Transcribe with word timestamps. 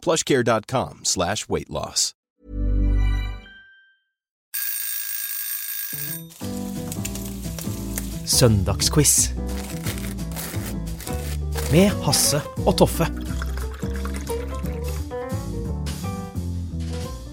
plushcare.com 0.00 1.04
slash 1.04 1.48
weight 1.48 1.70
loss. 1.70 2.14
Søndagsquiz. 8.30 9.32
Med 11.72 11.90
Hasse 12.06 12.38
og 12.62 12.76
Toffe. 12.78 13.08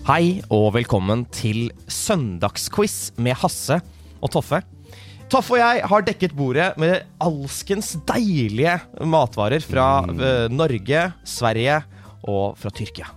Hei 0.08 0.40
og 0.50 0.72
velkommen 0.76 1.26
til 1.36 1.70
søndagsquiz 1.92 3.12
med 3.22 3.38
Hasse 3.40 3.78
og 4.24 4.32
Toffe. 4.34 4.62
Toffe 5.28 5.58
og 5.58 5.62
jeg 5.62 5.84
har 5.92 6.06
dekket 6.08 6.36
bordet 6.36 6.70
med 6.80 7.06
alskens 7.24 7.94
deilige 8.08 8.78
matvarer 9.04 9.64
fra 9.64 9.90
eh, 10.08 10.48
Norge, 10.52 11.02
Sverige 11.28 11.82
og 12.26 12.58
fra 12.58 12.72
Tyrkia. 12.74 13.10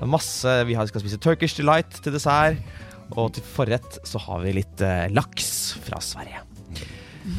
Er 0.00 0.10
masse, 0.10 0.64
Vi 0.66 0.74
skal 0.74 1.02
spise 1.02 1.18
Turkish 1.18 1.56
Delight 1.58 2.02
til 2.02 2.12
dessert, 2.14 2.60
og 3.16 3.32
til 3.34 3.42
forrett 3.42 3.98
så 4.06 4.18
har 4.18 4.42
vi 4.42 4.56
litt 4.58 4.80
eh, 4.82 5.06
laks 5.14 5.76
fra 5.86 6.00
Sverige. 6.02 6.42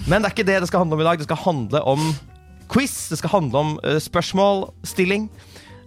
Men 0.08 0.22
det 0.22 0.30
er 0.30 0.36
ikke 0.36 0.48
det 0.48 0.62
det 0.64 0.70
skal 0.70 0.84
handle 0.84 0.98
om 0.98 1.04
i 1.04 1.08
dag. 1.08 1.20
Det 1.20 1.28
skal 1.28 1.44
handle 1.44 1.82
om 1.88 2.08
quiz. 2.72 2.96
Det 3.12 3.20
skal 3.20 3.36
handle 3.36 3.64
om 3.64 3.76
eh, 3.84 4.00
spørsmål, 4.04 4.70
stilling, 4.88 5.30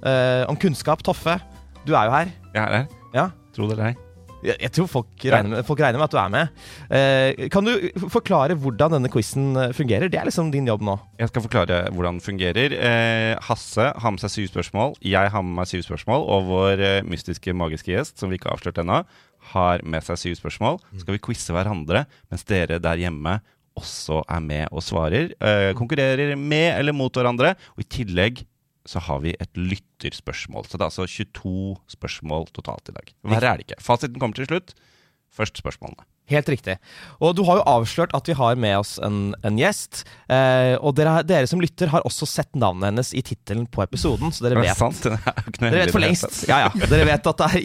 eh, 0.04 0.44
om 0.48 0.56
kunnskap. 0.60 1.04
Toffe, 1.04 1.38
du 1.86 1.94
er 1.94 2.08
jo 2.08 2.16
her. 2.18 2.36
Jeg 2.54 2.62
er 2.64 2.78
her. 2.80 2.86
Ja. 3.16 3.28
Tro 3.56 3.68
det 3.68 3.78
eller 3.78 3.92
ei. 3.92 4.09
Jeg, 4.44 4.56
jeg 4.56 4.72
tror 4.76 4.88
folk 4.88 5.24
regner, 5.24 5.52
med, 5.52 5.66
folk 5.68 5.82
regner 5.82 6.00
med 6.00 6.06
at 6.08 6.14
du 6.14 6.20
er 6.20 6.32
med. 6.32 6.60
Eh, 6.96 7.48
kan 7.52 7.66
du 7.66 7.72
forklare 8.12 8.56
hvordan 8.60 8.96
denne 8.96 9.10
quizen 9.12 9.50
eh, 9.60 9.74
fungerer? 9.76 10.08
Det 10.12 10.20
er 10.20 10.28
liksom 10.28 10.52
din 10.54 10.68
jobb 10.70 10.84
nå. 10.86 10.96
Jeg 11.20 11.32
skal 11.32 11.44
forklare 11.44 11.80
hvordan 11.92 12.18
den 12.18 12.24
fungerer. 12.24 12.76
Eh, 12.76 13.34
Hasse 13.50 13.90
har 14.00 14.14
med 14.14 14.22
seg 14.24 14.34
syv 14.36 14.50
spørsmål. 14.54 14.96
Jeg 15.04 15.32
har 15.34 15.44
med 15.44 15.58
meg 15.60 15.70
syv 15.70 15.84
spørsmål. 15.86 16.24
Og 16.24 16.48
vår 16.48 16.84
eh, 16.86 17.00
mystiske, 17.06 17.54
magiske 17.56 17.92
gjest, 17.92 18.16
som 18.20 18.32
vi 18.32 18.40
ikke 18.40 18.50
har 18.50 18.58
avslørt 18.58 18.80
ennå, 18.80 19.02
har 19.54 19.84
med 19.84 20.04
seg 20.06 20.20
syv 20.20 20.36
spørsmål. 20.40 20.80
Så 20.92 21.04
skal 21.04 21.16
vi 21.16 21.24
quize 21.28 21.56
hverandre, 21.56 22.06
mens 22.32 22.46
dere 22.48 22.80
der 22.82 23.00
hjemme 23.00 23.38
også 23.80 24.22
er 24.28 24.40
med 24.44 24.72
og 24.74 24.82
svarer. 24.84 25.34
Eh, 25.40 25.70
konkurrerer 25.78 26.34
med 26.36 26.72
eller 26.78 26.96
mot 26.96 27.14
hverandre. 27.14 27.54
Og 27.76 27.84
i 27.84 27.90
tillegg 28.00 28.44
så 28.90 29.02
har 29.06 29.20
vi 29.22 29.36
et 29.38 29.52
lytterspørsmål. 29.54 30.66
Så 30.66 30.78
det 30.78 30.82
er 30.86 30.90
altså 30.90 31.06
22 31.06 31.56
spørsmål 31.94 32.48
totalt 32.56 32.90
i 32.90 32.96
dag. 32.96 33.12
Verre 33.36 33.52
er 33.54 33.60
det 33.60 33.68
ikke. 33.68 33.82
Fasiten 33.86 34.18
kommer 34.18 34.34
til 34.40 34.48
slutt. 34.50 34.74
Først 35.30 35.60
spørsmålene. 35.62 36.02
Helt 36.30 36.46
riktig. 36.46 36.76
Og 37.18 37.32
du 37.34 37.40
har 37.46 37.58
jo 37.58 37.62
avslørt 37.66 38.12
at 38.14 38.28
vi 38.30 38.34
har 38.38 38.54
med 38.62 38.76
oss 38.78 38.92
en, 39.02 39.32
en 39.46 39.56
gjest. 39.58 40.04
Eh, 40.30 40.76
og 40.78 40.94
dere, 40.94 41.24
dere 41.26 41.48
som 41.50 41.58
lytter, 41.62 41.90
har 41.90 42.04
også 42.06 42.26
sett 42.30 42.54
navnet 42.54 42.86
hennes 42.92 43.10
i 43.18 43.22
tittelen 43.26 43.64
på 43.66 43.82
episoden, 43.82 44.30
så 44.30 44.44
dere 44.46 44.60
Er 44.60 44.62
det 44.62 44.68
vet 44.68 44.78
sant? 44.78 45.00
Det 45.10 45.16
er 45.18 45.40
ikke 45.42 45.64
noe 45.64 45.72
Dere 45.74 45.82
vet 45.82 45.94
for 45.96 46.04
det 46.04 46.10
lengst. 46.12 46.38
Ja, 46.46 46.60
ja. 46.68 46.70
Dere 46.86 47.08
vet 47.10 47.26
at 47.32 47.42
det 47.42 47.48
er 47.50 47.58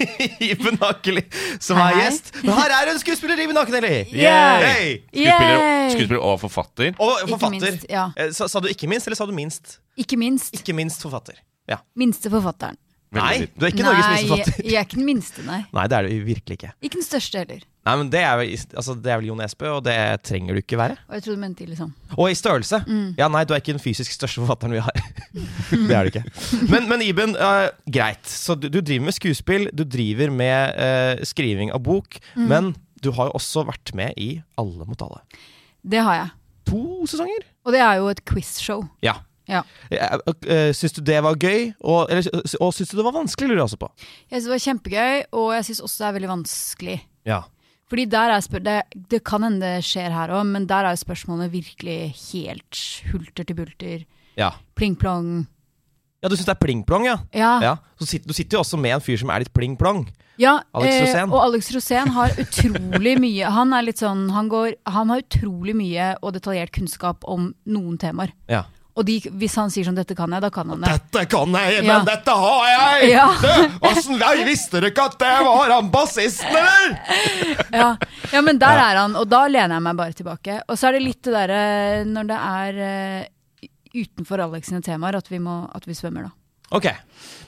Iben 0.52 0.78
Akeli 0.86 1.24
som 1.58 1.82
er 1.82 1.98
gjest. 1.98 2.30
Men 2.44 2.54
her 2.60 2.76
er 2.78 2.92
hun 2.92 3.02
skuespiller 3.02 3.42
Iben 3.42 3.58
Akeli! 3.58 3.94
Yeah. 4.14 4.68
Hey! 4.70 4.92
Skuespiller, 5.10 5.66
skuespiller 5.96 6.26
og 6.30 6.38
forfatter. 6.44 6.92
Og 7.02 7.16
Ikke 7.24 7.32
forfatter. 7.34 7.58
minst, 7.58 7.88
ja. 7.90 8.06
Eh, 8.14 8.30
Sa, 8.38 8.46
sa 8.46 8.62
du 8.62 8.70
ikke 8.70 8.90
minst, 8.90 9.10
eller 9.10 9.18
sa 9.18 9.26
du 9.26 9.34
minst? 9.34 9.80
Ikke 10.00 10.16
minst. 10.20 10.54
Ikke 10.56 10.74
minst 10.76 11.04
forfatter. 11.04 11.42
Ja. 11.70 11.82
Minste 11.98 12.32
forfatteren. 12.32 12.78
Nei, 13.12 13.44
du 13.52 13.66
er 13.66 13.74
ikke 13.74 13.84
Norges 13.84 14.06
nei, 14.06 14.12
minste 14.14 14.30
forfatter. 14.30 14.64
jeg 14.64 14.78
er 14.80 14.86
ikke 14.86 14.96
den 14.96 15.04
minste, 15.04 15.42
nei. 15.44 15.58
Nei, 15.76 15.82
det 15.92 15.96
er 15.98 16.06
du 16.08 16.22
virkelig 16.24 16.56
ikke. 16.56 16.70
Ikke 16.80 16.96
den 16.96 17.04
største 17.04 17.42
heller. 17.42 17.64
Nei, 17.82 17.94
men 17.98 18.10
Det 18.12 18.20
er 18.22 18.36
vel, 18.38 18.52
altså, 18.78 18.94
det 19.04 19.10
er 19.12 19.18
vel 19.20 19.26
Jon 19.28 19.42
Esbø, 19.44 19.66
og 19.76 19.82
det 19.84 19.96
trenger 20.24 20.56
du 20.56 20.60
ikke 20.62 20.78
være. 20.80 20.96
Og 21.10 21.16
jeg 21.16 21.24
trodde 21.26 21.36
du 21.36 21.42
mente 21.42 21.66
liksom 21.68 21.90
Og 22.16 22.30
i 22.30 22.36
størrelse. 22.38 22.78
Ja, 23.18 23.28
nei, 23.32 23.42
du 23.44 23.52
er 23.52 23.60
ikke 23.60 23.74
den 23.74 23.82
fysisk 23.82 24.14
største 24.14 24.40
forfatteren 24.40 24.72
vi 24.78 24.84
har. 24.86 25.02
det 25.88 25.96
er 25.98 26.08
du 26.08 26.12
ikke. 26.12 26.24
Men, 26.70 26.88
men 26.88 27.04
Iben, 27.04 27.34
uh, 27.36 27.68
greit. 27.90 28.22
Så 28.30 28.56
du, 28.56 28.70
du 28.72 28.80
driver 28.80 29.10
med 29.10 29.16
skuespill, 29.18 29.66
du 29.76 29.84
driver 29.84 30.32
med 30.32 30.78
uh, 30.78 31.26
skriving 31.26 31.74
av 31.74 31.82
bok, 31.84 32.16
men 32.38 32.72
du 33.02 33.10
har 33.18 33.28
jo 33.28 33.36
også 33.36 33.66
vært 33.68 33.92
med 33.98 34.16
i 34.16 34.36
Alle 34.62 34.86
mot 34.88 35.04
alle. 35.04 35.20
Det 35.82 36.00
har 36.00 36.16
jeg. 36.16 36.32
To 36.70 36.82
sesonger? 37.10 37.44
Og 37.66 37.74
det 37.74 37.82
er 37.82 37.98
jo 37.98 38.08
et 38.14 38.24
quizshow. 38.24 38.86
Ja. 39.04 39.18
Ja. 39.50 39.62
Eh, 39.90 40.18
eh, 40.46 40.68
Syns 40.76 40.94
du 40.96 41.00
det 41.04 41.18
var 41.24 41.38
gøy, 41.40 41.72
og, 41.80 42.10
eller, 42.10 42.28
og 42.60 42.74
syns 42.76 42.92
du 42.92 42.98
det 42.98 43.06
var 43.06 43.16
vanskelig, 43.16 43.50
lurer 43.50 43.62
jeg 43.62 43.70
også 43.70 43.80
på. 43.80 43.90
Jeg 44.30 44.36
synes 44.36 44.46
det 44.46 44.54
var 44.54 44.62
kjempegøy, 44.66 45.24
og 45.40 45.48
jeg 45.56 45.66
syns 45.68 45.82
også 45.88 46.02
det 46.02 46.08
er 46.08 46.16
veldig 46.18 46.32
vanskelig. 46.32 46.98
Ja. 47.28 47.40
Fordi 47.92 48.04
der 48.08 48.32
er 48.32 48.60
det, 48.64 48.76
det 49.12 49.18
kan 49.28 49.44
hende 49.44 49.60
det 49.60 49.84
skjer 49.84 50.14
her 50.14 50.30
òg, 50.32 50.46
men 50.48 50.66
der 50.70 50.86
er 50.88 50.94
jo 50.94 51.02
spørsmålene 51.02 51.50
virkelig 51.52 52.14
helt 52.32 52.84
hulter 53.10 53.44
til 53.44 53.58
bulter. 53.58 54.06
Ja, 54.38 54.54
Pling-plong. 54.78 55.42
ja 56.22 56.30
du 56.30 56.36
syns 56.38 56.48
det 56.48 56.54
er 56.54 56.62
pling-plong, 56.62 57.04
ja? 57.04 57.18
Ja. 57.36 57.52
ja. 57.60 57.74
Så 58.00 58.08
sitter, 58.08 58.30
du 58.30 58.32
sitter 58.38 58.56
jo 58.56 58.62
også 58.62 58.80
med 58.80 58.96
en 58.96 59.04
fyr 59.04 59.20
som 59.20 59.28
er 59.34 59.44
litt 59.44 59.52
pling-plong. 59.52 60.06
Ja, 60.40 60.62
Alex 60.72 61.12
eh, 61.12 61.26
og 61.28 61.42
Alex 61.42 61.68
Rosén 61.74 62.08
har 62.14 62.32
utrolig 62.40 63.18
mye 63.24 63.50
Han 63.52 63.74
er 63.76 63.84
litt 63.84 64.00
sånn 64.00 64.30
han, 64.32 64.48
går, 64.48 64.78
han 64.88 65.12
har 65.12 65.20
utrolig 65.20 65.74
mye 65.76 66.06
og 66.22 66.32
detaljert 66.38 66.72
kunnskap 66.72 67.26
om 67.28 67.50
noen 67.68 67.98
temaer. 68.00 68.32
Ja. 68.48 68.64
Og 68.92 69.06
de, 69.08 69.14
hvis 69.40 69.54
han 69.56 69.70
sier 69.72 69.86
sånn 69.88 69.96
'dette 69.96 70.12
kan 70.16 70.28
jeg', 70.28 70.42
da 70.44 70.50
kan 70.52 70.68
han 70.68 70.82
det. 70.84 70.90
Dette 70.92 71.24
kan 71.32 71.54
jeg, 71.56 71.78
men 71.80 71.88
Ja. 71.88 72.00
dette 72.04 72.30
har 72.30 72.66
jeg! 72.68 73.10
Ja. 73.12 73.28
Åssen 73.88 74.20
visste 74.44 74.82
du 74.82 74.88
ikke 74.90 75.06
at 75.08 75.16
det 75.18 75.32
var 75.46 75.70
han 75.70 75.88
bassisten, 75.90 76.52
eller?! 76.52 76.98
Ja, 77.80 77.96
ja 78.32 78.42
men 78.44 78.58
der 78.60 78.76
er 78.76 79.00
han, 79.00 79.16
og 79.16 79.28
da 79.28 79.46
lener 79.48 79.78
jeg 79.78 79.82
meg 79.86 79.96
bare 79.96 80.12
tilbake. 80.12 80.60
Og 80.68 80.76
så 80.76 80.90
er 80.90 80.98
det 80.98 81.06
litt 81.06 81.22
det 81.24 81.32
derre 81.32 82.04
når 82.04 82.28
det 82.28 82.38
er 82.50 82.82
uh, 82.84 83.64
utenfor 83.96 84.44
Alex 84.44 84.68
sine 84.68 84.84
temaer, 84.84 85.16
at 85.16 85.32
vi, 85.32 85.40
må, 85.40 85.62
at 85.72 85.88
vi 85.88 85.96
svømmer, 85.96 86.28
da. 86.28 86.36
Ok, 86.72 86.86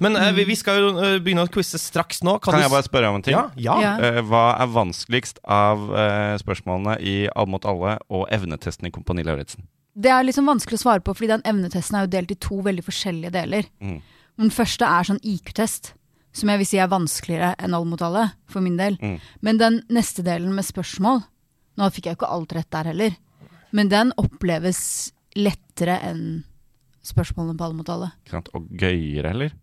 Men 0.04 0.16
uh, 0.16 0.32
vi, 0.36 0.44
vi 0.44 0.56
skal 0.56 0.80
jo 0.80 0.88
uh, 0.96 1.18
begynne 1.20 1.44
å 1.44 1.52
quize 1.52 1.78
straks 1.80 2.20
nå. 2.24 2.38
Kan 2.44 2.56
kan 2.56 2.64
jeg 2.64 2.72
bare 2.72 2.88
spørre 2.88 3.12
om 3.12 3.20
en 3.20 3.24
ting? 3.24 3.36
Ja, 3.36 3.46
ja. 3.56 3.76
Ja. 3.80 3.94
Eh, 4.00 4.20
hva 4.24 4.56
er 4.60 4.68
vanskeligst 4.68 5.40
av 5.44 5.86
eh, 5.96 6.34
spørsmålene 6.40 6.98
i 7.00 7.14
All 7.32 7.48
mot 7.48 7.64
alle 7.64 7.96
og 8.12 8.26
evnetesten 8.32 8.88
i 8.88 8.92
Kompani 8.92 9.24
Lauritzen? 9.24 9.64
Det 9.94 10.10
er 10.10 10.24
liksom 10.26 10.48
vanskelig 10.50 10.80
å 10.80 10.84
svare 10.84 11.04
på, 11.04 11.14
fordi 11.14 11.30
den 11.30 11.44
evnetesten 11.46 11.98
er 11.98 12.06
jo 12.06 12.14
delt 12.16 12.32
i 12.34 12.38
to 12.42 12.58
veldig 12.66 12.82
forskjellige 12.86 13.34
deler. 13.34 13.68
Mm. 13.78 14.00
Den 14.42 14.50
første 14.54 14.88
er 14.90 15.06
sånn 15.06 15.22
IQ-test, 15.22 15.92
som 16.34 16.50
jeg 16.50 16.60
vil 16.60 16.68
si 16.68 16.80
er 16.82 16.90
vanskeligere 16.90 17.52
enn 17.62 17.76
all 17.76 17.86
mot 17.86 18.02
alle, 18.02 18.26
for 18.50 18.64
min 18.64 18.78
del. 18.80 18.98
Mm. 18.98 19.20
Men 19.46 19.60
den 19.60 19.78
neste 19.94 20.24
delen 20.26 20.54
med 20.56 20.66
spørsmål 20.66 21.22
Nå 21.74 21.88
fikk 21.90 22.06
jeg 22.06 22.14
jo 22.14 22.18
ikke 22.20 22.28
alt 22.30 22.52
rett 22.54 22.68
der 22.70 22.86
heller, 22.86 23.14
men 23.74 23.88
den 23.90 24.12
oppleves 24.22 24.78
lettere 25.34 25.96
enn 26.06 26.44
spørsmålene 27.02 27.58
på 27.58 27.66
alle 27.66 27.78
mot 27.80 27.90
alle. 27.90 28.12
Ikke 28.22 28.36
sant? 28.36 28.50
Og 28.54 28.68
gøyere, 28.78 29.32
eller? 29.34 29.56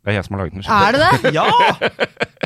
Det 0.00 0.14
er 0.14 0.16
jeg 0.16 0.24
som 0.24 0.38
har 0.38 0.46
laget 0.46 0.56
den. 0.56 0.64
Er 0.64 0.96
det 0.96 1.02
det? 1.04 1.32
Ja! 1.36 2.45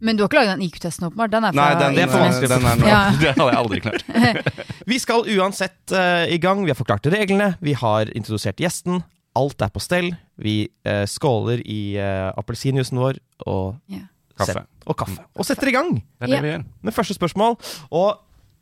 Men 0.00 0.16
du 0.16 0.22
har 0.22 0.28
ikke 0.28 0.36
laget 0.42 0.58
den 0.58 0.64
IQ-testen, 0.66 1.06
åpenbart? 1.08 1.30
Den 1.32 1.44
er 1.48 1.54
fra 1.56 1.62
Nei, 1.62 1.80
den, 1.80 1.94
det 1.96 2.02
er 2.04 2.10
for 2.12 2.24
vanskelig. 2.24 2.48
Den 2.52 2.66
er 2.68 2.82
Ja. 2.92 2.98
Det 3.22 3.30
hadde 3.32 3.46
jeg 3.48 3.60
aldri 3.62 3.80
klart. 3.80 4.04
Vi 4.92 4.98
skal 5.00 5.24
uansett 5.36 5.94
uh, 5.96 6.24
i 6.28 6.38
gang. 6.42 6.60
Vi 6.66 6.72
har 6.74 6.76
forklart 6.78 7.06
reglene, 7.12 7.54
vi 7.64 7.72
har 7.80 8.10
introdusert 8.16 8.60
gjesten. 8.60 9.00
Alt 9.36 9.64
er 9.64 9.72
på 9.72 9.80
stell. 9.80 10.10
Vi 10.40 10.58
uh, 10.88 11.04
skåler 11.08 11.62
i 11.64 11.96
uh, 11.96 12.28
appelsinjuicen 12.36 13.00
vår 13.00 13.18
og, 13.46 13.80
Ja. 13.92 14.04
Kaffe. 14.36 14.66
og 14.84 14.98
kaffe. 15.00 15.22
Og 15.40 15.46
setter 15.48 15.70
i 15.70 15.72
gang 15.72 15.94
Det 15.96 16.26
er 16.26 16.34
det 16.34 16.42
vi 16.44 16.48
gjør. 16.52 16.64
med 16.84 16.92
første 16.92 17.14
spørsmål. 17.16 17.54
Og 17.88 18.18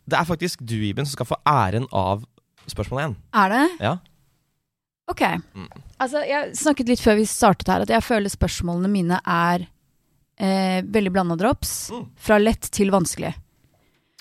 det 0.07 0.19
er 0.21 0.25
faktisk 0.29 0.61
du, 0.63 0.77
Iben, 0.87 1.03
som 1.07 1.17
skal 1.17 1.27
få 1.27 1.39
æren 1.51 1.89
av 1.91 2.23
spørsmål 2.71 3.01
én. 3.09 3.15
Er 3.35 3.51
det? 3.51 3.65
Ja. 3.83 3.97
Ok. 5.11 5.23
Altså, 6.01 6.23
jeg 6.25 6.55
snakket 6.57 6.89
litt 6.95 7.03
før 7.03 7.19
vi 7.19 7.27
startet 7.29 7.69
her, 7.69 7.83
at 7.83 7.91
jeg 7.91 8.07
føler 8.07 8.31
spørsmålene 8.33 8.89
mine 8.93 9.19
er 9.27 9.67
eh, 10.39 10.83
veldig 10.83 11.13
blanda 11.15 11.37
drops. 11.41 11.91
Mm. 11.95 12.05
Fra 12.17 12.39
lett 12.39 12.71
til 12.75 12.91
vanskelig. 12.95 13.35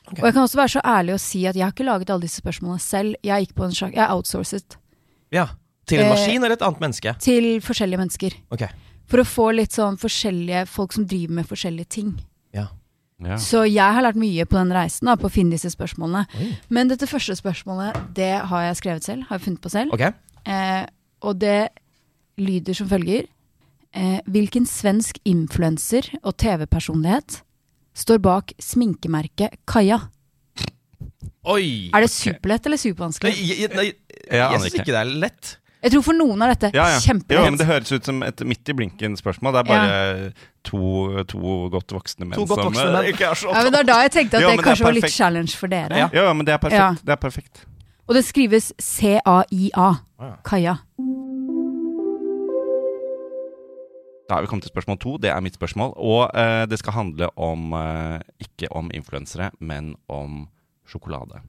Okay. 0.04 0.20
Og 0.20 0.26
jeg 0.28 0.34
kan 0.36 0.44
også 0.44 0.60
være 0.60 0.74
så 0.76 0.82
ærlig 0.84 1.14
å 1.16 1.20
si 1.24 1.46
at 1.48 1.56
jeg 1.56 1.64
har 1.64 1.72
ikke 1.72 1.86
laget 1.88 2.10
alle 2.12 2.26
disse 2.28 2.42
spørsmålene 2.44 2.84
selv. 2.84 3.16
Jeg 3.24 3.46
gikk 3.46 3.54
på 3.56 3.64
en 3.70 3.76
slags, 3.78 3.96
jeg 3.96 4.10
outsourcet 4.12 4.78
ja. 5.34 5.48
Til 5.88 6.00
en 6.00 6.06
Eh, 6.06 6.12
maskin 6.14 6.44
eller 6.44 6.54
et 6.56 6.62
annet 6.62 6.80
menneske? 6.80 7.14
til 7.20 7.60
forskjellige 7.64 8.00
mennesker. 8.00 8.36
Okay. 8.52 8.70
For 9.08 9.20
å 9.20 9.26
få 9.28 9.50
litt 9.56 9.72
sånn 9.76 9.98
forskjellige 10.00 10.66
folk 10.68 10.94
som 10.94 11.06
driver 11.08 11.34
med 11.40 11.48
forskjellige 11.48 11.90
ting. 11.90 12.12
Ja. 12.54 12.68
Ja. 13.24 13.38
Så 13.40 13.64
jeg 13.68 13.80
har 13.96 14.02
lært 14.04 14.16
mye 14.20 14.46
på 14.46 14.58
den 14.60 14.72
reisen, 14.76 15.08
da, 15.08 15.16
på 15.16 15.28
å 15.28 15.32
finne 15.32 15.52
disse 15.56 15.72
spørsmålene. 15.72 16.26
Oi. 16.40 16.50
Men 16.70 16.88
dette 16.92 17.08
første 17.08 17.36
spørsmålet, 17.40 17.96
det 18.16 18.32
har 18.52 18.64
jeg 18.68 18.80
skrevet 18.80 19.04
selv. 19.08 19.24
Har 19.30 19.40
jeg 19.40 19.46
funnet 19.48 19.62
på 19.64 19.72
selv. 19.72 19.94
Okay. 19.96 20.12
Eh, 20.46 20.86
og 21.24 21.40
det 21.40 21.70
lyder 22.38 22.74
som 22.76 22.90
følger. 22.92 23.28
Eh, 23.94 24.20
hvilken 24.26 24.66
svensk 24.66 25.20
influenser 25.30 26.08
og 26.24 26.34
TV-personlighet 26.42 27.42
står 27.94 28.22
bak 28.26 28.54
sminkemerket 28.62 29.60
Kaja? 29.70 30.00
Oi! 31.46 31.92
Er 31.94 32.06
det 32.06 32.10
superlett 32.14 32.66
eller 32.70 32.80
supervanskelig? 32.80 33.34
jeg, 33.36 33.60
jeg, 33.66 33.74
nei, 33.76 33.90
Jeg 34.32 34.40
jeg 34.40 34.62
syns 34.64 34.78
ikke. 34.80 34.86
det 34.96 35.02
er 35.02 35.12
lett. 35.26 35.52
Jeg 35.84 35.92
tror 35.92 36.04
for 36.06 36.16
noen 36.16 36.40
er 36.46 36.54
dette 36.54 36.70
Ja, 36.72 36.86
ja. 36.94 36.96
Jo, 36.96 37.04
kjempelett. 37.10 37.44
men 37.52 37.58
det 37.60 37.66
høres 37.68 37.92
ut 37.92 38.06
som 38.08 38.22
et 38.24 38.44
midt 38.48 38.70
i 38.72 38.76
blinken-spørsmål. 38.80 39.52
Det 39.58 39.62
er 39.62 39.68
bare 39.68 40.30
to, 40.64 40.80
to 41.28 41.56
godt 41.74 41.92
voksne 41.92 42.24
menn 42.30 42.40
godt 42.40 42.54
voksne 42.56 42.80
som 42.80 42.96
menn. 42.96 43.10
ikke 43.12 43.28
er 43.28 43.36
så 43.42 43.52
Ja, 43.52 43.66
men 43.66 43.76
Det 43.76 43.82
var 43.82 43.90
da 43.92 43.98
jeg 44.06 44.14
tenkte 44.16 44.40
at 44.40 44.46
Jo, 44.46 44.54
det 44.56 44.64
kanskje 44.64 44.80
det 44.80 44.88
er 44.88 44.90
var 44.94 44.98
litt 45.02 45.12
challenge 45.18 45.60
for 45.60 45.74
dere. 45.76 46.00
Ja. 46.06 46.08
Ja, 46.16 46.32
men 46.34 46.48
det 46.48 46.56
er 46.56 46.62
perfekt. 46.64 46.80
Ja. 46.80 46.90
Det 47.04 47.14
er 47.18 47.22
perfekt. 47.28 47.66
Og 48.08 48.16
det 48.16 48.24
skrives 48.28 48.72
C-A-I-A. 48.80 49.90
Kaja. 50.48 50.78
Da 54.34 54.40
er 54.40 54.48
vi 54.48 54.50
kommet 54.50 54.66
til 54.66 54.74
spørsmål 54.74 54.98
to. 54.98 55.12
Det 55.22 55.30
er 55.30 55.42
mitt 55.46 55.54
spørsmål. 55.54 55.92
Og 56.02 56.22
eh, 56.34 56.64
det 56.66 56.80
skal 56.82 56.96
handle 56.96 57.28
om 57.38 57.74
eh, 57.78 58.22
ikke 58.42 58.66
om 58.74 58.88
influensere, 58.98 59.52
men 59.62 59.92
om 60.10 60.48
sjokolade. 60.90 61.44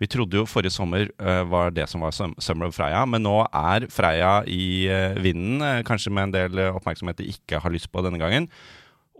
Vi 0.00 0.08
trodde 0.08 0.38
jo 0.38 0.46
forrige 0.48 0.72
sommer 0.72 1.10
eh, 1.20 1.42
var 1.50 1.74
det 1.76 1.84
som 1.90 2.00
var 2.00 2.14
Sum- 2.16 2.32
Summer 2.40 2.70
of 2.70 2.78
Freia, 2.78 3.02
men 3.04 3.26
nå 3.26 3.34
er 3.44 3.84
Freia 3.92 4.38
i 4.48 4.86
eh, 4.88 5.18
vinden, 5.20 5.60
eh, 5.60 5.82
kanskje 5.84 6.12
med 6.16 6.30
en 6.30 6.32
del 6.32 6.62
eh, 6.64 6.70
oppmerksomhet 6.78 7.20
de 7.20 7.26
ikke 7.34 7.60
har 7.60 7.74
lyst 7.74 7.90
på 7.92 8.00
denne 8.06 8.20
gangen. 8.22 8.46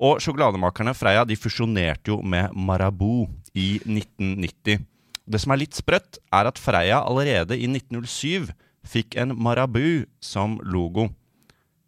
Og 0.00 0.22
sjokolademakerne 0.24 0.94
Freia 0.96 1.26
de 1.28 1.36
fusjonerte 1.36 2.08
jo 2.14 2.22
med 2.24 2.56
Marabou 2.56 3.26
i 3.52 3.74
1990. 3.84 4.80
Det 5.28 5.42
som 5.44 5.52
er 5.52 5.60
litt 5.60 5.76
sprøtt, 5.76 6.22
er 6.32 6.48
at 6.48 6.62
Freia 6.62 7.02
allerede 7.04 7.58
i 7.60 7.68
1907 7.68 8.48
fikk 8.88 9.18
en 9.20 9.36
Marabou 9.36 10.06
som 10.24 10.56
logo. 10.64 11.10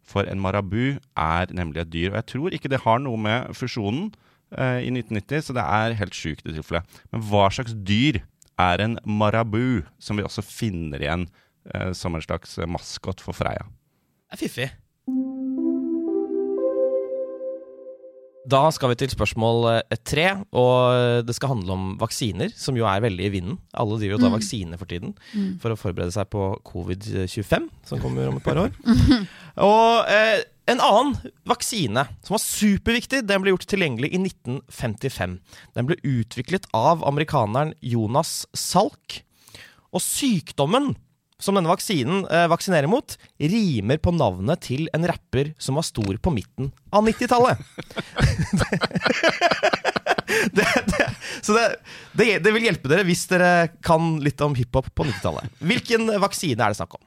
For 0.07 0.27
en 0.29 0.39
marabu 0.39 0.97
er 1.19 1.53
nemlig 1.55 1.83
et 1.83 1.91
dyr. 1.91 2.09
Og 2.13 2.19
jeg 2.21 2.29
tror 2.31 2.55
ikke 2.55 2.71
det 2.71 2.83
har 2.85 3.01
noe 3.03 3.19
med 3.19 3.51
fusjonen 3.57 4.09
eh, 4.55 4.85
i 4.87 4.91
1990, 4.93 5.49
så 5.49 5.57
det 5.57 5.65
er 5.65 5.97
helt 5.99 6.17
sjukt 6.17 6.47
i 6.47 6.55
tilfelle. 6.55 6.83
Men 7.11 7.25
hva 7.27 7.49
slags 7.51 7.75
dyr 7.75 8.21
er 8.57 8.83
en 8.83 8.97
marabu, 9.03 9.83
som 9.99 10.17
vi 10.17 10.25
også 10.25 10.45
finner 10.45 11.03
igjen 11.03 11.27
eh, 11.73 11.91
som 11.97 12.15
en 12.15 12.23
slags 12.23 12.57
maskot 12.65 13.23
for 13.23 13.37
Freia? 13.37 13.67
Det 14.27 14.39
er 14.39 14.45
fiffig. 14.47 14.71
Da 18.47 18.61
skal 18.71 18.93
vi 18.93 18.95
til 19.01 19.11
spørsmål 19.11 19.65
eh, 19.75 19.97
tre, 20.07 20.27
og 20.55 21.23
det 21.27 21.35
skal 21.35 21.51
handle 21.55 21.73
om 21.75 21.87
vaksiner, 21.99 22.53
som 22.55 22.77
jo 22.79 22.85
er 22.87 23.01
veldig 23.03 23.25
i 23.27 23.31
vinden. 23.33 23.57
Alle 23.75 23.97
driver 23.99 24.15
og 24.15 24.21
tar 24.23 24.31
Mm. 24.31 24.37
vaksine 24.39 24.77
for 24.79 24.85
tiden 24.87 25.15
Mm. 25.35 25.59
for 25.59 25.69
å 25.73 25.77
forberede 25.79 26.13
seg 26.15 26.29
på 26.31 26.45
covid-25, 26.63 27.69
som 27.83 27.99
kommer 27.99 28.27
om 28.29 28.37
et 28.37 28.43
par 28.43 28.55
år. 28.55 28.71
Og 29.57 30.05
eh, 30.07 30.43
en 30.69 30.79
annen 30.79 31.15
vaksine 31.47 32.03
som 32.23 32.35
var 32.35 32.43
superviktig, 32.43 33.25
den 33.27 33.41
ble 33.41 33.51
gjort 33.55 33.67
tilgjengelig 33.67 34.13
i 34.13 34.19
1955. 34.21 35.39
Den 35.75 35.87
ble 35.89 35.95
utviklet 36.03 36.67
av 36.73 37.03
amerikaneren 37.07 37.73
Jonas 37.81 38.45
Salk. 38.53 39.23
Og 39.95 40.01
sykdommen 40.03 40.95
som 41.41 41.57
denne 41.57 41.69
vaksinen 41.69 42.25
eh, 42.33 42.47
vaksinerer 42.49 42.89
mot, 42.89 43.17
rimer 43.37 43.99
på 44.01 44.13
navnet 44.15 44.63
til 44.65 44.87
en 44.95 45.05
rapper 45.09 45.53
som 45.61 45.77
var 45.77 45.85
stor 45.85 46.17
på 46.17 46.33
midten 46.33 46.71
av 46.89 47.05
90-tallet. 47.05 47.61
det, 50.57 50.65
det, 50.89 51.09
så 51.41 51.53
det, 51.53 51.67
det, 52.17 52.29
det 52.45 52.55
vil 52.55 52.67
hjelpe 52.69 52.89
dere 52.89 53.05
hvis 53.07 53.27
dere 53.29 53.69
kan 53.85 54.17
litt 54.25 54.41
om 54.41 54.57
hiphop 54.57 54.89
på 54.97 55.05
90-tallet. 55.05 55.53
Hvilken 55.61 56.09
vaksine 56.23 56.57
er 56.57 56.73
det 56.73 56.81
snakk 56.81 56.97
om? 56.97 57.05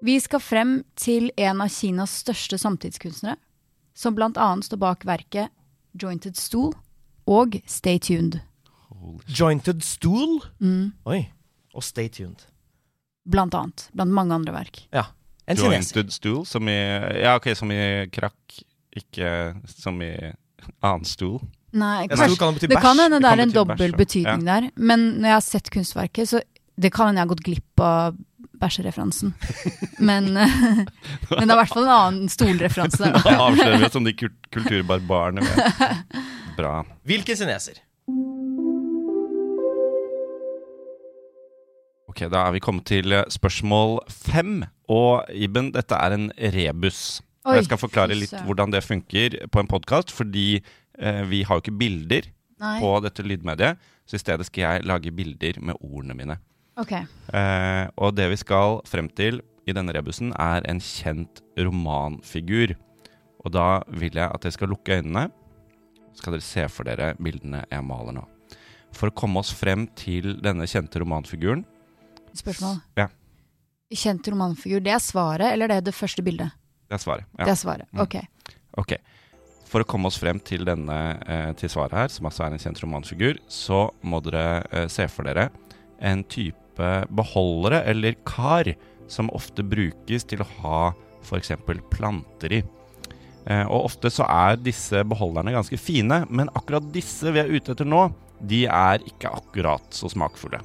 Vi 0.00 0.16
skal 0.18 0.40
frem 0.40 0.76
til 0.96 1.28
en 1.36 1.60
av 1.60 1.70
Kinas 1.70 2.22
største 2.24 2.56
samtidskunstnere, 2.58 3.36
som 3.94 4.16
annet 4.16 4.64
står 4.64 4.80
bak 4.80 5.04
verket 5.04 5.52
Jointed 5.92 6.38
Stool 6.40 6.72
og 7.28 7.60
Stay 7.68 8.00
Tuned. 8.00 8.40
Jointed 9.26 9.84
Stool? 9.86 10.40
Mm. 10.60 10.92
Oi. 11.08 11.22
Og 11.74 11.84
Stay 11.86 12.10
Tuned. 12.12 12.46
Blant 13.30 13.54
annet. 13.54 13.88
Blant 13.94 14.14
mange 14.14 14.34
andre 14.34 14.54
verk. 14.54 14.84
Ja. 14.94 15.06
En 15.50 15.56
kineser. 15.58 15.96
Jointed 15.96 16.12
stool, 16.14 16.44
som 16.46 16.68
i 16.68 16.78
Ja, 17.22 17.34
ok, 17.36 17.50
som 17.58 17.70
i 17.74 18.06
krakk, 18.12 18.60
ikke 18.96 19.54
som 19.66 19.98
i 20.02 20.12
annen 20.84 21.06
stol. 21.08 21.40
Nei, 21.70 22.06
det 22.10 22.18
kan 22.38 22.56
bety 22.56 22.66
det 22.66 22.80
kan 22.82 22.98
hende 22.98 23.20
Det 23.20 23.28
det 23.28 23.30
er 23.30 23.42
en 23.44 23.52
dobbel 23.54 23.94
betydning 23.98 24.46
ja. 24.46 24.56
der. 24.56 24.70
Men 24.74 25.06
når 25.20 25.28
jeg 25.28 25.36
har 25.36 25.46
sett 25.46 25.70
kunstverket, 25.70 26.30
så 26.30 26.42
det 26.80 26.90
kan 26.94 27.10
hende 27.10 27.20
jeg 27.20 27.28
har 27.28 27.34
gått 27.34 27.44
glipp 27.46 27.84
av 27.84 28.18
bæsjereferansen. 28.60 29.34
Men, 30.08 30.32
men 30.32 30.86
det 31.28 31.44
er 31.44 31.52
i 31.52 31.58
hvert 31.58 31.72
fall 31.72 31.84
en 31.84 31.92
annen 31.92 32.30
stolreferanse. 32.32 33.10
Da 33.26 33.36
avslører 33.36 33.76
vi 33.76 33.88
oss 33.88 33.92
som 33.96 34.06
de 34.06 34.14
kulturbarbarene. 34.16 35.44
Bra. 36.58 36.80
Hvilken 37.08 37.36
kineser? 37.36 37.82
Ok, 42.10 42.24
Da 42.26 42.42
er 42.42 42.56
vi 42.56 42.62
kommet 42.62 42.88
til 42.90 43.12
eh, 43.14 43.26
spørsmål 43.30 44.00
fem. 44.10 44.64
Og 44.90 45.28
Iben, 45.30 45.70
dette 45.70 45.94
er 45.94 46.16
en 46.16 46.30
rebus. 46.34 47.20
Og 47.44 47.52
Oi, 47.52 47.60
jeg 47.60 47.68
skal 47.68 47.80
forklare 47.80 48.16
litt 48.18 48.34
hvordan 48.48 48.74
det 48.74 48.82
funker 48.82 49.36
på 49.46 49.62
en 49.62 49.70
podkast, 49.70 50.10
fordi 50.12 50.58
eh, 50.58 51.22
vi 51.30 51.44
har 51.46 51.56
jo 51.56 51.62
ikke 51.62 51.76
bilder 51.78 52.26
Nei. 52.60 52.74
på 52.82 52.90
dette 53.04 53.22
lydmediet. 53.24 53.78
Så 54.10 54.18
i 54.18 54.24
stedet 54.24 54.48
skal 54.48 54.64
jeg 54.64 54.88
lage 54.90 55.14
bilder 55.14 55.62
med 55.62 55.78
ordene 55.78 56.18
mine. 56.18 56.40
Ok. 56.82 56.96
Eh, 56.98 57.86
og 57.94 58.18
det 58.18 58.26
vi 58.34 58.42
skal 58.42 58.80
frem 58.90 59.06
til 59.14 59.38
i 59.70 59.76
denne 59.76 59.94
rebusen, 59.94 60.34
er 60.34 60.66
en 60.66 60.82
kjent 60.82 61.44
romanfigur. 61.62 62.74
Og 63.46 63.54
da 63.54 63.84
vil 63.94 64.18
jeg 64.18 64.26
at 64.26 64.42
dere 64.42 64.58
skal 64.58 64.74
lukke 64.74 64.98
øynene. 64.98 65.28
Så 66.10 66.24
skal 66.24 66.34
dere 66.34 66.50
se 66.50 66.66
for 66.74 66.90
dere 66.90 67.14
bildene 67.22 67.62
jeg 67.70 67.86
maler 67.86 68.18
nå. 68.18 68.26
For 68.98 69.08
å 69.12 69.14
komme 69.14 69.38
oss 69.38 69.54
frem 69.54 69.86
til 69.94 70.40
denne 70.42 70.66
kjente 70.66 70.98
romanfiguren 70.98 71.62
Spørsmål. 72.38 72.80
Ja. 72.98 73.08
Kjent 73.90 74.28
romanfigur, 74.30 74.82
det 74.84 74.92
er 74.94 75.02
svaret, 75.02 75.48
eller 75.50 75.70
det 75.70 75.80
er 75.80 75.86
det 75.88 75.96
første 75.96 76.22
bildet? 76.22 76.54
Det 76.90 76.98
er 76.98 77.02
svaret. 77.02 77.26
Ja. 77.38 77.46
Det 77.46 77.54
er 77.54 77.58
svaret. 77.58 77.90
Mm. 77.90 78.04
Ok. 78.04 78.16
Ok. 78.82 78.94
For 79.70 79.82
å 79.82 79.86
komme 79.86 80.10
oss 80.10 80.18
frem 80.18 80.40
til 80.42 80.64
denne 80.66 80.98
eh, 81.30 81.50
til 81.58 81.70
svaret 81.70 81.94
her, 81.94 82.10
som 82.10 82.26
altså 82.26 82.46
er 82.46 82.54
en 82.54 82.62
kjent 82.62 82.80
romanfigur, 82.82 83.38
så 83.50 83.84
må 84.02 84.18
dere 84.26 84.64
eh, 84.70 84.88
se 84.90 85.06
for 85.10 85.28
dere 85.30 85.48
en 86.00 86.24
type 86.26 86.90
beholdere 87.12 87.82
eller 87.90 88.16
kar 88.26 88.72
som 89.10 89.30
ofte 89.36 89.62
brukes 89.66 90.26
til 90.26 90.42
å 90.42 90.48
ha 90.62 90.80
f.eks. 91.22 91.52
planter 91.92 92.56
i. 92.58 92.60
Eh, 93.46 93.64
og 93.66 93.86
ofte 93.90 94.10
så 94.12 94.26
er 94.26 94.58
disse 94.58 95.04
beholderne 95.06 95.54
ganske 95.54 95.78
fine, 95.80 96.24
men 96.30 96.50
akkurat 96.58 96.90
disse 96.94 97.30
vi 97.30 97.42
er 97.42 97.50
ute 97.50 97.74
etter 97.74 97.88
nå, 97.88 98.08
de 98.40 98.64
er 98.66 99.04
ikke 99.06 99.30
akkurat 99.38 99.86
så 99.94 100.10
smakfulle. 100.10 100.62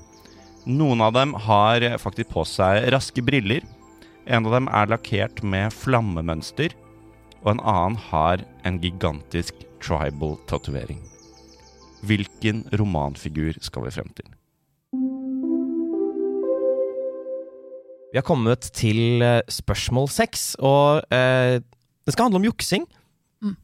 Noen 0.65 1.01
av 1.05 1.13
dem 1.13 1.35
har 1.45 1.83
faktisk 2.01 2.31
på 2.33 2.45
seg 2.49 2.87
raske 2.93 3.21
briller. 3.21 3.61
En 4.25 4.47
av 4.47 4.55
dem 4.57 4.69
er 4.73 4.89
lakkert 4.89 5.43
med 5.45 5.73
flammemønster 5.73 6.73
og 7.45 7.51
en 7.53 7.61
annen 7.61 7.99
har 8.09 8.41
en 8.65 8.79
gigantisk 8.81 9.61
tribal 9.83 10.33
tatovering. 10.49 11.03
Hvilken 12.05 12.63
romanfigur 12.73 13.59
skal 13.61 13.85
vi 13.85 13.93
frem 13.93 14.09
til? 14.17 14.31
Vi 18.09 18.17
har 18.17 18.25
kommet 18.25 18.71
til 18.73 19.21
eh, 19.21 19.43
spørsmål 19.51 20.09
seks, 20.09 20.55
og 20.57 21.03
eh, 21.13 21.59
det 21.61 22.13
skal 22.15 22.29
handle 22.29 22.41
om 22.41 22.47
juksing. 22.47 22.85
Mm. 23.43 23.57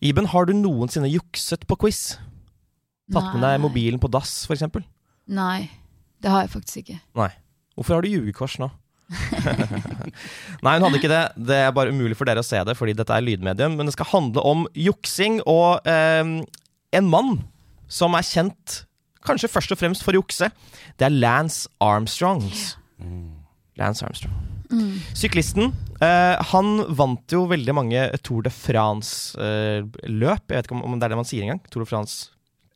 Iben, 0.00 0.30
har 0.32 0.48
du 0.48 0.56
noensinne 0.56 1.10
jukset 1.12 1.66
på 1.68 1.76
quiz? 1.78 2.16
Tatt 3.12 3.34
med 3.34 3.44
deg 3.44 3.60
mobilen 3.62 4.00
på 4.02 4.10
dass, 4.10 4.40
f.eks.? 4.48 4.64
Nei, 5.28 5.68
det 6.22 6.30
har 6.32 6.44
jeg 6.44 6.52
faktisk 6.56 6.82
ikke. 6.82 6.98
Nei. 7.18 7.30
Hvorfor 7.78 7.98
har 7.98 8.02
du 8.04 8.10
ljugekors 8.10 8.58
nå? 8.58 8.70
Nei, 10.64 10.74
hun 10.74 10.84
hadde 10.84 10.98
ikke 10.98 11.10
det. 11.12 11.22
Det 11.48 11.58
er 11.62 11.74
bare 11.76 11.92
umulig 11.94 12.16
for 12.18 12.28
dere 12.28 12.42
å 12.42 12.46
se 12.46 12.60
det, 12.66 12.74
fordi 12.78 12.96
dette 12.98 13.14
er 13.14 13.24
lydmedium. 13.24 13.76
Men 13.78 13.88
det 13.88 13.94
skal 13.96 14.10
handle 14.10 14.42
om 14.44 14.66
juksing 14.76 15.40
og 15.48 15.86
eh, 15.88 16.34
en 16.98 17.10
mann 17.12 17.38
som 17.88 18.16
er 18.18 18.26
kjent 18.26 18.82
kanskje 19.28 19.50
først 19.52 19.72
og 19.74 19.80
fremst 19.80 20.04
for 20.04 20.16
å 20.16 20.20
jukse. 20.22 20.50
Det 20.98 21.06
er 21.08 21.14
Lance 21.14 21.68
Armstrong. 21.84 22.44
Lance 23.78 24.04
Armstrong. 24.06 24.34
Mm. 24.68 24.98
Syklisten. 25.16 25.70
eh, 26.04 26.36
han 26.50 26.82
vant 26.98 27.32
jo 27.32 27.46
veldig 27.48 27.74
mange 27.76 28.02
Tour 28.26 28.44
de 28.44 28.52
France-løp. 28.52 30.44
Jeg 30.50 30.58
vet 30.58 30.68
ikke 30.68 30.76
om, 30.76 30.84
om 30.84 30.98
det 30.98 31.08
er 31.08 31.14
det 31.14 31.20
man 31.22 31.28
sier 31.28 31.46
engang. 31.46 31.62
Tour 31.72 31.86
de 31.86 31.88
France 31.90 32.28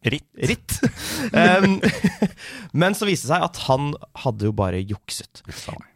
Ritt. 0.03 0.27
ritt. 0.35 0.77
um, 1.63 1.77
men 2.83 2.97
så 2.99 3.07
viste 3.07 3.29
det 3.29 3.35
seg 3.37 3.45
at 3.47 3.61
han 3.69 3.93
hadde 4.25 4.49
jo 4.49 4.55
bare 4.59 4.81
jukset. 4.83 5.45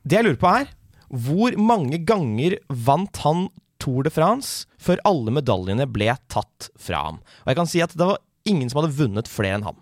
Det 0.07 0.21
jeg 0.21 0.27
lurer 0.29 0.39
på 0.43 0.53
er, 0.63 0.71
hvor 1.11 1.57
mange 1.59 1.99
ganger 2.07 2.59
vant 2.71 3.23
han 3.25 3.49
Tour 3.83 4.07
de 4.07 4.11
France 4.15 4.65
før 4.81 5.03
alle 5.07 5.35
medaljene 5.37 5.85
ble 5.91 6.09
tatt 6.33 6.71
fra 6.81 7.03
ham? 7.09 7.19
Og 7.45 7.51
jeg 7.53 7.59
kan 7.59 7.69
si 7.71 7.83
at 7.85 7.95
det 7.99 8.09
var 8.09 8.23
ingen 8.49 8.71
som 8.71 8.81
hadde 8.83 8.95
vunnet 8.97 9.29
flere 9.31 9.59
enn 9.59 9.67
han. 9.67 9.79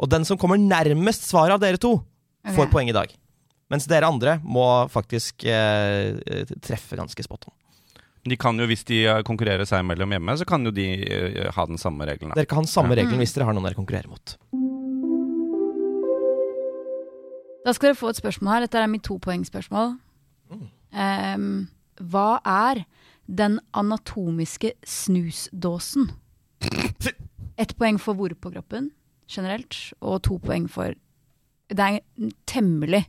Og 0.00 0.10
den 0.10 0.26
som 0.26 0.38
kommer 0.40 0.58
nærmest 0.60 1.26
svaret 1.28 1.54
av 1.56 1.62
dere 1.62 1.80
to, 1.80 1.94
får 2.54 2.66
Ok. 2.66 2.72
poeng 2.74 2.90
i 2.90 2.96
dag. 2.96 3.10
Mens 3.70 3.86
dere 3.86 4.08
andre 4.10 4.38
må 4.42 4.66
faktisk 4.90 5.44
eh, 5.46 6.16
treffe 6.64 6.98
ganske 6.98 7.22
spot 7.22 7.46
on. 7.50 7.54
De 8.28 8.36
kan 8.36 8.58
jo, 8.58 8.66
Hvis 8.68 8.84
de 8.84 9.06
eh, 9.06 9.22
konkurrerer 9.24 9.64
seg 9.64 9.80
imellom 9.84 10.10
hjemme, 10.12 10.34
så 10.36 10.44
kan 10.46 10.64
jo 10.64 10.70
de 10.70 10.84
eh, 11.04 11.50
ha 11.56 11.66
den 11.66 11.78
samme 11.80 12.04
regelen. 12.06 12.34
Dere 12.36 12.46
kan 12.46 12.60
ha 12.60 12.62
den 12.66 12.68
samme 12.72 12.92
Ja. 12.94 13.00
regelen 13.02 13.16
Mm. 13.16 13.22
hvis 13.24 13.32
dere 13.34 13.44
har 13.48 13.54
noen 13.56 13.64
dere 13.64 13.74
konkurrerer 13.78 14.08
mot. 14.08 14.36
Da 17.64 17.72
skal 17.76 17.90
dere 17.90 17.98
få 18.00 18.08
et 18.10 18.16
spørsmål 18.20 18.52
her. 18.54 18.60
Dette 18.66 18.78
er 18.80 18.86
mitt 18.88 19.04
topoengsspørsmål. 19.04 19.98
Um, 20.92 21.68
hva 22.02 22.40
er 22.44 22.84
den 23.30 23.60
anatomiske 23.76 24.72
snusdåsen? 24.84 26.08
Ett 27.60 27.76
poeng 27.78 27.98
for 28.00 28.14
hvor 28.18 28.32
på 28.34 28.50
kroppen 28.52 28.90
generelt, 29.30 29.92
og 30.02 30.22
to 30.26 30.38
poeng 30.42 30.66
for 30.68 30.94
Det 31.70 31.78
er 31.78 32.00
temmelig 32.50 33.04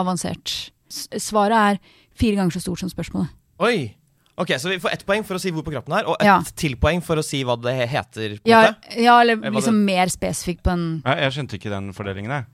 avansert. 0.00 0.70
S 0.88 1.08
svaret 1.20 1.52
er 1.76 1.78
fire 2.16 2.36
ganger 2.38 2.54
så 2.56 2.62
stort 2.64 2.78
som 2.80 2.88
spørsmålet. 2.88 3.28
Oi! 3.60 3.94
Ok, 4.38 4.48
Så 4.58 4.68
vi 4.68 4.78
får 4.80 4.90
ett 4.92 5.06
poeng 5.06 5.24
for 5.24 5.34
å 5.36 5.40
si 5.40 5.50
hvor 5.50 5.62
på 5.64 5.72
kroppen 5.72 5.94
er, 5.98 6.04
og 6.06 6.16
ett 6.20 6.26
Ja. 6.26 6.42
til 6.54 6.76
poeng 6.76 7.00
for 7.02 7.16
å 7.16 7.24
si 7.24 7.42
hva 7.44 7.56
det 7.60 7.88
heter. 7.88 8.36
på 8.38 8.48
Ja, 8.50 8.60
måte. 8.72 8.96
ja 9.02 9.20
eller 9.20 9.36
liksom 9.36 9.84
mer 9.84 10.06
spesifikt 10.08 10.62
på 10.62 10.72
en 10.72 11.02
Ja, 11.04 11.14
jeg 11.14 11.32
skjønte 11.32 11.54
ikke 11.58 11.70
den 11.70 11.92
fordelingen, 11.92 12.30
jeg. 12.30 12.46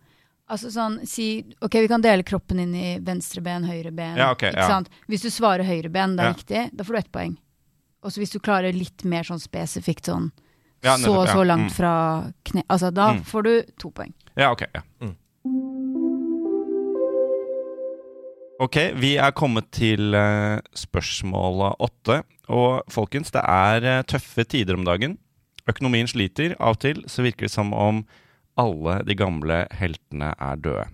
Altså 0.50 0.70
sånn, 0.70 1.06
si 1.06 1.44
Ok, 1.62 1.72
vi 1.80 1.88
kan 1.88 2.00
dele 2.02 2.22
kroppen 2.22 2.60
inn 2.60 2.74
i 2.74 2.98
venstre 2.98 3.40
ben, 3.42 3.64
høyre 3.64 3.90
ben. 3.94 4.16
Ja, 4.16 4.30
okay, 4.32 4.50
ikke 4.50 4.58
ja. 4.58 4.68
sant? 4.68 4.88
Hvis 5.08 5.22
du 5.22 5.28
svarer 5.30 5.64
høyre 5.64 5.90
ben, 5.90 6.14
det 6.16 6.24
er 6.24 6.28
Ja. 6.28 6.34
riktig, 6.34 6.76
da 6.76 6.84
får 6.84 6.92
du 6.92 6.98
ett 6.98 7.12
poeng. 7.12 7.36
Og 8.04 8.10
så 8.12 8.18
hvis 8.20 8.30
du 8.32 8.38
klarer 8.38 8.72
litt 8.72 9.04
mer 9.04 9.22
sånn 9.24 9.40
spesifikt 9.40 10.04
sånn 10.06 10.30
Ja, 10.84 10.96
så 10.96 11.14
og 11.14 11.28
så 11.28 11.44
langt 11.46 11.70
Mm. 11.70 11.72
fra 11.72 12.32
kne... 12.44 12.62
Altså, 12.68 12.92
da 12.92 13.12
Mm. 13.14 13.22
får 13.24 13.42
du 13.44 13.62
to 13.78 13.90
poeng. 13.90 14.12
Ja, 14.36 14.50
ok. 14.50 14.66
Ja. 14.74 14.80
Mm. 15.00 15.16
Ok, 18.62 18.76
vi 18.94 19.16
er 19.18 19.32
kommet 19.34 19.72
til 19.74 20.12
spørsmålet 20.14 20.78
spørsmål 20.78 21.62
åtte. 21.82 22.20
Og 22.52 22.82
folkens, 22.92 23.32
det 23.34 23.42
er 23.42 23.82
eh, 23.82 24.04
tøffe 24.06 24.44
tider 24.44 24.76
om 24.78 24.84
dagen. 24.86 25.16
Økonomien 25.66 26.06
sliter. 26.06 26.54
Av 26.60 26.76
og 26.76 26.82
til 26.84 27.00
så 27.10 27.24
virker 27.26 27.48
det 27.48 27.54
som 27.54 27.72
om 27.74 28.04
alle 28.60 29.00
de 29.08 29.16
gamle 29.18 29.64
heltene 29.74 30.30
er 30.38 30.60
døde. 30.62 30.84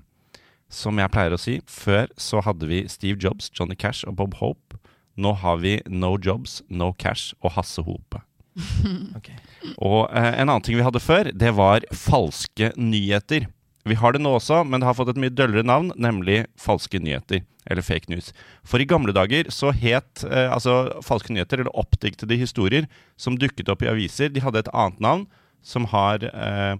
Som 0.72 1.00
jeg 1.00 1.12
pleier 1.12 1.36
å 1.36 1.40
si, 1.40 1.58
før 1.68 2.08
så 2.16 2.40
hadde 2.44 2.68
vi 2.70 2.86
Steve 2.88 3.20
Jobs, 3.20 3.50
Johnny 3.52 3.76
Cash 3.76 4.08
og 4.08 4.16
Bob 4.16 4.38
Hope. 4.40 4.80
Nå 5.18 5.34
har 5.42 5.60
vi 5.60 5.78
No 5.88 6.14
Jobs, 6.16 6.62
No 6.68 6.94
Cash 6.96 7.34
og 7.42 7.56
Hasse 7.56 7.84
Hope. 7.84 8.22
okay. 9.18 9.36
Og 9.76 10.06
eh, 10.08 10.40
en 10.40 10.48
annen 10.48 10.64
ting 10.64 10.80
vi 10.80 10.88
hadde 10.88 11.04
før, 11.04 11.32
det 11.36 11.52
var 11.56 11.84
falske 11.92 12.72
nyheter. 12.80 13.48
Vi 13.88 13.96
har 13.98 14.14
det 14.14 14.20
nå 14.22 14.34
også, 14.36 14.62
men 14.66 14.80
det 14.80 14.88
har 14.88 14.96
fått 14.98 15.12
et 15.14 15.20
mye 15.20 15.32
døllere 15.32 15.66
navn, 15.66 15.92
nemlig 15.96 16.42
falske 16.60 17.00
nyheter. 17.02 17.44
Eller 17.68 17.84
fake 17.84 18.08
news. 18.08 18.30
For 18.64 18.80
i 18.80 18.86
gamle 18.88 19.12
dager 19.12 19.50
så 19.52 19.72
het 19.76 20.24
eh, 20.24 20.48
altså 20.48 21.00
falske 21.04 21.34
nyheter, 21.34 21.62
eller 21.62 21.74
oppdiktede 21.76 22.38
historier, 22.40 22.88
som 23.20 23.36
dukket 23.36 23.68
opp 23.72 23.84
i 23.84 23.90
aviser, 23.90 24.32
de 24.32 24.42
hadde 24.44 24.62
et 24.64 24.70
annet 24.72 25.02
navn 25.04 25.26
som 25.64 25.84
har, 25.92 26.24
eh, 26.24 26.76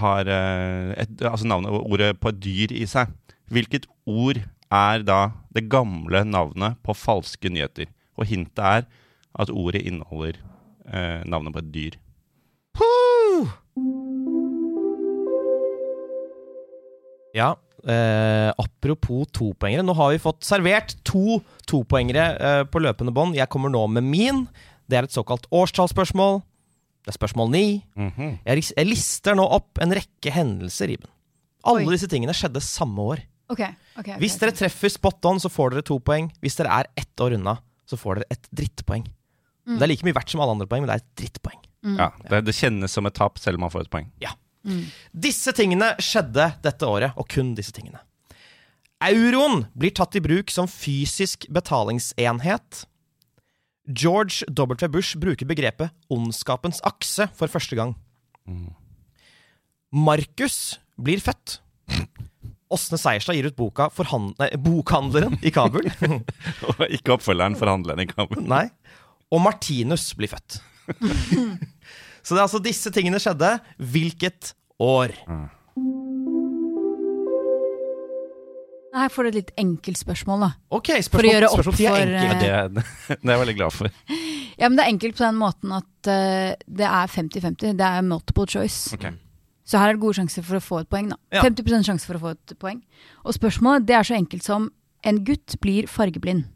har 0.00 0.30
eh, 0.30 0.92
et, 1.02 1.16
altså 1.26 1.48
navnet 1.50 1.74
ordet 1.74 2.12
på 2.22 2.30
et 2.30 2.40
dyr 2.42 2.76
i 2.76 2.86
seg. 2.90 3.10
Hvilket 3.50 3.88
ord 4.06 4.42
er 4.70 5.02
da 5.06 5.20
det 5.54 5.68
gamle 5.72 6.24
navnet 6.26 6.78
på 6.86 6.94
falske 6.94 7.50
nyheter? 7.50 7.90
Og 8.16 8.30
hintet 8.30 8.62
er 8.62 8.88
at 9.36 9.52
ordet 9.52 9.84
inneholder 9.86 10.38
eh, 10.86 11.22
navnet 11.26 11.54
på 11.54 11.64
et 11.64 11.72
dyr. 11.74 12.00
Huh! 12.78 13.56
Ja, 17.36 17.52
eh, 17.84 18.50
apropos 18.56 19.28
topoengere. 19.36 19.84
Nå 19.86 19.94
har 19.98 20.14
vi 20.14 20.22
fått 20.22 20.46
servert 20.46 20.96
to 21.06 21.40
topoengere 21.68 22.26
eh, 22.36 22.62
på 22.64 22.80
løpende 22.82 23.14
bånd. 23.14 23.36
Jeg 23.36 23.50
kommer 23.52 23.72
nå 23.72 23.84
med 23.92 24.06
min. 24.08 24.46
Det 24.88 24.98
er 24.98 25.08
et 25.08 25.14
såkalt 25.14 25.46
årstallsspørsmål. 25.54 26.40
Det 27.06 27.12
er 27.12 27.18
spørsmål 27.20 27.52
ni. 27.52 27.64
Mhm. 27.94 28.38
Jeg, 28.46 28.64
jeg 28.72 28.88
lister 28.88 29.36
nå 29.38 29.44
opp 29.46 29.78
en 29.82 29.94
rekke 29.94 30.32
hendelser, 30.34 30.96
Iben. 30.96 31.12
Alle 31.66 31.86
Oi. 31.86 31.94
disse 31.94 32.08
tingene 32.10 32.34
skjedde 32.34 32.62
samme 32.64 33.02
år. 33.14 33.22
Ok, 33.52 33.60
Okay, 33.62 33.74
okay, 34.00 34.16
Hvis 34.18 34.34
dere 34.40 34.50
treffer 34.52 34.90
spot 34.90 35.24
on, 35.30 35.38
så 35.38 35.48
får 35.48 35.70
dere 35.76 35.84
to 35.86 36.00
poeng. 36.02 36.26
Hvis 36.42 36.58
dere 36.58 36.80
er 36.82 36.88
ett 36.98 37.22
år 37.22 37.36
unna, 37.38 37.54
så 37.86 37.94
får 37.98 38.18
dere 38.18 38.34
et 38.34 38.48
drittpoeng. 38.58 39.04
Mm. 39.66 39.76
Det 39.78 39.84
er 39.86 39.90
like 39.92 40.06
mye 40.06 40.16
verdt 40.16 40.32
som 40.34 40.42
alle 40.42 40.56
andre 40.56 40.66
poeng, 40.70 40.82
men 40.82 40.90
det 40.90 40.96
er 40.98 41.04
et 41.04 41.20
drittpoeng. 41.22 41.60
Mm. 41.86 41.94
Ja, 42.00 42.08
det, 42.26 42.40
det 42.48 42.54
kjennes 42.58 42.92
som 42.92 43.06
et 43.06 43.14
tap 43.16 43.38
selv 43.38 43.60
om 43.60 43.64
man 43.66 43.72
får 43.72 43.86
et 43.86 43.92
poeng. 43.92 44.10
Mm. 44.66 44.84
Disse 45.26 45.54
tingene 45.56 45.92
skjedde 46.02 46.50
dette 46.64 46.90
året, 46.90 47.14
og 47.16 47.28
kun 47.30 47.54
disse 47.56 47.74
tingene. 47.74 48.02
Euroen 49.04 49.66
blir 49.76 49.92
tatt 49.94 50.16
i 50.16 50.22
bruk 50.24 50.50
som 50.52 50.68
fysisk 50.70 51.46
betalingsenhet. 51.52 52.86
George 53.86 54.46
W. 54.50 54.88
Bush 54.90 55.16
bruker 55.20 55.46
begrepet 55.46 55.92
'ondskapens 56.10 56.80
akse' 56.82 57.28
for 57.34 57.46
første 57.46 57.76
gang. 57.76 57.94
Markus 59.92 60.80
blir 60.98 61.20
født. 61.20 61.60
Åsne 62.66 62.98
Seierstad 62.98 63.36
gir 63.36 63.46
ut 63.46 63.56
boka 63.56 63.88
nei, 64.40 64.50
'Bokhandleren' 64.56 65.38
i 65.42 65.50
Kabul. 65.50 65.86
Og 66.68 66.86
ikke 66.90 67.14
oppfølgeren 67.14 67.54
'Forhandleren 67.54 68.00
i 68.00 68.06
Kabul'. 68.06 68.42
Nei. 68.42 68.70
Og 69.30 69.40
Martinus 69.40 70.14
blir 70.14 70.28
født. 70.28 70.60
Så 72.26 72.34
det 72.34 72.40
er 72.42 72.48
altså 72.48 72.58
disse 72.62 72.90
tingene 72.90 73.20
skjedde. 73.22 73.52
Hvilket 73.78 74.50
år? 74.82 75.14
Her 78.96 79.12
får 79.12 79.26
du 79.26 79.28
et 79.28 79.36
litt 79.36 79.52
enkelt 79.60 80.00
spørsmål, 80.00 80.46
da. 80.46 80.48
Ok, 80.74 80.90
For 81.12 81.22
å 81.22 81.30
gjøre 81.30 81.50
opp 81.52 81.60
spørsmål 81.60 81.98
er 82.00 82.00
for, 82.00 82.16
enkelt. 82.16 82.46
Ja, 82.48 82.62
det, 82.72 82.84
det 83.20 83.28
er 83.28 83.34
jeg 83.34 83.42
veldig 83.44 83.56
glad 83.60 83.76
for. 83.76 83.92
Ja, 84.56 84.70
men 84.70 84.78
det 84.78 84.86
er 84.86 84.88
enkelt 84.88 85.18
på 85.18 85.20
den 85.20 85.36
måten 85.36 85.72
at 85.76 86.08
uh, 86.08 86.54
det 86.78 86.86
er 86.88 87.10
50-50. 87.12 87.74
Det 87.76 87.84
er 87.84 88.06
multiple 88.08 88.46
choice. 88.48 88.94
Okay. 88.96 89.10
Så 89.68 89.76
her 89.76 89.90
er 89.90 89.98
det 89.98 90.00
gode 90.00 90.16
sjanser 90.16 90.46
for 90.46 90.56
å 90.56 90.62
få 90.64 90.78
et 90.80 90.88
poeng. 90.88 91.10
da. 91.12 91.18
Ja. 91.34 91.42
50% 91.44 91.84
sjanse 91.90 92.08
for 92.08 92.16
å 92.16 92.22
få 92.22 92.32
et 92.32 92.54
poeng. 92.56 92.80
Og 93.28 93.36
spørsmålet 93.36 93.84
det 93.84 93.98
er 93.98 94.08
så 94.08 94.16
enkelt 94.16 94.46
som 94.48 94.70
en 95.04 95.20
gutt 95.28 95.58
blir 95.60 95.90
fargeblind. 95.92 96.46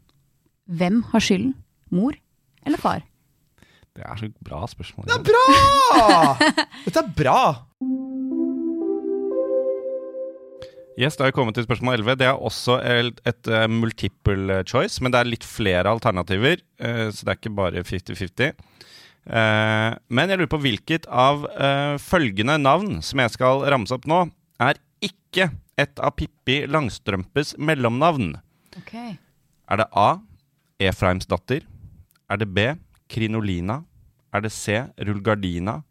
Hvem 0.65 1.03
har 1.11 1.27
skylden? 1.27 1.53
Mor 1.93 2.17
eller 2.65 2.81
far? 2.81 3.05
Det 3.91 4.03
er 4.07 4.19
så 4.21 4.27
bra 4.39 4.61
spørsmål. 4.71 5.07
Det 5.09 5.17
er 5.17 5.23
bra! 5.27 6.35
Dette 6.85 7.01
er 7.01 7.09
bra! 7.17 7.39
Yes, 10.99 11.15
Da 11.17 11.23
har 11.25 11.31
vi 11.31 11.35
kommet 11.35 11.55
til 11.57 11.65
spørsmål 11.65 11.97
11. 11.99 12.15
Det 12.21 12.27
er 12.29 12.37
også 12.39 12.77
et, 12.87 13.19
et 13.27 13.49
eh, 13.51 13.65
multiple 13.71 14.61
choice, 14.69 15.01
men 15.03 15.11
det 15.11 15.19
er 15.21 15.29
litt 15.31 15.47
flere 15.47 15.91
alternativer, 15.91 16.61
eh, 16.83 17.07
så 17.11 17.25
det 17.25 17.33
er 17.33 17.39
ikke 17.39 17.53
bare 17.57 17.83
50-50. 17.87 18.53
Eh, 19.27 19.89
men 20.11 20.31
jeg 20.31 20.39
lurer 20.39 20.51
på 20.51 20.59
hvilket 20.63 21.07
av 21.11 21.47
eh, 21.51 21.95
følgende 22.01 22.55
navn 22.61 22.99
som 23.05 23.23
jeg 23.23 23.33
skal 23.35 23.65
ramse 23.71 23.95
opp 23.97 24.07
nå, 24.11 24.21
er 24.61 24.79
ikke 25.03 25.49
et 25.81 25.99
av 26.03 26.13
Pippi 26.19 26.61
Langstrømpes 26.69 27.55
mellomnavn. 27.59 28.35
Ok. 28.79 28.95
Er 29.01 29.83
det 29.83 29.89
A. 29.97 30.09
Efraims 30.81 31.27
datter? 31.29 31.65
Er 32.31 32.39
det 32.41 32.47
B. 32.55 32.69
Krinolina? 33.11 33.81
Er 34.31 34.43
det 34.45 34.53
C. 34.55 34.77
Rulgardina? 34.97 35.81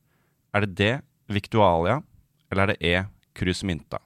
Er 0.56 0.64
det 0.64 0.74
D. 0.78 0.92
Victualia? 1.28 2.00
Eller 2.50 2.62
er 2.62 2.72
det 2.72 2.78
E. 2.80 3.02
Krusminta? 3.36 4.00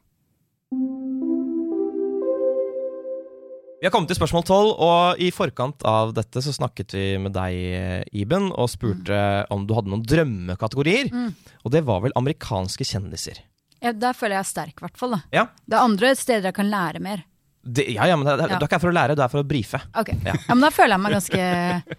Vi 3.81 3.87
har 3.87 3.93
kommet 3.93 4.09
til 4.09 4.17
spørsmål 4.17 4.45
12, 4.49 4.69
og 4.81 5.21
i 5.21 5.27
forkant 5.35 5.83
av 5.85 6.15
dette 6.17 6.41
så 6.41 6.55
snakket 6.57 6.95
vi 6.97 7.03
med 7.21 7.35
deg, 7.37 8.07
Iben, 8.17 8.47
og 8.57 8.71
spurte 8.73 9.19
om 9.53 9.67
du 9.69 9.75
hadde 9.77 9.93
noen 9.93 10.05
drømmekategorier. 10.09 11.11
Mm. 11.13 11.35
Og 11.63 11.75
det 11.75 11.83
var 11.85 12.01
vel 12.07 12.15
amerikanske 12.17 12.87
kjendiser. 12.89 13.43
Ja, 13.85 13.93
der 13.93 14.17
føler 14.17 14.39
jeg 14.39 14.47
er 14.47 14.49
sterk, 14.49 14.79
i 14.79 14.87
hvert 14.87 14.97
fall. 14.97 15.19
Ja, 15.35 15.51
Det 15.69 15.77
er 15.77 15.85
andre 15.85 16.15
steder 16.17 16.49
jeg 16.49 16.57
kan 16.57 16.73
lære 16.73 17.03
mer. 17.05 17.27
Det, 17.65 17.87
ja, 17.95 18.05
ja 18.11 18.17
men 18.21 18.27
det, 18.29 18.37
det, 18.39 18.47
Ja. 18.51 18.59
du 18.59 18.65
er 18.65 18.69
ikke 18.69 18.77
her 18.77 18.83
for 18.85 18.93
å 18.93 18.95
lære, 18.95 19.17
du 19.17 19.23
er 19.25 19.29
for 19.33 19.41
å 19.43 19.47
brife. 19.49 19.81
Ok, 19.97 20.11
Ja. 20.25 20.33
ja. 20.35 20.55
Men 20.55 20.61
da 20.67 20.71
føler 20.71 20.95
jeg 20.95 21.01
meg 21.01 21.15
ganske 21.17 21.41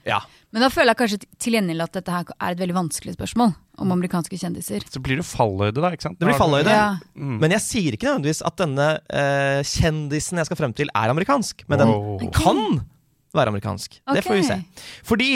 Ja. 0.13 0.19
Men 0.53 0.61
da 0.63 0.69
føler 0.71 0.93
jeg 0.93 0.99
kanskje 1.01 1.19
til- 1.41 1.53
gjengjeld 1.57 1.83
at 1.83 1.91
dette 1.97 2.11
her 2.13 2.23
er 2.39 2.51
et 2.53 2.59
veldig 2.61 2.75
vanskelig 2.77 3.15
spørsmål 3.17 3.55
om 3.83 3.91
amerikanske 3.91 4.37
kjendiser. 4.39 4.85
Så 4.87 5.01
blir 5.03 5.17
det 5.19 5.25
falløyde, 5.27 5.81
da. 5.81 5.89
ikke 5.91 6.05
sant? 6.07 6.19
Det 6.19 6.29
blir 6.29 6.37
falløyde. 6.39 6.71
Ja. 6.71 6.85
Mm. 7.17 7.39
Men 7.41 7.51
jeg 7.57 7.63
sier 7.65 7.97
ikke 7.97 8.07
nødvendigvis 8.07 8.39
at 8.47 8.55
denne 8.61 8.85
uh, 9.09 9.59
kjendisen 9.67 10.39
jeg 10.39 10.47
skal 10.47 10.59
frem 10.61 10.73
til, 10.77 10.87
er 10.95 11.11
amerikansk. 11.11 11.65
Men 11.67 11.81
den 11.83 12.31
kan 12.31 12.61
være 13.35 13.51
amerikansk. 13.51 13.99
Det 14.13 14.23
får 14.23 14.37
vi 14.39 14.45
se. 14.47 14.61
Fordi 15.03 15.31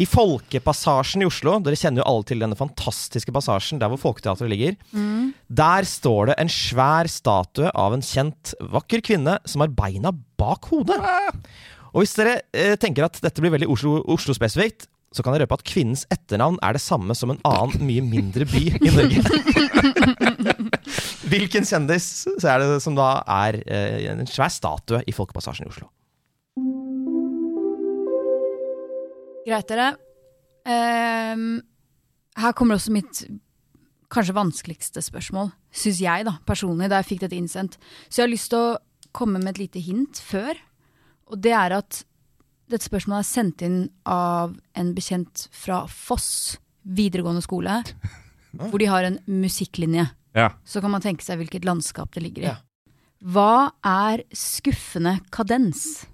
i 0.00 0.06
Folkepassasjen 0.10 1.22
i 1.22 1.26
Oslo, 1.28 1.60
dere 1.62 1.76
kjenner 1.78 2.02
jo 2.02 2.06
alle 2.10 2.24
til 2.26 2.40
denne 2.42 2.56
fantastiske 2.58 3.30
passasjen 3.34 3.78
der 3.78 3.88
hvor 3.92 4.00
Folketeatret 4.02 4.50
ligger, 4.50 4.74
Mm. 4.92 5.32
der 5.48 5.84
står 5.86 6.26
det 6.32 6.36
en 6.42 6.48
svær 6.50 7.06
statue 7.08 7.70
av 7.74 7.94
en 7.94 8.02
kjent, 8.02 8.54
vakker 8.60 9.00
kvinne 9.06 9.38
som 9.46 9.60
har 9.62 9.68
beina 9.68 10.10
bak 10.38 10.64
hodet. 10.72 10.98
Og 11.94 12.02
hvis 12.02 12.14
dere 12.18 12.40
eh, 12.52 12.74
tenker 12.76 13.04
at 13.06 13.20
dette 13.22 13.38
blir 13.40 13.52
veldig 13.54 13.68
Oslo- 13.70 14.02
Oslo-spesifikt, 14.10 14.88
så 15.14 15.22
kan 15.22 15.32
jeg 15.36 15.44
røpe 15.44 15.54
at 15.54 15.62
kvinnens 15.62 16.02
etternavn 16.10 16.56
er 16.60 16.72
det 16.74 16.82
samme 16.82 17.14
som 17.14 17.30
en 17.30 17.38
annen, 17.46 17.84
mye 17.86 18.02
mindre 18.02 18.42
by 18.50 18.64
i 18.82 18.90
Norge. 18.90 19.22
Hvilken 21.30 21.62
kjendis 21.68 22.08
så 22.40 22.48
er 22.50 22.58
det 22.64 22.80
som 22.82 22.96
da 22.98 23.20
er 23.30 23.60
eh, 23.62 24.08
en 24.10 24.26
svær 24.26 24.50
statue 24.50 25.04
i 25.06 25.14
Folkepassasjen 25.14 25.68
i 25.68 25.70
Oslo? 25.70 25.86
Greit, 29.44 29.68
dere. 29.68 29.92
Ehm, 30.64 31.60
her 32.40 32.56
kommer 32.56 32.78
også 32.78 32.94
mitt 32.94 33.24
kanskje 34.14 34.36
vanskeligste 34.36 35.02
spørsmål, 35.04 35.50
syns 35.74 36.00
jeg, 36.00 36.24
da, 36.28 36.36
personlig, 36.46 36.88
da 36.92 37.00
jeg 37.02 37.10
fikk 37.12 37.24
dette 37.24 37.36
innsendt. 37.38 37.78
Så 38.08 38.22
jeg 38.22 38.28
har 38.28 38.32
lyst 38.32 38.52
til 38.52 38.62
å 38.62 38.78
komme 39.14 39.40
med 39.42 39.54
et 39.54 39.64
lite 39.66 39.82
hint 39.84 40.20
før. 40.22 40.58
Og 41.30 41.40
det 41.42 41.54
er 41.56 41.76
at 41.76 42.02
dette 42.70 42.86
spørsmålet 42.86 43.20
er 43.24 43.28
sendt 43.28 43.64
inn 43.66 43.80
av 44.08 44.54
en 44.78 44.92
bekjent 44.96 45.48
fra 45.52 45.84
Foss 45.90 46.56
videregående 46.84 47.44
skole. 47.44 47.80
Hvor 48.54 48.78
de 48.78 48.88
har 48.88 49.06
en 49.08 49.18
musikklinje. 49.26 50.06
Ja. 50.34 50.52
Så 50.64 50.80
kan 50.82 50.92
man 50.94 51.02
tenke 51.02 51.26
seg 51.26 51.40
hvilket 51.40 51.66
landskap 51.66 52.14
det 52.14 52.22
ligger 52.22 52.44
i. 52.44 52.52
Ja. 52.52 52.58
Hva 53.24 53.72
er 53.88 54.24
skuffende 54.36 55.18
kadens? 55.34 56.04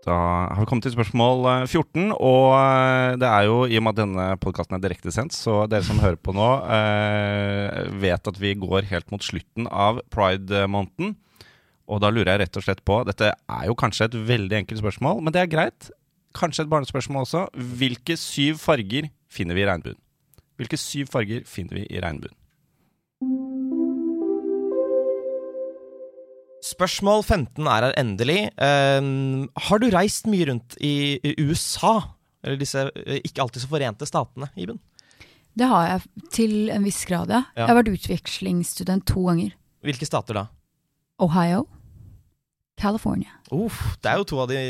Da 0.00 0.16
har 0.48 0.56
vi 0.62 0.66
kommet 0.68 0.86
til 0.86 0.94
spørsmål 0.94 1.42
eh, 1.50 1.64
14, 1.68 2.12
og 2.16 2.44
eh, 2.56 3.16
det 3.20 3.28
er 3.28 3.48
jo, 3.50 3.58
i 3.68 3.76
og 3.76 3.84
med 3.84 3.92
at 3.92 3.98
denne 4.00 4.26
podkasten 4.40 4.78
er 4.78 4.84
direktesendt, 4.86 5.36
så 5.36 5.66
dere 5.68 5.84
som 5.84 6.00
hører 6.00 6.16
på 6.16 6.32
nå, 6.36 6.48
eh, 6.72 7.90
vet 8.00 8.30
at 8.32 8.40
vi 8.40 8.54
går 8.56 8.88
helt 8.88 9.12
mot 9.12 9.24
slutten 9.24 9.68
av 9.68 10.00
pride-måneden. 10.14 11.12
Og 11.90 12.00
da 12.00 12.08
lurer 12.14 12.32
jeg 12.32 12.44
rett 12.44 12.58
og 12.60 12.64
slett 12.64 12.84
på 12.86 13.00
Dette 13.08 13.32
er 13.34 13.64
jo 13.66 13.76
kanskje 13.76 14.08
et 14.08 14.18
veldig 14.30 14.62
enkelt 14.62 14.80
spørsmål, 14.80 15.20
men 15.26 15.36
det 15.36 15.44
er 15.44 15.52
greit. 15.52 15.92
Kanskje 16.38 16.64
et 16.64 16.72
barnespørsmål 16.72 17.26
også. 17.26 17.48
Hvilke 17.76 18.16
syv 18.16 18.60
farger 18.62 19.10
finner 19.28 19.58
vi 19.58 19.66
i 19.66 19.68
regnbuen? 19.68 19.98
Hvilke 20.60 20.80
syv 20.80 21.10
farger 21.12 21.44
finner 21.48 21.82
vi 21.82 21.88
i 21.90 22.00
regnbuen? 22.00 22.39
Spørsmål 26.64 27.22
15 27.24 27.64
er 27.64 27.86
her 27.86 27.94
endelig. 28.00 28.40
Uh, 28.60 29.46
har 29.68 29.80
du 29.80 29.88
reist 29.92 30.28
mye 30.28 30.50
rundt 30.50 30.76
i, 30.84 31.18
USA? 31.40 32.00
Eller 32.44 32.60
disse 32.60 32.86
eh, 33.04 33.20
ikke 33.24 33.42
alltid 33.44 33.64
så 33.64 33.68
forente 33.68 34.08
statene, 34.08 34.48
Iben? 34.56 34.78
Det 35.56 35.66
har 35.68 35.88
jeg 35.88 36.28
til 36.32 36.54
en 36.72 36.84
viss 36.86 37.02
grad, 37.08 37.32
ja. 37.32 37.42
Ja. 37.52 37.64
Jeg 37.64 37.68
har 37.68 37.78
vært 37.80 37.92
utvekslingsstudent 37.92 39.04
to 39.08 39.24
ganger. 39.26 39.56
Hvilke 39.84 40.08
stater 40.08 40.38
da? 40.38 40.44
Ohio, 41.20 41.66
California. 42.80 43.34
Uff, 43.52 43.98
det 44.00 44.12
er 44.12 44.20
jo 44.20 44.28
to 44.30 44.40
av 44.40 44.48
de 44.52 44.62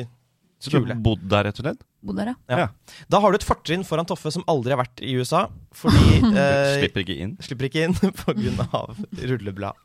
Så 0.60 0.68
du 0.68 0.76
bodde 0.76 0.92
har 0.92 1.00
bodd 1.00 1.22
der, 1.32 1.46
rett 1.48 1.58
og 1.60 1.64
slett? 1.64 1.80
Bodde 2.04 2.20
der, 2.24 2.30
ja. 2.32 2.36
Ja. 2.52 2.58
Ja. 2.66 3.04
Da 3.12 3.20
har 3.24 3.32
du 3.32 3.38
et 3.38 3.46
fortrinn 3.48 3.84
foran 3.88 4.04
Toffe 4.08 4.28
som 4.34 4.44
aldri 4.50 4.74
har 4.74 4.80
vært 4.82 5.00
i 5.04 5.14
USA. 5.16 5.46
Fordi 5.72 6.18
eh, 6.30 6.74
Slipper 6.82 7.00
ikke 7.04 7.16
inn. 7.24 7.32
slipper 7.40 7.68
ikke 7.70 7.84
inn 7.88 7.96
pga. 8.20 8.82
rulleblad. 9.32 9.80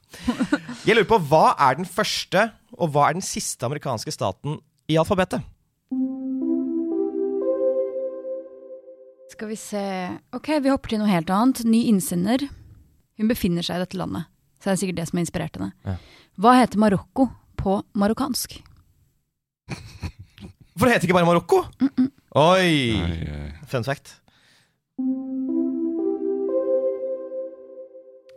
Jeg 0.84 0.98
lurer 0.98 1.08
på, 1.10 1.20
Hva 1.32 1.46
er 1.70 1.80
den 1.80 1.88
første 1.88 2.50
og 2.76 2.92
hva 2.92 3.08
er 3.10 3.16
den 3.16 3.24
siste 3.24 3.64
amerikanske 3.68 4.12
staten 4.12 4.60
i 4.92 4.98
alfabetet? 5.00 5.44
Skal 9.32 9.50
vi 9.52 9.58
se 9.60 9.82
Ok, 10.36 10.52
vi 10.64 10.72
hopper 10.72 10.92
til 10.94 11.02
noe 11.02 11.12
helt 11.12 11.32
annet. 11.34 11.64
Ny 11.68 11.86
innsender. 11.90 12.44
Hun 13.20 13.32
befinner 13.32 13.64
seg 13.66 13.80
i 13.80 13.84
dette 13.86 14.00
landet. 14.00 14.28
Så 14.60 14.70
det 14.70 14.76
er 14.76 14.82
sikkert 14.84 15.00
det 15.00 15.08
som 15.10 15.20
har 15.20 15.26
inspirert 15.26 15.56
henne. 15.60 15.72
Ja. 15.88 15.96
Hva 16.42 16.58
heter 16.60 16.80
Marokko 16.84 17.30
på 17.60 17.80
marokkansk? 17.96 18.58
For 20.76 20.88
det 20.90 20.96
heter 20.98 21.08
ikke 21.08 21.16
bare 21.16 21.28
Marokko! 21.30 21.62
Oi! 22.36 23.00
Oi, 23.00 23.20
oi. 23.32 23.52
Fun 23.72 23.86
fact. 23.88 24.18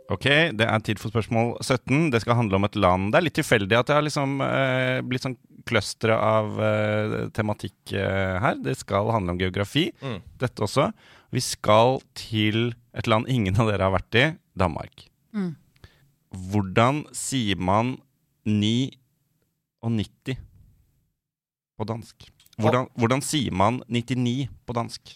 Ok, 0.09 0.25
det 0.57 0.65
er 0.65 0.81
tid 0.81 0.97
for 1.01 1.11
spørsmål 1.13 1.51
17. 1.61 2.07
Det 2.13 2.21
skal 2.23 2.37
handle 2.39 2.57
om 2.57 2.65
et 2.65 2.77
land. 2.79 3.11
Det 3.13 3.19
er 3.19 3.25
litt 3.27 3.35
tilfeldig 3.37 3.77
at 3.77 3.91
det 3.91 3.97
har 3.99 4.05
liksom 4.07 4.39
eh, 4.41 5.01
blitt 5.05 5.27
sånn 5.27 5.35
clustre 5.69 6.15
av 6.17 6.55
eh, 6.65 7.13
tematikk 7.35 7.93
eh, 7.93 8.39
her. 8.41 8.57
Det 8.65 8.73
skal 8.79 9.11
handle 9.13 9.35
om 9.35 9.41
geografi, 9.43 9.89
Mm. 10.01 10.17
dette 10.41 10.63
også. 10.65 10.87
Vi 11.35 11.43
skal 11.45 11.99
til 12.17 12.71
et 12.97 13.05
land 13.11 13.29
ingen 13.29 13.59
av 13.61 13.69
dere 13.69 13.85
har 13.85 13.93
vært 13.99 14.17
i, 14.17 14.25
Danmark. 14.57 15.05
Mm. 15.37 15.51
Hvordan 16.49 17.03
sier 17.15 17.59
man 17.61 17.97
9 18.49 18.89
og 19.85 19.93
90 19.93 20.39
på 21.79 21.87
dansk? 21.87 22.27
Hvordan, 22.59 22.89
hvordan 22.99 23.23
sier 23.23 23.55
man 23.55 23.79
99 23.87 24.49
på 24.67 24.75
dansk? 24.75 25.15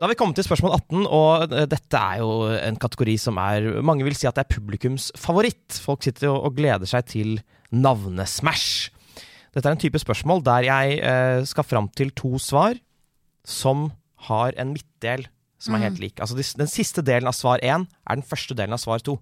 Da 0.00 0.06
har 0.06 0.12
vi 0.14 0.16
kommet 0.16 0.38
til 0.38 0.46
spørsmål 0.46 0.78
18, 0.78 1.02
og 1.12 1.50
dette 1.68 1.98
er 1.98 2.22
jo 2.22 2.46
en 2.56 2.78
kategori 2.80 3.18
som 3.20 3.36
er 3.42 3.82
Mange 3.84 4.06
vil 4.06 4.16
si 4.16 4.28
at 4.30 4.38
det 4.38 4.46
er 4.46 4.54
publikums 4.54 5.10
favoritt. 5.18 5.76
Folk 5.76 6.06
sitter 6.06 6.30
jo 6.30 6.38
og 6.38 6.54
gleder 6.56 6.88
seg 6.88 7.04
til 7.10 7.34
navnesmash. 7.74 8.88
Dette 9.52 9.66
er 9.66 9.74
en 9.74 9.82
type 9.82 10.00
spørsmål 10.00 10.40
der 10.46 10.64
jeg 10.70 11.00
eh, 11.02 11.42
skal 11.44 11.66
fram 11.66 11.90
til 11.98 12.14
to 12.16 12.38
svar 12.40 12.78
som 13.44 13.90
har 14.30 14.54
en 14.60 14.72
midtdel 14.72 15.26
som 15.60 15.76
er 15.76 15.84
helt 15.84 16.00
lik. 16.00 16.20
Altså 16.22 16.38
Den 16.56 16.70
siste 16.70 17.04
delen 17.04 17.28
av 17.28 17.36
svar 17.36 17.60
én 17.60 17.84
er 17.84 18.16
den 18.16 18.24
første 18.24 18.56
delen 18.56 18.72
av 18.72 18.80
svar 18.80 19.02
to. 19.04 19.18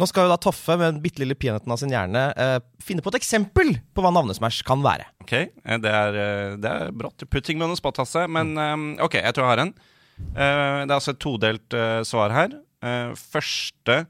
Nå 0.00 0.06
skal 0.08 0.24
jo 0.26 0.32
da 0.32 0.38
Toffe 0.40 0.76
med 0.80 0.94
den 0.94 1.00
bitte 1.04 1.20
lille 1.20 1.36
peanøtten 1.36 1.72
av 1.74 1.78
sin 1.80 1.92
hjerne 1.92 2.22
eh, 2.32 2.58
finne 2.80 3.04
på 3.04 3.12
et 3.12 3.18
eksempel 3.20 3.74
på 3.92 4.04
hva 4.04 4.12
navnesmash 4.16 4.62
kan 4.66 4.80
være. 4.84 5.04
Ok, 5.26 5.34
eh, 5.36 5.80
det 5.84 5.90
er, 5.92 6.16
eh, 6.16 6.54
det 6.60 6.70
er 6.72 6.94
brått. 6.96 7.26
Putting 7.28 7.60
med 7.60 7.76
spot, 7.76 8.00
Hasse. 8.00 8.24
Men 8.32 8.54
eh, 8.56 9.04
ok, 9.04 9.18
jeg 9.20 9.36
tror 9.36 9.44
jeg 9.46 9.52
har 9.52 9.64
en. 9.66 9.74
Uh, 10.20 10.84
Det 10.84 10.90
er 10.92 10.96
altså 10.98 11.14
et 11.14 11.20
todelt 11.22 11.76
uh, 11.76 12.00
svar 12.04 12.32
her. 12.34 12.56
Uh, 12.84 13.12
Første 13.16 14.02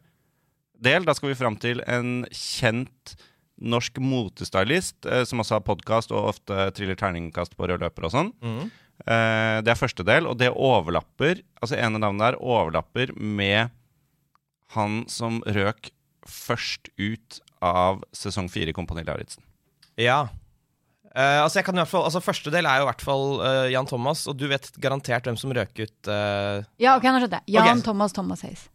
del, 0.83 1.05
da 1.07 1.15
skal 1.15 1.31
vi 1.33 1.39
fram 1.39 1.59
til 1.61 1.83
en 1.87 2.23
kjent 2.35 3.17
norsk 3.61 3.99
motestylist, 4.01 5.05
som 5.29 5.43
også 5.43 5.59
har 5.59 5.65
podkast 5.67 6.15
og 6.17 6.31
ofte 6.31 6.71
triller 6.73 6.97
terningkast 6.97 7.53
på 7.59 7.67
rød 7.69 7.83
løper 7.85 8.07
og 8.09 8.15
sånn. 8.15 8.31
Eh, 8.41 9.59
Det 9.61 9.69
er 9.75 9.77
første 9.77 10.05
del, 10.09 10.25
og 10.31 10.39
det 10.41 10.49
overlapper 10.53 11.43
Altså 11.61 11.77
ene 11.77 12.01
navnet 12.01 12.25
der 12.25 12.39
overlapper 12.41 13.13
med 13.17 13.69
han 14.77 15.05
som 15.11 15.41
røk 15.47 15.91
først 16.29 16.91
ut 17.01 17.41
av 17.65 18.05
sesong 18.17 18.49
fire 18.53 18.73
i 18.73 18.77
Kompani 18.77 19.05
Lauritzen. 19.07 19.43
Ja. 20.01 20.29
Uh, 21.11 21.43
altså 21.43 21.59
jeg 21.59 21.67
kan 21.67 21.75
i 21.75 21.81
hvert 21.83 21.91
fall, 21.91 22.05
altså 22.07 22.21
Første 22.23 22.53
del 22.55 22.69
er 22.71 22.79
jo 22.79 22.85
i 22.85 22.87
hvert 22.87 23.01
fall 23.03 23.25
uh, 23.43 23.65
Jan 23.67 23.89
Thomas, 23.91 24.29
og 24.31 24.37
du 24.39 24.45
vet 24.47 24.69
garantert 24.79 25.27
hvem 25.27 25.39
som 25.41 25.51
røk 25.51 25.73
ut 25.83 26.07
Uh... 26.07 26.61
Ja, 26.79 26.95
ok, 26.95 27.09
nå 27.11 27.19
skjønte 27.19 27.41
jeg. 27.41 27.57
Jan 27.57 27.67
okay. 27.73 27.83
Thomas 27.89 28.15
Thomas 28.15 28.45
Hayes. 28.47 28.69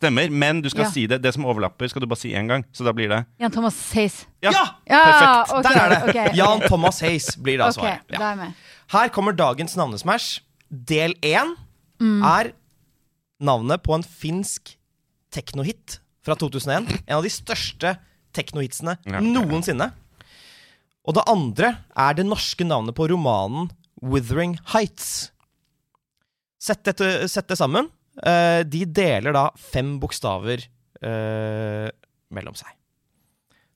Stemmer, 0.00 0.28
men 0.32 0.60
du 0.64 0.68
skal 0.72 0.86
Ja. 0.86 0.90
si 0.92 1.06
det. 1.08 1.18
Det 1.24 1.32
som 1.36 1.44
overlapper, 1.48 1.88
skal 1.88 2.00
du 2.04 2.06
bare 2.08 2.20
si 2.20 2.30
én 2.36 2.48
gang. 2.48 2.64
Så 2.72 2.84
da 2.84 2.92
blir 2.96 3.08
det 3.12 3.22
Jan 3.40 3.52
Thomas 3.52 3.76
Hayes. 3.96 4.22
Ja! 4.44 4.52
Ja, 4.88 5.00
Perfekt. 5.08 5.52
Okay, 5.56 5.62
Der 5.62 5.80
er 5.80 5.88
det! 5.88 6.02
ok, 6.02 6.20
ok. 6.20 6.36
Jan 6.38 6.62
Thomas 6.68 7.00
Hayes 7.04 7.36
blir 7.36 7.58
da 7.60 7.70
svaret. 7.72 8.12
Ja. 8.12 8.30
er. 8.32 8.52
Her 8.92 9.08
kommer 9.12 9.36
dagens 9.36 9.76
navnesmash. 9.76 10.40
Del 10.70 11.16
én 11.24 11.56
er 12.00 12.52
navnet 13.40 13.82
på 13.82 13.96
en 13.96 14.04
finsk 14.04 14.76
teknohit 15.32 15.98
fra 16.24 16.36
2001. 16.36 16.88
En 17.06 17.18
av 17.18 17.24
de 17.26 17.32
største 17.32 17.94
teknohitsene 18.36 18.96
Ja. 19.08 19.20
noensinne. 19.20 19.92
Og 21.08 21.14
det 21.16 21.24
andre 21.26 21.78
er 21.96 22.14
det 22.14 22.26
norske 22.26 22.64
navnet 22.66 22.94
på 22.94 23.08
romanen 23.08 23.70
Withering 24.02 24.58
Heights. 24.74 25.30
Sett, 26.60 26.84
dette, 26.84 27.28
sett 27.28 27.48
det 27.48 27.56
sammen. 27.56 27.88
Eh, 28.22 28.62
de 28.68 28.84
deler 28.84 29.32
da 29.32 29.50
fem 29.56 29.98
bokstaver 30.00 30.66
uh, 31.02 31.88
mellom 32.30 32.54
seg. 32.54 32.68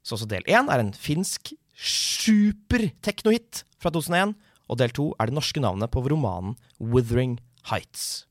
Så 0.04 0.18
også 0.18 0.28
del 0.28 0.44
én 0.44 0.68
er 0.68 0.82
en 0.82 0.92
finsk 0.92 1.54
superteknohit 1.74 3.64
fra 3.80 3.90
2001. 3.94 4.34
Og 4.68 4.78
del 4.80 4.92
to 4.96 5.10
er 5.20 5.28
det 5.28 5.36
norske 5.36 5.60
navnet 5.60 5.90
på 5.92 6.04
romanen 6.04 6.56
Withering 6.80 7.38
Heights. 7.70 8.26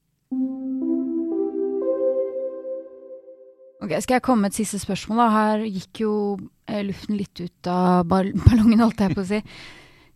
Ok, 3.83 3.97
Skal 4.05 4.15
jeg 4.19 4.23
komme 4.25 4.45
med 4.47 4.53
et 4.53 4.61
siste 4.61 4.79
spørsmål? 4.79 5.19
da? 5.19 5.29
Her 5.33 5.65
gikk 5.67 6.03
jo 6.05 6.13
eh, 6.71 6.81
luften 6.87 7.19
litt 7.19 7.43
ut 7.43 7.67
av 7.71 8.07
ballongen, 8.11 8.79
holdt 8.79 9.03
jeg 9.03 9.15
på 9.17 9.25
å 9.25 9.29
si. 9.33 9.43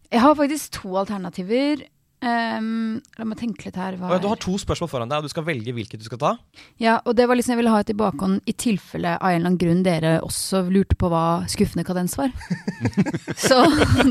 Jeg 0.07 0.23
har 0.23 0.35
faktisk 0.39 0.77
to 0.79 0.95
alternativer. 1.03 1.83
Um, 2.17 2.95
la 3.13 3.25
meg 3.29 3.37
tenke 3.37 3.67
litt 3.67 3.75
her. 3.77 3.93
Hva 3.99 4.15
Og 4.15 4.21
Du 4.23 4.25
har 4.31 4.39
to 4.41 4.55
spørsmål 4.57 4.89
foran 4.89 5.11
deg, 5.11 5.19
og 5.21 5.27
du 5.27 5.29
skal 5.29 5.45
velge 5.45 5.69
hvilket 5.75 6.01
du 6.01 6.05
skal 6.07 6.17
ta. 6.17 6.31
Ja, 6.81 6.95
og 7.05 7.13
det 7.19 7.27
var 7.29 7.37
liksom 7.37 7.53
jeg 7.53 7.59
ville 7.59 7.73
ha 7.75 7.81
et 7.83 7.91
i 7.93 7.95
bakhånd 7.97 8.39
i 8.49 8.55
tilfelle 8.57 9.11
av 9.19 9.29
en 9.29 9.35
eller 9.37 9.51
annen 9.51 9.59
grunn 9.61 9.83
dere 9.85 10.15
også 10.25 10.63
lurte 10.73 10.97
på 10.97 11.11
hva 11.13 11.43
skuffende 11.51 11.85
kadens 11.85 12.17
var. 12.17 12.33
så 13.47 13.59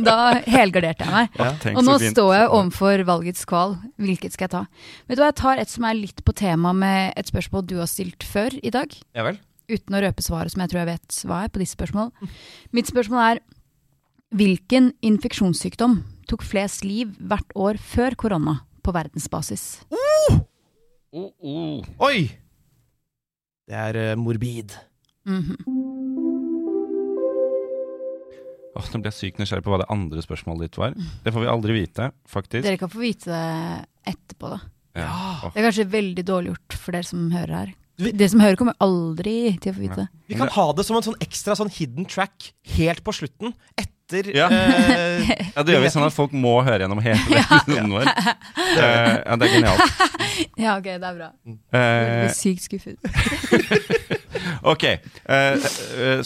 da 0.07 0.37
helgarderte 0.47 1.03
jeg 1.03 1.16
meg. 1.16 1.35
Ja, 1.40 1.51
Og 1.75 1.83
nå 1.88 1.97
fint. 1.99 2.14
står 2.14 2.31
jeg 2.37 2.53
overfor 2.61 3.05
valgets 3.11 3.42
kval. 3.49 3.75
Hvilket 3.99 4.37
skal 4.38 4.47
jeg 4.47 4.55
ta? 4.55 4.62
Vet 5.09 5.19
du 5.19 5.25
hva, 5.25 5.33
Jeg 5.33 5.40
tar 5.42 5.64
et 5.64 5.75
som 5.75 5.88
er 5.90 5.99
litt 5.99 6.23
på 6.23 6.37
tema 6.37 6.77
med 6.77 7.11
et 7.19 7.27
spørsmål 7.33 7.66
du 7.66 7.79
har 7.83 7.90
stilt 7.90 8.23
før 8.23 8.55
i 8.62 8.71
dag. 8.71 8.95
Ja 9.19 9.27
vel? 9.27 9.42
Uten 9.67 9.97
å 9.99 10.03
røpe 10.05 10.23
svaret, 10.23 10.53
som 10.53 10.63
jeg 10.63 10.73
tror 10.73 10.85
jeg 10.85 10.91
vet 10.93 11.21
hva 11.27 11.43
er 11.45 11.53
på 11.53 11.63
disse 11.63 11.75
spørsmålene. 11.75 12.31
Mitt 12.77 12.91
spørsmål 12.91 13.23
er 13.25 13.41
hvilken 14.37 14.93
infeksjonssykdom 15.07 16.01
tok 16.31 16.45
flest 16.47 16.85
liv 16.87 17.15
hvert 17.19 17.55
år 17.59 17.79
før 17.83 18.17
korona 18.19 18.61
på 18.87 18.95
verdensbasis? 18.95 19.67
Oh, 19.91 21.31
oh. 21.43 21.87
Oi! 22.07 22.27
Det 23.67 23.75
er 23.75 23.99
uh, 24.13 24.19
morbid. 24.21 24.77
Mhm. 25.27 25.57
Åh, 28.77 28.89
nå 28.93 29.01
ble 29.01 29.09
jeg 29.09 29.17
sykt 29.17 29.39
nysgjerrig 29.41 29.65
på 29.65 29.73
hva 29.73 29.81
det 29.81 29.89
andre 29.93 30.21
spørsmålet 30.21 30.67
ditt 30.67 30.79
var. 30.79 30.93
Det 31.25 31.33
får 31.33 31.43
vi 31.47 31.49
aldri 31.49 31.77
vite, 31.79 32.11
faktisk. 32.29 32.67
Dere 32.67 32.79
kan 32.81 32.93
få 32.93 33.01
vite 33.01 33.33
det 33.33 34.13
etterpå, 34.13 34.51
da. 34.53 34.59
Ja. 35.01 35.09
Oh. 35.09 35.47
Det 35.49 35.63
er 35.63 35.67
kanskje 35.71 35.87
veldig 35.95 36.25
dårlig 36.29 36.53
gjort 36.53 36.77
for 36.83 36.97
dere 36.97 37.09
som 37.09 37.25
hører 37.33 37.55
her. 37.57 37.73
Dere 37.97 38.29
som 38.29 38.41
hører, 38.45 38.57
kommer 38.61 38.75
aldri 38.85 39.57
til 39.63 39.73
å 39.73 39.77
få 39.77 39.81
vite. 39.87 40.09
Vi 40.29 40.37
kan 40.37 40.51
ha 40.53 40.65
det 40.77 40.85
som 40.85 40.97
en 40.99 41.05
sånn 41.07 41.17
ekstra 41.25 41.55
sånn 41.57 41.71
hidden 41.73 42.05
track 42.05 42.51
helt 42.77 43.01
på 43.07 43.15
slutten. 43.17 43.55
Etter 43.77 44.29
Ja. 44.37 44.47
eh, 44.53 45.31
Ja, 45.57 45.63
det 45.65 45.73
gjør 45.75 45.83
vi 45.83 45.89
sånn 45.95 46.05
at 46.07 46.13
folk 46.15 46.31
må 46.37 46.59
høre 46.63 46.85
gjennom 46.85 47.01
hele 47.03 47.41
episoden 47.41 47.91
vår. 47.97 48.11
Eh, 48.77 49.23
ja, 49.25 49.37
det 49.41 49.47
er 49.47 49.53
genialt. 49.55 50.01
Ja, 50.61 50.75
ok, 50.77 50.85
det 51.01 51.07
er 51.09 51.15
bra. 51.17 51.29
Jeg 51.47 51.59
Eh, 51.73 52.17
blir 52.27 52.35
sykt 52.37 52.67
skuffet. 52.67 52.97
ok. 54.67 54.85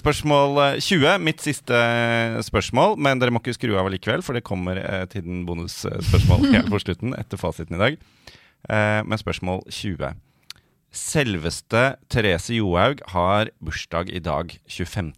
spørsmål 0.01 0.81
20. 0.81 1.19
Mitt 1.23 1.41
siste 1.45 1.81
spørsmål. 2.47 2.97
Men 2.99 3.21
dere 3.23 3.31
må 3.35 3.39
ikke 3.43 3.55
skru 3.57 3.77
av 3.79 3.91
likevel, 3.93 4.23
for 4.27 4.35
det 4.37 4.43
kommer 4.47 4.81
et 4.81 5.11
til 5.15 5.23
den 5.27 5.45
bonusspørsmål 5.49 6.49
helt 6.55 6.71
på 6.73 6.81
slutten 6.83 7.15
etter 7.19 7.39
fasiten 7.41 7.79
i 7.79 7.83
dag. 7.85 8.01
Eh, 8.69 9.01
men 9.07 9.19
spørsmål 9.21 9.63
20. 9.71 10.11
Selveste 10.91 11.97
Therese 12.11 12.57
Johaug 12.57 13.03
har 13.13 13.51
bursdag 13.63 14.11
i 14.11 14.19
dag, 14.23 14.57
25. 14.67 15.13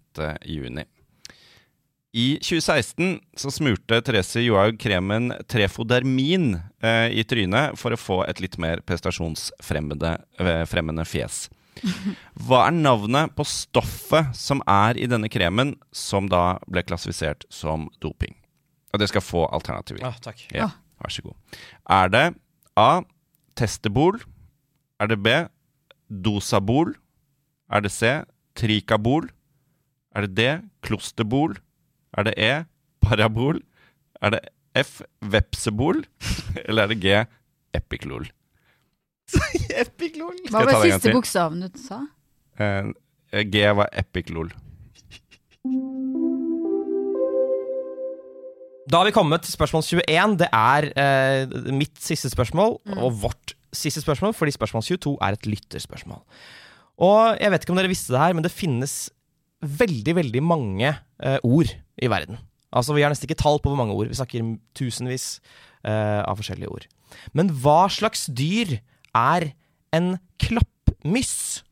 juni. 0.44 0.84
I 2.12 2.34
2016 2.44 3.14
så 3.40 3.48
smurte 3.48 4.02
Therese 4.04 4.42
Johaug 4.44 4.76
kremen 4.82 5.30
Trefodermin 5.48 6.58
eh, 6.84 7.08
i 7.16 7.24
trynet 7.24 7.78
for 7.80 7.96
å 7.96 8.00
få 8.00 8.18
et 8.28 8.42
litt 8.44 8.58
mer 8.60 8.82
prestasjonsfremmende 8.84 10.18
eh, 10.36 11.06
fjes. 11.08 11.46
Hva 12.44 12.66
er 12.66 12.76
navnet 12.76 13.32
på 13.32 13.46
stoffet 13.48 14.36
som 14.36 14.60
er 14.68 15.00
i 15.00 15.08
denne 15.08 15.30
kremen, 15.32 15.72
som 15.88 16.28
da 16.28 16.58
ble 16.68 16.84
klassifisert 16.84 17.48
som 17.48 17.88
doping? 18.04 18.36
Og 18.92 19.00
det 19.00 19.08
skal 19.08 19.24
få 19.24 19.46
alternativer. 19.48 20.04
Ah, 20.04 20.20
takk. 20.20 20.44
Ja, 20.52 20.68
Ah. 20.68 20.76
vær 21.00 21.16
så 21.16 21.24
god. 21.24 21.34
Er 21.88 22.12
det 22.12 22.26
A. 22.76 23.02
Testebol? 23.56 24.20
Er 25.00 25.08
det 25.08 25.16
B. 25.24 25.32
Dosabol? 26.12 26.94
Er 27.72 27.84
det 27.84 27.92
C. 27.94 28.12
Trikabol? 28.58 29.30
Er 30.14 30.26
det 30.26 30.36
D. 30.36 30.48
Klosterbol? 30.84 31.56
Er 32.12 32.28
det 32.28 32.34
E. 32.36 32.52
Parabol? 33.00 33.62
Er 34.20 34.36
det 34.36 34.42
F. 34.76 35.00
Vepsebol? 35.24 36.04
Eller 36.68 36.84
er 36.84 36.92
det 36.92 37.00
G. 37.00 37.24
Epiklol? 37.74 38.28
epiklol! 39.84 40.34
Hva 40.50 40.66
var 40.66 40.74
det 40.82 40.92
siste 40.92 41.14
bokstaven 41.14 41.64
du 41.64 41.80
sa? 41.80 42.02
Eh, 42.60 42.90
G 43.48 43.64
var 43.78 43.88
Epiklol. 43.96 44.52
Da 48.92 48.98
har 48.98 49.08
vi 49.08 49.14
kommet 49.14 49.46
til 49.46 49.54
spørsmål 49.54 49.86
21. 49.86 50.36
Det 50.42 50.48
er 50.52 50.88
eh, 51.00 51.72
mitt 51.72 51.96
siste 52.02 52.28
spørsmål, 52.32 52.80
og 52.98 53.14
vårt 53.22 53.54
siste 53.72 54.02
spørsmål, 54.04 54.34
fordi 54.36 54.54
spørsmål 54.54 54.84
22 54.86 55.16
er 55.20 55.36
et 55.36 55.48
lytterspørsmål. 55.48 56.22
Og 57.02 57.40
jeg 57.40 57.52
vet 57.52 57.64
ikke 57.64 57.74
om 57.74 57.80
dere 57.80 57.90
visste 57.90 58.14
det 58.14 58.20
her, 58.22 58.36
men 58.36 58.44
det 58.44 58.52
finnes 58.54 59.10
veldig, 59.62 60.16
veldig 60.18 60.42
mange 60.44 60.90
eh, 60.90 61.38
ord 61.42 61.70
i 62.02 62.10
verden. 62.10 62.38
Altså, 62.72 62.94
Vi 62.94 63.02
har 63.04 63.12
nesten 63.12 63.28
ikke 63.28 63.40
tall 63.40 63.60
på 63.60 63.70
hvor 63.70 63.78
mange 63.78 63.94
ord. 63.94 64.08
Vi 64.08 64.18
snakker 64.18 64.54
tusenvis 64.76 65.40
eh, 65.84 66.20
av 66.24 66.36
forskjellige 66.40 66.72
ord. 66.72 66.86
Men 67.36 67.52
hva 67.62 67.86
slags 67.92 68.26
dyr 68.32 68.78
er 69.14 69.52
en 69.92 70.16
klappmyss? 70.40 71.62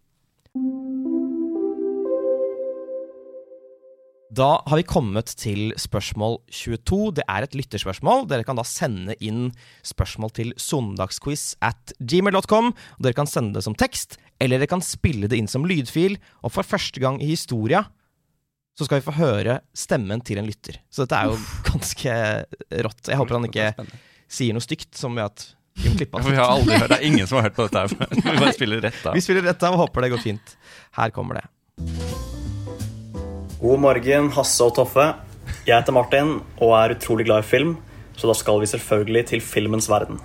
Da 4.31 4.61
har 4.62 4.79
vi 4.79 4.85
kommet 4.87 5.33
til 5.40 5.73
spørsmål 5.81 6.37
22. 6.55 6.99
Det 7.19 7.25
er 7.27 7.43
et 7.43 7.55
lytterspørsmål. 7.59 8.29
Dere 8.31 8.47
kan 8.47 8.59
da 8.61 8.62
sende 8.66 9.16
inn 9.19 9.49
spørsmål 9.87 10.31
til 10.37 10.53
søndagsquiz 10.55 11.57
at 11.66 11.95
gmail.com. 11.99 12.71
Dere 13.03 13.19
kan 13.19 13.27
sende 13.31 13.59
det 13.59 13.64
som 13.66 13.75
tekst, 13.75 14.21
eller 14.38 14.62
dere 14.62 14.71
kan 14.71 14.85
spille 14.87 15.27
det 15.31 15.40
inn 15.40 15.51
som 15.51 15.66
lydfil. 15.66 16.14
Og 16.47 16.55
for 16.55 16.62
første 16.62 17.03
gang 17.03 17.19
i 17.19 17.33
historia 17.33 17.83
så 18.79 18.87
skal 18.87 19.01
vi 19.01 19.09
få 19.11 19.16
høre 19.19 19.59
stemmen 19.75 20.23
til 20.23 20.38
en 20.38 20.47
lytter. 20.47 20.79
Så 20.95 21.05
dette 21.05 21.19
er 21.19 21.33
jo 21.33 21.37
ganske 21.66 22.16
rått. 22.87 23.11
Jeg 23.11 23.19
håper 23.19 23.40
han 23.40 23.51
ikke 23.51 23.73
sier 24.31 24.55
noe 24.55 24.62
stygt, 24.62 24.95
som 24.95 25.19
ved 25.19 25.27
at 25.27 25.49
vi 25.81 25.90
må 25.90 25.99
klippe 25.99 26.23
For 26.23 26.31
vi 26.31 26.38
har 26.38 26.55
aldri 26.55 26.79
hørt 26.79 26.90
Det 26.93 26.99
er 27.01 27.07
ingen 27.11 27.27
som 27.27 27.40
har 27.40 27.49
hørt 27.51 27.59
på 27.59 27.66
dette 27.66 27.83
her. 27.83 28.11
Vi 28.31 28.40
bare 28.45 28.55
spiller 28.55 28.83
rett 28.85 29.07
av. 29.07 29.14
Vi 29.16 29.23
spiller 29.27 29.49
rett 29.51 29.62
av 29.66 29.75
og 29.75 29.87
håper 29.88 30.07
det 30.07 30.14
går 30.14 30.27
fint. 30.31 30.59
Her 30.99 31.14
kommer 31.14 31.40
det. 31.40 31.47
God 33.61 33.77
morgen, 33.77 34.31
Hasse 34.33 34.64
og 34.64 34.70
Toffe. 34.73 35.03
Jeg 35.66 35.75
heter 35.75 35.92
Martin 35.92 36.31
og 36.64 36.70
er 36.79 36.94
utrolig 36.94 37.27
glad 37.27 37.42
i 37.42 37.44
film, 37.44 37.75
så 38.16 38.25
da 38.31 38.33
skal 38.33 38.57
vi 38.62 38.68
selvfølgelig 38.70 39.23
til 39.29 39.42
filmens 39.44 39.85
verden. 39.92 40.16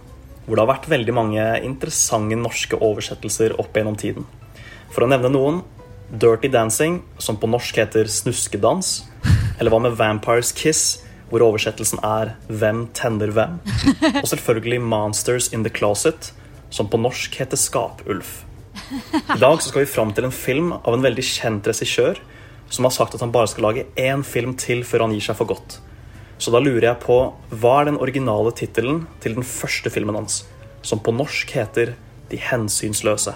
Hvor 0.46 0.56
det 0.56 0.62
har 0.64 0.70
vært 0.70 0.86
veldig 0.88 1.16
mange 1.18 1.48
interessante 1.68 2.38
norske 2.40 2.78
oversettelser 2.80 3.58
opp 3.60 3.76
gjennom 3.76 3.98
tiden. 4.00 4.24
For 4.96 5.04
å 5.04 5.10
nevne 5.12 5.34
noen 5.34 5.58
Dirty 6.16 6.48
Dancing, 6.48 7.02
som 7.20 7.36
på 7.36 7.50
norsk 7.52 7.76
heter 7.82 8.08
Snuskedans. 8.08 9.02
Eller 9.60 9.74
hva 9.74 9.82
med 9.84 9.98
Vampires 10.00 10.54
Kiss, 10.56 11.02
hvor 11.28 11.44
oversettelsen 11.44 12.00
er 12.08 12.38
Hvem 12.48 12.86
tenner 12.96 13.34
hvem? 13.36 13.58
Og 14.22 14.30
selvfølgelig 14.32 14.80
Monsters 14.80 15.50
in 15.52 15.68
the 15.68 15.74
Closet, 15.76 16.32
som 16.72 16.88
på 16.88 17.02
norsk 17.04 17.36
heter 17.42 17.60
Skapulf. 17.60 18.46
I 19.12 19.42
dag 19.44 19.60
skal 19.60 19.84
vi 19.84 19.92
fram 19.92 20.16
til 20.16 20.30
en 20.30 20.38
film 20.40 20.72
av 20.78 20.94
en 20.96 21.04
veldig 21.04 21.28
kjent 21.34 21.68
regissør 21.68 22.24
som 22.70 22.86
har 22.88 22.92
sagt 22.96 23.16
at 23.16 23.22
han 23.22 23.32
bare 23.36 23.48
skal 23.52 23.68
lage 23.68 23.86
én 24.00 24.24
film 24.26 24.56
til 24.60 24.84
før 24.88 25.06
han 25.06 25.14
gir 25.16 25.22
seg 25.28 25.38
for 25.38 25.46
godt. 25.54 25.80
Så 26.42 26.52
da 26.52 26.60
lurer 26.60 26.90
jeg 26.90 27.00
på 27.06 27.16
hva 27.56 27.76
er 27.82 27.92
den 27.92 28.00
originale 28.02 28.52
tittelen 28.58 29.06
til 29.24 29.38
den 29.38 29.46
første 29.48 29.92
filmen 29.94 30.18
hans, 30.20 30.42
som 30.86 31.00
på 31.00 31.14
norsk 31.16 31.54
heter 31.56 31.94
De 32.30 32.38
hensynsløse? 32.42 33.36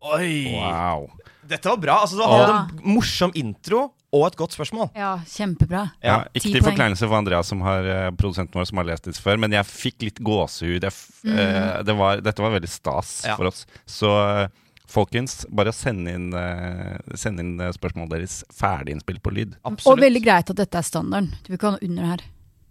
Oi! 0.00 0.52
Wow. 0.56 1.08
Dette 1.50 1.68
var 1.68 1.80
bra. 1.82 1.96
Altså, 2.04 2.16
du 2.16 2.22
hadde 2.24 2.52
en 2.54 2.94
morsom 2.94 3.32
intro 3.36 3.88
og 4.14 4.24
et 4.26 4.36
godt 4.38 4.54
spørsmål. 4.56 4.88
Ja, 4.98 5.12
kjempebra. 5.28 5.84
Ja, 6.02 6.08
Ja, 6.10 6.16
ikke 6.34 6.52
til 6.56 6.64
forkleinelse 6.66 7.06
for 7.06 7.18
Andreas, 7.20 7.46
som 7.50 7.60
har 7.62 7.86
eh, 7.86 8.08
produsenten 8.18 8.58
vår, 8.58 8.66
som 8.70 8.80
har 8.80 8.88
lest 8.88 9.06
disse 9.06 9.22
før, 9.22 9.38
men 9.38 9.52
jeg 9.54 9.66
fikk 9.68 10.02
litt 10.08 10.18
gåsehud. 10.26 10.82
Jeg 10.82 10.90
f 10.94 11.02
eh, 11.30 11.82
det 11.86 11.94
var, 11.98 12.22
dette 12.24 12.42
var 12.42 12.54
veldig 12.56 12.70
stas 12.70 13.12
Ja. 13.28 13.36
for 13.38 13.50
oss. 13.52 13.66
Så 13.86 14.10
eh, 14.10 14.48
folkens, 14.90 15.44
bare 15.50 15.72
send 15.76 16.08
inn, 16.10 16.28
uh, 16.34 16.98
send 17.18 17.40
inn 17.42 17.56
spørsmålet 17.76 18.16
deres 18.18 18.40
ferdig 18.54 18.96
innspilt 18.96 19.22
på 19.22 19.32
lyd. 19.34 19.56
Og 19.64 19.98
veldig 20.00 20.22
greit 20.24 20.50
at 20.52 20.60
dette 20.62 20.78
er 20.78 20.86
standarden. 20.86 21.32
Du 21.42 21.52
vil 21.52 21.58
ikke 21.58 21.70
ha 21.70 21.76
noe 21.78 21.88
under 21.88 22.10
her. 22.12 22.24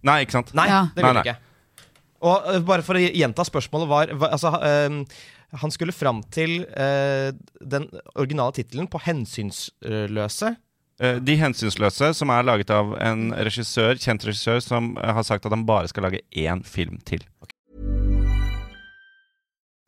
Nei, 0.09 0.21
ikke 0.23 0.37
sant? 0.37 0.53
Nei, 0.55 0.67
Ja. 0.71 0.85
det 0.95 1.03
vil 1.03 1.13
Nei, 1.13 1.23
jeg 1.23 1.33
ikke. 1.35 1.45
Og 2.29 2.47
øh, 2.51 2.63
bare 2.67 2.83
for 2.83 2.99
å 2.99 3.03
gjenta 3.03 3.45
spørsmålet 3.47 3.87
var 3.87 4.13
var 4.19 4.33
altså, 4.35 4.51
øh, 4.59 5.05
Han 5.63 5.71
skulle 5.71 5.95
fram 5.95 6.21
til 6.35 6.65
øh, 6.77 7.31
den 7.65 7.87
originale 8.15 8.53
tittelen 8.53 8.87
på 8.87 8.99
'Hensynsløse'. 8.99 10.55
Eh, 10.99 11.15
De 11.23 11.35
hensynsløse, 11.39 12.13
som 12.13 12.29
er 12.29 12.43
laget 12.43 12.69
av 12.75 12.91
en 13.01 13.31
regissør, 13.33 13.95
kjent 13.95 14.25
regissør 14.27 14.59
som 14.61 14.97
eh, 14.97 15.13
har 15.15 15.23
sagt 15.23 15.45
at 15.47 15.55
han 15.55 15.65
bare 15.65 15.87
skal 15.87 16.03
lage 16.03 16.21
én 16.35 16.63
film 16.67 16.99
til. 17.07 17.23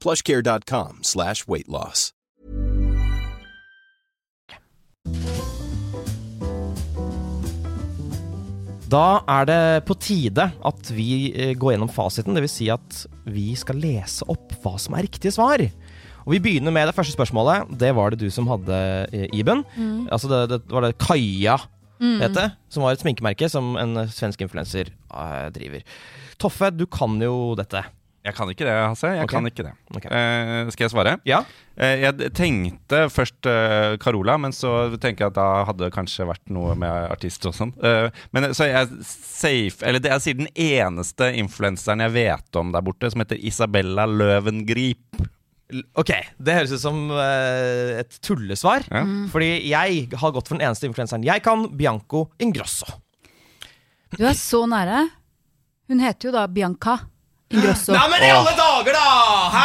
plushcare.com 0.00 1.04
slash 1.04 1.46
weight 1.48 1.68
loss. 1.68 2.10
Da 8.90 9.20
er 9.30 9.46
det 9.46 9.84
på 9.86 9.94
tide 10.02 10.48
at 10.50 10.88
vi 10.96 11.30
øh, 11.30 11.52
går 11.54 11.76
gjennom 11.76 11.92
fasiten. 11.94 12.34
Dvs. 12.34 12.56
Si 12.58 12.70
at 12.74 13.04
vi 13.30 13.52
skal 13.54 13.78
lese 13.78 14.26
opp 14.26 14.56
hva 14.64 14.74
som 14.82 14.96
er 14.98 15.06
riktige 15.06 15.30
svar. 15.36 15.62
Og 16.26 16.32
Vi 16.34 16.40
begynner 16.42 16.74
med 16.74 16.90
det 16.90 16.96
første 16.96 17.14
spørsmålet. 17.14 17.70
Det 17.78 17.94
var 17.94 18.10
det 18.10 18.20
du 18.20 18.30
som 18.34 18.48
hadde, 18.50 18.80
Iben. 19.32 19.62
Mm. 19.76 20.08
Altså 20.10 20.28
det, 20.28 20.40
det 20.50 20.74
var 20.74 20.84
det 20.88 20.98
Kaja 20.98 21.60
het 22.00 22.32
det, 22.32 22.48
som 22.72 22.84
var 22.84 22.96
et 22.96 23.02
sminkemerke 23.02 23.48
som 23.52 23.74
en 23.76 24.06
svensk 24.08 24.40
influenser 24.40 24.88
øh, 25.12 25.48
driver. 25.52 25.84
Toffe, 26.40 26.70
du 26.72 26.86
kan 26.86 27.20
jo 27.22 27.54
dette. 27.58 27.84
Jeg 28.20 28.36
kan 28.36 28.50
ikke 28.52 28.66
det, 28.68 28.72
Hasse. 28.76 29.08
Jeg 29.16 29.24
okay. 29.24 29.32
kan 29.32 29.48
ikke 29.48 29.64
det. 29.64 29.70
Okay. 29.96 30.10
Eh, 30.12 30.70
skal 30.74 30.84
jeg 30.84 30.92
svare? 30.92 31.14
Ja. 31.24 31.38
Eh, 31.80 32.02
jeg 32.02 32.32
tenkte 32.36 33.06
først 33.08 33.48
eh, 33.48 33.96
Carola, 34.02 34.34
men 34.36 34.52
så 34.52 34.90
tenker 35.00 35.24
jeg 35.24 35.32
at 35.32 35.38
da 35.38 35.46
hadde 35.64 35.86
det 35.86 35.94
kanskje 35.94 36.26
vært 36.28 36.52
noe 36.52 36.74
med 36.78 37.06
artister 37.08 37.48
og 37.48 37.56
sånn. 37.56 37.72
Eh, 37.80 38.10
men 38.36 38.50
så 38.56 38.68
jeg 38.68 38.90
safe 39.08 39.86
Eller 39.88 40.04
det 40.04 40.12
er 40.12 40.20
sier 40.20 40.36
den 40.36 40.50
eneste 40.52 41.30
influenseren 41.40 42.04
jeg 42.04 42.16
vet 42.18 42.60
om 42.60 42.74
der 42.74 42.84
borte, 42.84 43.08
som 43.08 43.24
heter 43.24 43.40
Isabella 43.40 44.04
Løvengrip. 44.04 45.22
Ok, 45.96 46.12
det 46.36 46.56
høres 46.58 46.74
ut 46.76 46.82
som 46.82 46.98
eh, 47.14 48.02
et 48.02 48.18
tullesvar. 48.20 48.84
Ja. 48.90 49.06
Fordi 49.32 49.54
jeg 49.70 50.10
har 50.12 50.34
gått 50.36 50.50
for 50.50 50.58
den 50.58 50.66
eneste 50.68 50.90
influenseren 50.90 51.24
jeg 51.24 51.40
kan, 51.46 51.70
Bianco 51.72 52.26
Ingrosso. 52.42 53.00
Du 54.12 54.26
er 54.26 54.36
så 54.36 54.66
nære. 54.68 55.06
Hun 55.88 56.04
heter 56.04 56.28
jo 56.28 56.34
da 56.36 56.44
Bianca 56.50 56.98
Ingrosso. 57.50 57.92
Nei, 57.92 58.04
men 58.12 58.22
i 58.22 58.30
alle 58.30 58.52
dager, 58.58 58.94
da! 58.94 59.06
Hæ?! 59.54 59.64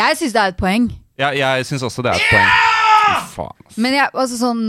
Jeg 0.00 0.16
syns 0.18 0.32
det 0.34 0.40
er 0.42 0.54
et 0.54 0.56
poeng. 0.58 0.88
Ja, 1.20 1.28
jeg 1.38 1.66
syns 1.68 1.84
også 1.86 2.02
det 2.02 2.10
er 2.14 2.18
et 2.18 2.32
poeng. 2.32 3.28
Faen. 3.34 3.68
Men 3.78 3.94
jeg, 3.94 4.08
altså 4.14 4.38
sånn 4.40 4.64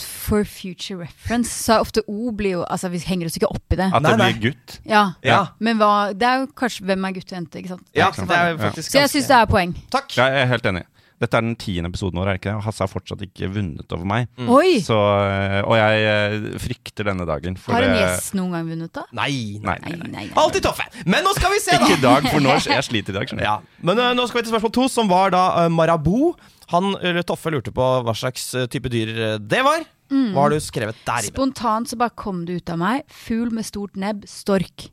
For 0.00 0.44
future 0.44 1.00
reference 1.00 1.48
så 1.64 1.78
er 1.78 1.84
ofte 1.84 2.02
O 2.12 2.28
blir 2.36 2.58
jo 2.58 2.64
Altså 2.68 2.90
vi 2.92 3.00
henger 3.00 3.30
oss 3.30 3.38
ikke 3.40 3.48
opp 3.48 3.72
i 3.72 3.78
det. 3.80 3.86
At 3.88 4.04
det 4.04 4.12
nei. 4.20 4.26
blir 4.34 4.50
gutt. 4.50 4.78
Ja. 4.88 5.02
Ja. 5.24 5.38
Men 5.64 5.80
hva 5.80 6.12
Det 6.16 6.28
er 6.28 6.42
jo 6.42 6.50
kanskje 6.60 6.84
hvem 6.88 7.06
er 7.08 7.14
gutt 7.16 7.32
og 7.32 7.36
jente, 7.38 7.62
ikke 7.62 7.72
sant? 7.74 7.86
Ja, 7.96 8.10
det 8.12 8.36
er 8.36 8.58
faktisk 8.60 8.92
Så 8.92 9.00
jeg 9.00 9.12
syns 9.14 9.28
det 9.32 9.38
er 9.40 9.48
poeng. 9.48 9.72
Takk. 9.92 10.12
Ja, 10.16 10.28
jeg 10.34 10.44
er 10.44 10.50
helt 10.52 10.68
enig. 10.72 10.84
Dette 11.18 11.34
er 11.34 11.42
den 11.42 11.56
tiende 11.58 11.90
episoden 11.90 12.20
vår, 12.20 12.28
er 12.28 12.36
det 12.36 12.40
ikke 12.40 12.50
det? 12.52 12.56
Og 12.60 12.66
Hasse 12.68 12.84
har 12.84 12.90
fortsatt 12.90 13.22
ikke 13.26 13.48
vunnet 13.50 13.94
over 13.94 14.06
meg. 14.06 14.28
Oi! 14.46 14.78
Så, 14.86 14.94
eh, 14.94 15.56
og 15.64 15.74
jeg 15.74 16.04
eh, 16.12 16.36
frykter 16.62 17.08
denne 17.10 17.26
dagen. 17.26 17.56
For 17.58 17.74
Har 17.74 17.86
en 17.88 17.96
gjest 17.98 18.36
noen 18.38 18.54
gang 18.54 18.68
vunnet, 18.70 18.92
da? 18.94 19.02
Nei. 19.18 19.58
Nei, 19.64 19.74
Nei, 19.82 19.96
nei. 20.12 20.26
Alltid 20.38 20.68
tøffe. 20.68 20.86
Men 21.10 21.26
nå 21.26 21.34
skal 21.34 21.56
vi 21.56 21.58
se, 21.64 21.74
da! 21.74 21.88
Ikke 21.88 21.98
i 21.98 22.04
dag, 22.04 22.28
for 22.30 22.44
nå 22.44 22.54
jeg 22.62 22.86
sliter 22.86 23.16
i 23.16 23.18
dag. 23.18 23.34
Ja, 23.42 23.56
Men 23.82 23.98
uh, 23.98 24.12
nå 24.14 24.28
skal 24.30 24.40
vi 24.40 24.46
til 24.46 24.54
spørsmål 24.54 24.74
to, 24.78 24.86
som 24.92 25.10
var 25.10 25.34
da 25.34 25.44
uh, 25.64 25.66
Marabou. 25.74 26.36
Han, 26.70 26.92
eller 27.02 27.26
Toffe 27.26 27.50
lurte 27.50 27.72
på 27.74 27.88
hva 28.04 28.14
slags 28.14 28.50
type 28.70 28.90
dyr 28.92 29.40
det 29.40 29.62
var. 29.64 29.82
Mm. 30.12 30.30
Hva 30.36 30.44
har 30.44 30.54
du 30.54 30.60
skrevet 30.62 31.02
der? 31.02 31.26
Iben? 31.26 31.34
Spontant 31.34 31.90
så 31.90 31.98
bare 31.98 32.14
kom 32.14 32.44
det 32.46 32.60
ut 32.60 32.72
av 32.72 32.78
meg. 32.80 33.02
Fugl 33.10 33.50
med 33.56 33.66
stort 33.66 33.98
nebb. 33.98 34.26
Stork. 34.28 34.90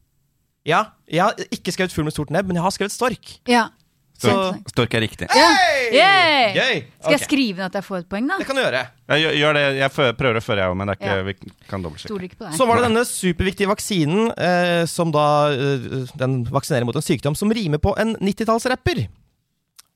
Ja, 0.66 0.96
jeg 1.06 1.22
har 1.22 1.50
ikke 1.54 1.76
skrevet 1.76 1.94
fugl 1.94 2.08
med 2.08 2.16
stort 2.16 2.32
nebb, 2.34 2.50
men 2.50 2.58
jeg 2.58 2.66
har 2.66 2.74
skrevet 2.74 2.96
stork. 2.96 3.36
Ja. 3.52 3.68
Så 4.16 4.32
Stork 4.72 4.94
er 4.96 5.02
riktig. 5.04 5.28
ja. 5.36 5.48
Yay! 5.92 6.54
Gøy! 6.56 6.78
Skal 7.04 7.12
jeg 7.18 7.24
skrive 7.26 7.58
ned 7.60 7.66
at 7.68 7.76
jeg 7.78 7.84
får 7.86 7.98
et 8.04 8.08
poeng, 8.10 8.28
da? 8.32 8.38
Det 8.40 8.48
kan 8.48 8.56
du 8.58 8.62
gjøre. 8.64 8.84
Jeg 9.12 9.36
gjør, 9.42 9.54
det, 9.60 9.64
jeg 9.78 9.92
prøver 10.18 10.34
det 10.40 10.44
før 10.46 10.62
jeg 10.62 10.72
òg, 10.72 10.78
men 10.80 10.88
det 10.88 10.96
er 10.96 11.00
ikke, 11.02 11.16
Ja. 11.18 11.24
vi 11.28 11.34
kan 11.70 11.84
dobbeltsjekke. 11.84 12.52
Så 12.58 12.66
var 12.70 12.80
det 12.80 12.88
denne 12.88 13.04
superviktige 13.06 13.68
vaksinen, 13.70 14.32
eh, 14.38 14.86
som 14.90 15.12
da 15.14 15.26
eh, 15.52 16.06
Den 16.18 16.44
vaksinerer 16.48 16.88
mot 16.88 16.96
en 16.96 17.06
sykdom 17.06 17.36
som 17.36 17.52
rimer 17.52 17.78
på 17.84 17.94
en 18.02 18.16
90-tallsrapper. 18.18 19.08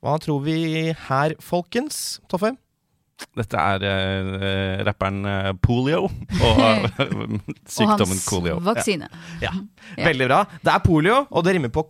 Hva 0.03 0.17
tror 0.23 0.43
vi 0.45 0.93
her, 1.09 1.33
folkens? 1.43 2.19
Toffe? 2.31 2.53
Dette 3.35 3.59
er 3.59 3.83
eh, 3.83 4.83
rapperen 4.87 5.25
eh, 5.27 5.49
Polio 5.59 6.05
og 6.47 6.85
Og 6.99 7.89
hans 7.99 8.25
Colio. 8.29 8.59
vaksine. 8.63 9.09
Ja. 9.41 9.51
Ja. 9.97 10.05
Veldig 10.05 10.27
bra. 10.29 10.43
Det 10.63 10.71
er 10.75 10.79
polio, 10.85 11.25
og 11.29 11.43
det 11.43 11.55
rimer 11.57 11.73
på 11.73 11.83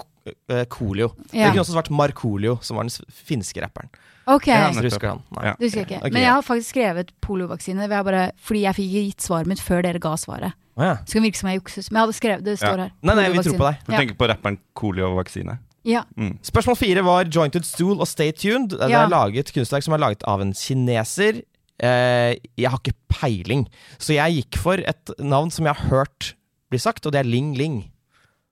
uh, 0.52 0.64
kolio. 0.70 1.12
Det 1.32 1.50
kunne 1.52 1.64
også 1.64 1.76
vært 1.78 1.90
Markolio, 1.92 2.58
som 2.62 2.78
var 2.80 2.88
den 2.88 2.94
finske 3.26 3.62
rapperen. 3.64 3.90
Ok, 4.30 4.48
Ja, 4.48 4.70
du 4.72 4.84
husker 4.86 5.08
han? 5.10 5.22
Nei. 5.34 5.46
Ja. 5.48 5.54
Du 5.58 5.64
husker 5.66 5.80
jeg 5.82 5.88
ikke. 5.88 6.00
Okay. 6.04 6.14
Men 6.14 6.22
jeg 6.22 6.32
har 6.36 6.44
faktisk 6.46 6.70
skrevet 6.76 7.12
poliovaksine 7.26 7.82
jeg 7.88 7.90
bare, 8.06 8.26
fordi 8.46 8.62
jeg 8.68 8.76
fikk 8.78 8.92
gitt 8.94 9.22
svaret 9.26 9.48
mitt 9.50 9.60
før 9.64 9.82
dere 9.82 10.00
ga 10.04 10.12
svaret. 10.22 10.54
Oh, 10.78 10.84
ja. 10.86 10.96
Så 11.02 11.16
det 11.16 11.18
kan 11.18 11.24
virke 11.26 11.40
som 11.42 11.50
jeg 11.50 11.60
jukses. 11.60 11.90
Men 11.90 11.98
jeg 11.98 12.06
hadde 12.06 12.18
skrevet, 12.20 12.44
det 12.46 12.58
står 12.62 12.78
Ja. 12.78 12.84
her. 12.86 12.92
Nei, 13.02 13.16
nei, 13.16 13.30
vi 13.34 13.42
tror 13.44 13.58
på 13.58 13.66
deg. 13.72 13.80
Du 13.88 13.92
tenker 13.96 14.16
på 14.16 14.28
rapperen 14.30 14.60
Colio-vaksine? 14.78 15.58
Ja. 15.84 16.04
Mm. 16.16 16.38
Spørsmål 16.46 16.78
fire 16.78 17.02
var 17.04 17.26
Jointed 17.26 17.66
Stool 17.66 18.00
og 18.00 18.08
Stay 18.08 18.32
Tuned. 18.32 18.70
Det 18.78 18.90
Ja. 18.92 19.06
er 19.06 19.10
laget 19.10 19.52
kunstverk 19.56 19.84
som 19.84 19.94
er 19.94 19.98
laget 20.06 20.24
av 20.28 20.42
en 20.42 20.54
kineser. 20.54 21.42
Eh, 21.82 22.36
jeg 22.58 22.70
har 22.70 22.78
ikke 22.78 22.94
peiling, 23.10 23.66
så 23.98 24.14
jeg 24.14 24.44
gikk 24.44 24.58
for 24.60 24.74
et 24.78 25.10
navn 25.18 25.50
som 25.50 25.66
jeg 25.66 25.74
har 25.76 25.90
hørt 25.90 26.34
bli 26.70 26.78
sagt, 26.78 27.06
og 27.08 27.14
det 27.14 27.20
er 27.26 27.30
Ling 27.30 27.56
Ling. 27.58 27.92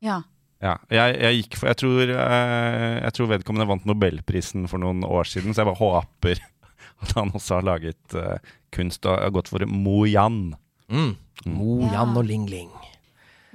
ja. 0.01 0.21
Ja, 0.63 0.73
jeg, 0.89 1.17
jeg 1.21 1.41
gikk 1.43 1.57
for 1.59 1.69
jeg 1.69 1.77
tror, 1.77 2.09
eh, 2.09 2.93
jeg 3.03 3.13
tror 3.13 3.27
vedkommende 3.29 3.67
vant 3.69 3.83
Nobelprisen 3.85 4.65
for 4.71 4.81
noen 4.81 5.03
år 5.05 5.27
siden, 5.29 5.53
så 5.53 5.61
jeg 5.61 5.69
bare 5.69 5.81
håper 5.81 6.41
at 7.05 7.13
han 7.13 7.29
også 7.37 7.59
har 7.59 7.67
laget 7.67 8.15
uh, 8.17 8.39
kunst 8.73 9.05
og 9.05 9.19
har 9.21 9.33
gått 9.35 9.51
for 9.51 9.61
Mo 9.69 9.99
Yan. 10.09 10.55
Mm. 10.89 11.11
Mo 11.53 11.77
Ja. 11.83 11.99
Yan 11.99 12.17
og 12.17 12.25
Ling 12.25 12.47
Ling. 12.49 12.71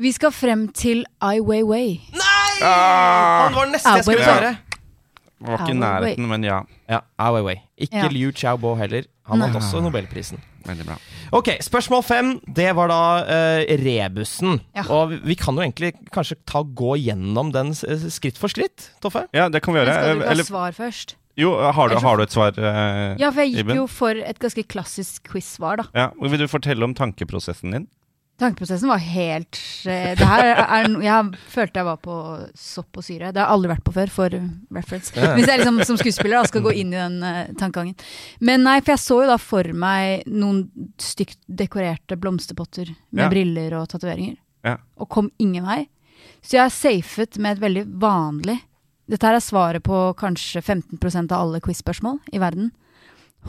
Vi 0.03 0.13
skal 0.15 0.31
frem 0.35 0.69
til 0.75 1.03
Ai 1.23 1.41
Weiwei. 1.43 1.99
Nei! 2.15 2.55
Ah! 2.63 3.49
Han 3.49 3.59
var 3.59 3.73
neste 3.75 3.97
jeg 3.99 4.07
skulle 4.07 4.29
svare. 4.29 4.55
Var 5.43 5.59
ikke 5.59 5.75
i 5.75 5.79
nærheten, 5.79 6.29
men 6.31 6.47
ja. 6.47 6.61
Ja, 6.91 7.03
Ai 7.19 7.33
Weiwei. 7.35 7.57
Ikke 7.77 8.05
Ja. 8.05 8.09
Liu 8.15 8.31
Xiaobo 8.31 8.77
heller. 8.79 9.11
Han 9.27 9.43
vant 9.43 9.59
også 9.59 9.83
Nobelprisen. 9.83 10.39
Veldig 10.67 10.85
bra. 10.87 10.97
Ok, 11.33 11.49
Spørsmål 11.65 12.03
fem, 12.05 12.33
det 12.55 12.69
var 12.77 12.89
da 12.93 13.01
uh, 13.25 13.63
rebusen. 13.83 14.61
Ja. 14.77 14.85
Og 14.89 15.11
vi- 15.11 15.21
vi 15.33 15.35
kan 15.35 15.55
jo 15.57 15.63
egentlig 15.65 15.93
kanskje 16.13 16.37
ta 16.47 16.63
gå 16.63 16.97
gjennom 17.03 17.53
den 17.53 17.73
skritt 17.75 18.39
for 18.39 18.49
skritt, 18.49 18.91
Toffe? 19.01 19.27
Ja, 19.35 19.49
det 19.49 19.63
kan 19.63 19.75
vi 19.75 19.81
Men 19.81 19.87
gjøre. 19.89 19.95
skal 19.99 20.19
du 20.19 20.25
ha 20.25 20.31
Eller, 20.33 20.45
svar 20.45 20.73
først? 20.77 21.15
jo, 21.37 21.55
har 21.73 21.89
du, 21.89 21.97
har 21.97 22.17
du 22.17 22.23
et 22.23 22.31
svar? 22.31 22.53
eh, 22.59 23.17
Ja, 23.19 23.31
for 23.31 23.41
jeg 23.41 23.55
gikk 23.55 23.65
Iben? 23.65 23.77
jo 23.77 23.87
for 23.87 24.11
et 24.11 24.39
ganske 24.39 24.65
klassisk 24.69 25.23
quiz-svar, 25.33 25.77
da. 25.79 25.85
ja. 25.95 26.11
Vil 26.21 26.39
du 26.39 26.47
fortelle 26.49 26.83
om 26.85 26.95
tankeprosessen 26.95 27.73
din? 27.73 27.89
Tankeprosessen 28.43 28.91
var 28.91 28.99
helt 28.99 29.59
eh, 29.87 30.13
Det 30.19 30.27
her 30.27 30.43
er 30.65 30.89
Jeg 31.05 31.41
følte 31.53 31.81
jeg 31.81 31.87
var 31.87 32.01
på 32.03 32.17
sopp 32.59 32.99
og 32.99 33.05
syre. 33.07 33.31
Det 33.31 33.39
har 33.41 33.47
jeg 33.47 33.55
aldri 33.57 33.71
vært 33.71 33.85
på 33.87 33.95
før, 33.95 34.13
for 34.13 34.37
reference. 34.75 35.15
Hvis 35.15 35.47
jeg 35.47 35.61
liksom 35.63 35.79
som 35.87 36.01
skuespiller 36.01 36.41
da, 36.41 36.49
skal 36.51 36.65
gå 36.65 36.75
inn 36.83 36.91
i 36.95 36.99
den 36.99 37.17
uh, 37.23 37.53
tankegangen. 37.61 37.95
Men 38.43 38.65
nei, 38.67 38.81
for 38.83 38.95
jeg 38.97 39.03
så 39.05 39.21
jo 39.23 39.31
da 39.31 39.39
for 39.41 39.71
meg 39.87 40.27
noen 40.31 40.65
stygt 41.01 41.39
dekorerte 41.47 42.19
blomsterpotter 42.19 42.91
med 43.11 43.25
Ja. 43.27 43.31
briller 43.31 43.79
og 43.81 43.89
tatoveringer, 43.95 44.37
Ja. 44.67 44.77
og 44.99 45.09
kom 45.09 45.31
ingen 45.39 45.67
vei. 45.67 45.87
Så 46.43 46.57
jeg 46.59 46.65
er 46.67 46.75
safet 46.75 47.39
med 47.39 47.57
et 47.57 47.63
veldig 47.63 47.87
vanlig 48.03 48.59
Dette 49.11 49.27
her 49.27 49.35
er 49.35 49.43
svaret 49.45 49.83
på 49.85 49.97
kanskje 50.17 50.63
15% 50.63 51.33
av 51.35 51.43
alle 51.43 51.59
quiz-spørsmål 51.61 52.21
i 52.33 52.39
verden. 52.41 52.71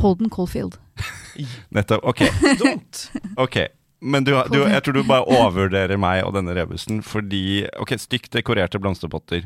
Holden 0.02 0.30
Caulfield. 0.34 0.80
Nettopp. 1.78 2.04
Ok. 2.04 2.24
Dumt. 2.60 3.06
ok 3.38 3.58
Men 4.04 4.26
du, 4.28 4.34
du, 4.52 4.60
jeg 4.68 4.84
tror 4.84 4.98
du 4.98 5.04
bare 5.08 5.24
overvurderer 5.32 6.00
meg 6.02 6.26
og 6.28 6.34
denne 6.36 6.56
rebusen, 6.58 7.00
fordi 7.08 7.64
Ok, 7.80 7.96
stygt 8.02 8.34
dekorerte 8.36 8.82
blomsterpotter. 8.84 9.46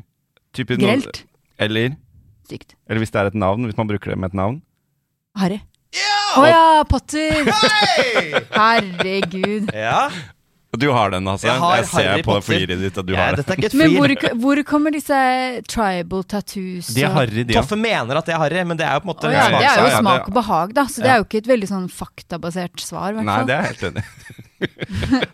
Typisk 0.57 0.81
Grelt. 0.81 1.23
Eller, 1.61 1.93
Stygt. 2.47 2.73
eller 2.89 3.03
hvis 3.03 3.13
det 3.13 3.21
er 3.21 3.29
et 3.31 3.37
navn, 3.37 3.65
hvis 3.67 3.77
man 3.77 3.89
bruker 3.89 4.13
det 4.13 4.17
med 4.17 4.31
et 4.31 4.37
navn. 4.39 4.61
Harry. 5.37 5.59
Å 5.61 5.99
yeah! 5.99 6.39
oh, 6.39 6.47
ja, 6.49 6.63
Potter! 6.89 7.45
Hey! 7.45 8.33
Herregud. 8.57 9.69
Ja. 9.73 10.09
Du 10.77 10.89
har 10.91 11.13
den, 11.13 11.27
altså. 11.31 11.47
Jeg 11.47 11.61
Jeg, 11.79 11.85
ser 11.89 12.09
Harry 12.11 12.23
på 12.25 12.33
Potter. 12.35 12.45
fliret 12.49 12.81
ditt 12.83 12.97
at 12.99 13.07
du 13.07 13.13
ja, 13.15 13.29
har 13.31 13.39
et 13.39 13.77
Men 13.77 13.95
hvor, 13.95 14.13
hvor 14.41 14.61
kommer 14.67 14.93
disse 14.93 15.15
tribal 15.71 16.25
tattoos 16.27 16.91
De 16.93 17.05
er 17.07 17.13
harry, 17.15 17.45
de 17.47 17.55
òg. 17.55 17.61
Toffe 17.61 17.77
mener 17.79 18.19
at 18.19 18.27
det 18.27 18.35
er 18.35 18.41
harry, 18.43 18.65
men 18.67 18.77
det 18.79 18.85
er 18.85 18.99
jo 18.99 19.05
på 19.05 19.09
en 19.09 19.13
måte 19.13 19.29
oh, 19.29 19.33
ja, 19.33 19.47
Ja, 19.47 19.61
det 19.63 19.69
er 19.71 19.85
jo 19.85 20.01
smak 20.03 20.27
og 20.27 20.35
behag, 20.37 20.75
da. 20.77 20.85
Så 20.91 21.05
det 21.05 21.13
er 21.13 21.21
jo 21.21 21.27
ikke 21.29 21.41
et 21.45 21.49
veldig 21.53 21.71
sånn 21.71 21.87
faktabasert 21.93 22.83
svar. 22.83 23.15
i 23.15 23.19
hvert 23.19 23.29
Nei, 23.29 23.39
fall. 23.39 23.49
det 23.49 23.57
er 23.57 23.63
jeg 23.63 23.73
helt 23.73 23.87
enig. 23.91 24.45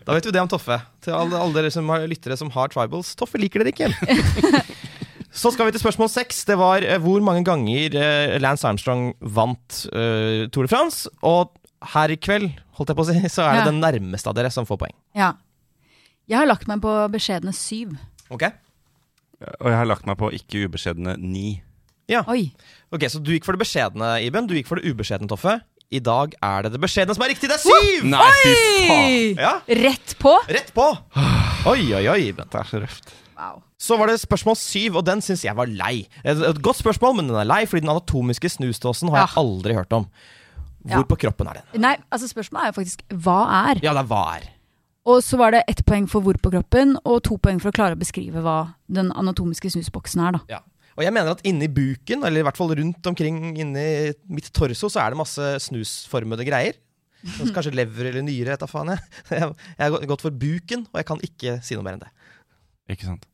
Da 0.04 0.14
vet 0.16 0.26
vi 0.28 0.32
det 0.34 0.40
om 0.42 0.48
Toffe. 0.50 0.76
Til 1.04 1.14
alle, 1.16 1.38
alle 1.40 1.54
dere 1.56 1.70
som 1.72 1.88
har 1.92 2.04
lyttere 2.10 2.36
som 2.40 2.50
har 2.54 2.68
tribals. 2.72 3.14
Toffe 3.18 3.40
liker 3.40 3.64
dere 3.64 3.72
ikke. 3.72 3.88
Så 5.34 5.50
skal 5.50 5.66
vi 5.66 5.72
til 5.74 5.82
spørsmål 5.82 6.10
seks. 6.12 6.44
Det 6.46 6.54
var 6.60 6.84
eh, 6.86 7.00
hvor 7.02 7.22
mange 7.26 7.42
ganger 7.46 7.96
eh, 7.98 8.36
Lance 8.42 8.68
Armstrong 8.68 9.08
vant 9.34 9.80
eh, 9.90 10.44
Tour 10.54 10.68
de 10.68 10.70
France. 10.70 11.10
Og 11.26 11.50
her 11.94 12.12
i 12.14 12.18
kveld, 12.22 12.52
holdt 12.78 12.92
jeg 12.92 12.98
på 13.00 13.04
å 13.04 13.08
si, 13.10 13.16
så 13.32 13.48
er 13.48 13.56
det 13.58 13.64
Ja. 13.64 13.70
den 13.72 13.80
nærmeste 13.82 14.30
av 14.30 14.36
dere 14.38 14.52
som 14.54 14.68
får 14.68 14.78
poeng. 14.84 14.94
Ja. 15.18 15.32
Jeg 16.30 16.38
har 16.38 16.46
lagt 16.48 16.68
meg 16.70 16.80
på 16.84 16.92
beskjedne 17.12 17.52
syv. 17.52 17.96
Ok? 18.32 18.46
Og 19.58 19.66
jeg 19.68 19.76
har 19.76 19.88
lagt 19.90 20.06
meg 20.08 20.16
på 20.22 20.30
ikke 20.32 20.68
ubeskjedne 20.68 21.18
ni. 21.20 21.58
Ja. 22.08 22.22
Oi. 22.30 22.52
Ok, 22.94 23.08
Så 23.10 23.18
du 23.20 23.32
gikk 23.34 23.44
for 23.48 23.56
det 23.56 23.64
beskjedne, 23.64 24.14
Iben. 24.24 24.46
Du 24.48 24.54
gikk 24.56 24.68
for 24.70 24.78
det 24.80 24.86
ubeskjedne, 24.94 25.28
Toffe. 25.28 25.58
I 25.94 26.00
dag 26.02 26.34
er 26.42 26.66
det 26.66 26.72
det 26.74 26.80
beskjedne 26.82 27.14
som 27.14 27.22
er 27.26 27.30
riktig. 27.34 27.48
Det 27.50 27.56
er 27.58 27.62
syv! 27.62 28.06
Nei, 28.10 28.30
fy 28.40 28.54
faen! 28.88 29.42
Ja, 29.44 29.52
Rett 29.84 30.14
på! 30.20 30.32
Rett 30.50 30.72
på! 30.74 30.86
Oi, 31.70 31.80
oi, 31.96 32.02
oi, 32.12 32.22
Dette 32.34 32.50
Det 32.50 32.60
er 32.60 32.70
så 32.72 32.80
røft. 32.82 33.12
Wow. 33.38 33.60
Så 33.84 33.96
var 34.00 34.08
det 34.10 34.16
spørsmål 34.22 34.56
syv, 34.60 34.98
og 35.00 35.04
den 35.06 35.20
syns 35.24 35.42
jeg 35.44 35.56
var 35.58 35.68
lei. 35.70 36.06
Et, 36.24 36.40
godt 36.64 36.78
spørsmål, 36.80 37.16
men 37.18 37.28
den 37.30 37.38
er 37.40 37.46
lei, 37.48 37.62
fordi 37.68 37.84
den 37.84 37.92
anatomiske 37.92 38.50
snusdåsen 38.56 39.10
har 39.12 39.24
jeg 39.24 39.36
aldri 39.42 39.76
hørt 39.76 39.92
om. 39.96 40.08
Hvor 40.84 41.00
Ja. 41.00 41.06
på 41.08 41.16
kroppen 41.16 41.48
er 41.48 41.60
den? 41.60 41.80
Nei, 41.80 41.94
altså 42.12 42.28
spørsmålet 42.28 42.66
er 42.66 42.72
jo 42.72 42.76
faktisk 42.82 43.04
hva 43.24 43.38
er? 43.70 43.80
Ja, 43.82 43.94
det 43.96 44.02
er 44.04 44.10
hva 44.10 44.22
er. 44.36 44.50
Og 45.08 45.22
så 45.24 45.36
var 45.40 45.52
det 45.52 45.62
ett 45.68 45.82
poeng 45.84 46.06
for 46.08 46.24
hvor 46.24 46.36
på 46.40 46.50
kroppen, 46.52 46.96
og 47.04 47.22
to 47.24 47.36
poeng 47.36 47.60
for 47.60 47.72
å 47.72 47.76
klare 47.76 47.96
å 47.96 48.00
beskrive 48.00 48.40
hva 48.44 48.74
den 48.88 49.10
anatomiske 49.12 49.68
snusboksen 49.72 50.22
er, 50.28 50.38
da. 50.38 50.40
Ja. 50.48 50.60
Og 50.94 51.02
jeg 51.04 51.12
mener 51.14 51.34
at 51.34 51.42
inni 51.48 51.66
buken, 51.74 52.22
eller 52.24 52.40
i 52.40 52.46
hvert 52.46 52.58
fall 52.58 52.70
rundt 52.78 53.06
omkring 53.10 53.56
inni 53.58 53.86
mitt 54.30 54.50
torso, 54.54 54.86
så 54.92 55.02
er 55.02 55.10
det 55.14 55.18
masse 55.18 55.48
snusformede 55.66 56.46
greier. 56.46 56.76
Kanskje 57.54 57.72
lever 57.74 58.10
eller 58.12 58.22
nyre, 58.26 58.52
vet 58.52 58.60
da 58.62 58.68
faen 58.68 58.92
jeg. 58.92 59.00
Jeg 59.30 59.52
jeg 59.80 59.94
har 59.96 60.08
gått 60.10 60.24
for 60.26 60.30
buken, 60.30 60.86
og 60.92 61.00
jeg 61.00 61.08
kan 61.08 61.22
ikke 61.24 61.54
si 61.64 61.74
noe 61.78 61.86
mer 61.86 61.96
enn 61.96 62.04
det. 62.04 62.12
Ikke 62.94 63.08
sant. 63.08 63.24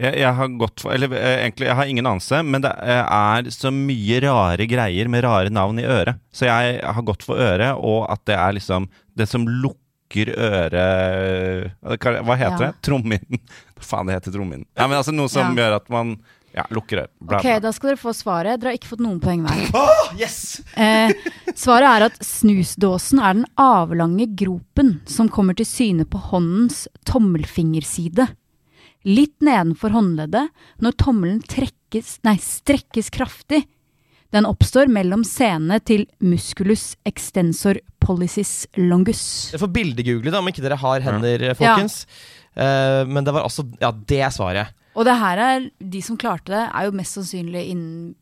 Jeg, 0.00 0.12
jeg 0.20 0.32
har 0.36 0.48
gått 0.60 0.82
for 0.82 0.92
Eller 0.92 1.08
eh, 1.16 1.38
egentlig, 1.46 1.66
jeg 1.70 1.76
har 1.78 1.88
ingen 1.88 2.06
anelse, 2.10 2.42
men 2.44 2.60
det 2.64 2.72
eh, 2.84 3.00
er 3.00 3.48
så 3.54 3.70
mye 3.72 4.18
rare 4.26 4.66
greier 4.68 5.08
med 5.08 5.24
rare 5.24 5.52
navn 5.52 5.80
i 5.80 5.86
øret. 5.88 6.20
Så 6.36 6.46
jeg 6.50 6.80
har 6.84 7.06
gått 7.08 7.24
for 7.24 7.40
øret, 7.40 7.74
og 7.80 8.04
at 8.12 8.22
det 8.28 8.36
er 8.36 8.58
liksom 8.58 8.90
det 9.16 9.26
som 9.30 9.46
lukker 9.48 10.34
øret 10.34 11.72
Hva 11.80 12.12
hva 12.26 12.36
heter 12.36 12.64
Ja. 12.66 12.70
det? 12.70 12.82
Trommehinnen. 12.84 13.40
Faen, 13.80 14.08
det 14.10 14.18
heter 14.18 14.34
trommehinnen. 14.36 14.66
Ja, 14.76 14.86
men 14.90 14.98
altså 14.98 15.14
noe 15.16 15.30
som 15.32 15.56
Ja. 15.56 15.62
gjør 15.64 15.76
at 15.80 15.88
man 15.88 16.16
ja, 16.56 16.64
lukker. 16.74 17.06
Bla, 17.20 17.38
Ok, 17.38 17.44
bla. 17.46 17.58
Da 17.62 17.72
skal 17.72 17.92
dere 17.92 18.00
få 18.00 18.12
svaret. 18.16 18.60
Dere 18.60 18.72
har 18.72 18.78
ikke 18.78 18.90
fått 18.90 19.04
noen 19.04 19.20
poeng 19.22 19.44
hver. 19.46 19.62
Oh, 19.80 20.12
yes! 20.18 20.60
Eh, 20.74 21.12
svaret 21.54 21.86
er 21.88 22.06
at 22.08 22.16
snusdåsen 22.24 23.20
er 23.22 23.36
den 23.38 23.46
avlange 23.60 24.26
gropen 24.38 24.96
som 25.08 25.30
kommer 25.30 25.54
til 25.58 25.68
syne 25.68 26.06
på 26.10 26.18
håndens 26.32 26.86
tommelfingerside. 27.08 28.26
Litt 29.08 29.38
nedenfor 29.44 29.94
håndleddet 29.94 30.50
når 30.84 30.96
tommelen 31.00 31.38
trekkes, 31.48 32.18
nei, 32.26 32.36
strekkes 32.42 33.08
kraftig. 33.14 33.62
Den 34.30 34.46
oppstår 34.46 34.90
mellom 34.92 35.24
senene 35.26 35.80
til 35.82 36.04
musculus 36.22 36.92
extensor 37.08 37.80
pollicis 38.02 38.66
longus. 38.78 39.22
Dere 39.50 39.62
får 39.64 39.72
bildegoogle 39.74 40.30
det 40.30 40.38
om 40.38 40.50
ikke 40.52 40.62
dere 40.66 40.78
har 40.78 41.02
hender, 41.06 41.46
folkens. 41.58 42.04
Eh, 42.54 43.02
men 43.10 43.26
det 43.26 43.34
var 43.34 43.46
altså 43.46 43.64
Ja, 43.80 43.90
det 43.90 44.20
er 44.26 44.34
svaret. 44.34 44.76
Og 44.98 45.06
det 45.06 45.14
her 45.20 45.38
er, 45.38 45.68
de 45.78 46.00
som 46.02 46.18
klarte 46.18 46.52
det, 46.52 46.64
er 46.66 46.88
jo 46.88 46.96
mest 46.98 47.16
sannsynlig 47.18 47.68
innen 47.72 48.14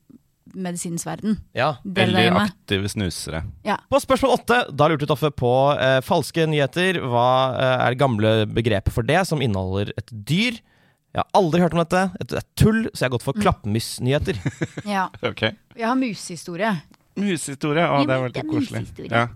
medisinens 0.56 1.04
verden. 1.06 1.36
Ja. 1.56 1.74
Veldig 1.84 2.24
aktive 2.40 2.88
snusere. 2.90 3.42
På 3.90 4.00
spørsmål 4.00 4.34
åtte, 4.38 4.60
da 4.72 4.88
lurte 4.90 5.08
Toffe 5.08 5.30
på 5.34 5.52
eh, 5.76 5.98
falske 6.04 6.46
nyheter. 6.48 7.00
Hva 7.04 7.28
eh, 7.52 7.74
er 7.84 7.94
det 7.94 8.00
gamle 8.00 8.32
begrepet 8.50 8.94
for 8.94 9.06
det, 9.06 9.20
som 9.28 9.44
inneholder 9.44 9.92
et 10.00 10.12
dyr? 10.12 10.60
Jeg 11.16 11.24
har 11.24 11.28
aldri 11.40 11.62
hørt 11.64 11.74
om 11.76 11.82
dette. 11.82 12.04
Det 12.20 12.40
er 12.40 12.46
tull, 12.60 12.82
så 12.92 13.04
jeg 13.04 13.08
har 13.08 13.14
gått 13.16 13.26
for 13.26 13.38
klappmyssnyheter. 13.40 14.40
Ja. 14.88 15.08
okay. 15.30 15.56
Jeg 15.76 15.88
har 15.88 15.98
musehistorie. 15.98 16.74
Musehistorie. 17.18 17.84
Å, 17.84 18.02
det 18.06 18.16
er 18.16 18.24
veldig 18.28 18.44
koselig. 18.50 19.08
Ja. 19.08 19.26